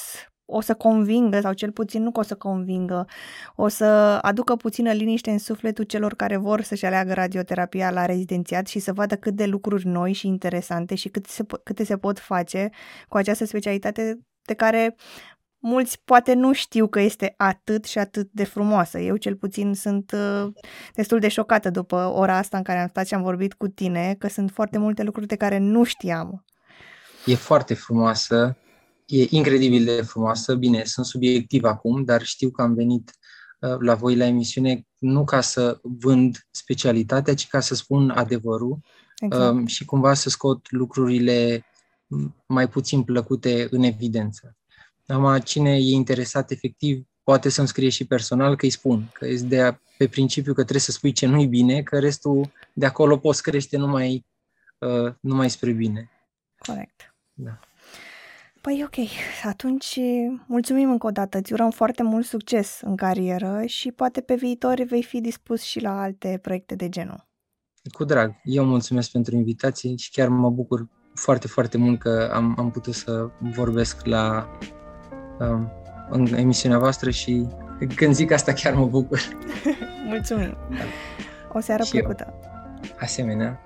o 0.45 0.61
să 0.61 0.73
convingă, 0.73 1.39
sau 1.41 1.53
cel 1.53 1.71
puțin 1.71 2.03
nu 2.03 2.11
că 2.11 2.19
o 2.19 2.23
să 2.23 2.35
convingă, 2.35 3.05
o 3.55 3.67
să 3.67 3.85
aducă 4.21 4.55
puțină 4.55 4.91
liniște 4.91 5.31
în 5.31 5.37
sufletul 5.37 5.83
celor 5.83 6.13
care 6.13 6.37
vor 6.37 6.61
să-și 6.61 6.85
aleagă 6.85 7.13
radioterapia 7.13 7.91
la 7.91 8.05
rezidențiat 8.05 8.67
și 8.67 8.79
să 8.79 8.93
vadă 8.93 9.15
cât 9.15 9.33
de 9.33 9.45
lucruri 9.45 9.87
noi 9.87 10.13
și 10.13 10.27
interesante 10.27 10.95
și 10.95 11.09
cât 11.09 11.25
se, 11.25 11.43
câte 11.63 11.83
se 11.83 11.97
pot 11.97 12.19
face 12.19 12.69
cu 13.07 13.17
această 13.17 13.45
specialitate 13.45 14.19
de 14.41 14.53
care 14.53 14.95
mulți 15.63 16.01
poate 16.05 16.33
nu 16.33 16.53
știu 16.53 16.87
că 16.87 16.99
este 16.99 17.33
atât 17.37 17.85
și 17.85 17.97
atât 17.97 18.29
de 18.31 18.43
frumoasă. 18.43 18.99
Eu 18.99 19.15
cel 19.15 19.35
puțin 19.35 19.73
sunt 19.73 20.11
uh, 20.11 20.53
destul 20.93 21.19
de 21.19 21.27
șocată 21.27 21.69
după 21.69 22.11
ora 22.15 22.37
asta 22.37 22.57
în 22.57 22.63
care 22.63 22.79
am 22.79 22.87
stat 22.87 23.07
și 23.07 23.13
am 23.13 23.21
vorbit 23.21 23.53
cu 23.53 23.67
tine, 23.67 24.15
că 24.19 24.27
sunt 24.27 24.51
foarte 24.51 24.77
multe 24.77 25.03
lucruri 25.03 25.27
de 25.27 25.35
care 25.35 25.57
nu 25.57 25.83
știam. 25.83 26.45
E 27.25 27.35
foarte 27.35 27.73
frumoasă, 27.73 28.57
e 29.05 29.25
incredibil 29.29 29.85
de 29.85 30.01
frumoasă. 30.01 30.55
Bine, 30.55 30.83
sunt 30.83 31.05
subiectiv 31.05 31.63
acum, 31.63 32.03
dar 32.03 32.21
știu 32.21 32.49
că 32.49 32.61
am 32.61 32.73
venit 32.73 33.11
uh, 33.59 33.75
la 33.79 33.95
voi 33.95 34.15
la 34.15 34.25
emisiune 34.25 34.87
nu 34.97 35.23
ca 35.23 35.41
să 35.41 35.79
vând 35.81 36.47
specialitatea, 36.51 37.33
ci 37.33 37.47
ca 37.47 37.59
să 37.59 37.75
spun 37.75 38.09
adevărul 38.09 38.79
exact. 39.19 39.53
um, 39.53 39.65
și 39.65 39.85
cumva 39.85 40.13
să 40.13 40.29
scot 40.29 40.71
lucrurile 40.71 41.65
mai 42.45 42.69
puțin 42.69 43.03
plăcute 43.03 43.67
în 43.71 43.83
evidență. 43.83 44.57
Acum, 45.07 45.37
cine 45.37 45.75
e 45.75 45.91
interesat 45.91 46.51
efectiv, 46.51 47.05
poate 47.23 47.49
să-mi 47.49 47.67
scrie 47.67 47.89
și 47.89 48.05
personal 48.05 48.55
că 48.55 48.65
îi 48.65 48.71
spun, 48.71 49.09
că 49.13 49.27
este 49.27 49.47
de 49.47 49.77
pe 49.97 50.07
principiu 50.07 50.53
că 50.53 50.61
trebuie 50.61 50.79
să 50.79 50.91
spui 50.91 51.11
ce 51.11 51.25
nu-i 51.25 51.47
bine, 51.47 51.81
că 51.81 51.99
restul 51.99 52.51
de 52.73 52.85
acolo 52.85 53.17
poți 53.17 53.41
crește 53.41 53.77
numai, 53.77 54.25
uh, 54.77 55.13
numai 55.19 55.49
spre 55.49 55.71
bine. 55.71 56.09
Corect. 56.57 57.15
Da. 57.33 57.59
Păi 58.61 58.83
ok, 58.85 58.95
atunci 59.43 59.99
mulțumim 60.47 60.91
încă 60.91 61.07
o 61.07 61.11
dată, 61.11 61.37
îți 61.37 61.53
urăm 61.53 61.71
foarte 61.71 62.03
mult 62.03 62.25
succes 62.25 62.79
în 62.81 62.95
carieră 62.95 63.65
și 63.65 63.91
poate 63.91 64.21
pe 64.21 64.35
viitor 64.35 64.83
vei 64.83 65.03
fi 65.03 65.21
dispus 65.21 65.61
și 65.61 65.79
la 65.79 66.01
alte 66.01 66.39
proiecte 66.41 66.75
de 66.75 66.89
genul. 66.89 67.27
Cu 67.91 68.03
drag, 68.03 68.35
eu 68.43 68.65
mulțumesc 68.65 69.11
pentru 69.11 69.35
invitație 69.35 69.95
și 69.95 70.11
chiar 70.11 70.27
mă 70.27 70.49
bucur 70.49 70.87
foarte, 71.13 71.47
foarte 71.47 71.77
mult 71.77 71.99
că 71.99 72.31
am, 72.33 72.55
am 72.57 72.71
putut 72.71 72.93
să 72.93 73.29
vorbesc 73.39 74.05
la 74.05 74.49
Um, 74.59 74.82
în 76.09 76.33
emisiunea 76.35 76.79
voastră 76.79 77.09
și 77.09 77.47
când 77.95 78.13
zic 78.13 78.31
asta 78.31 78.53
chiar 78.53 78.73
mă 78.73 78.85
bucur. 78.85 79.19
Mulțumim! 80.09 80.57
O 81.53 81.59
seară 81.59 81.83
și 81.83 81.91
plăcută! 81.91 82.25
Eu. 82.27 82.95
Asemenea! 82.99 83.61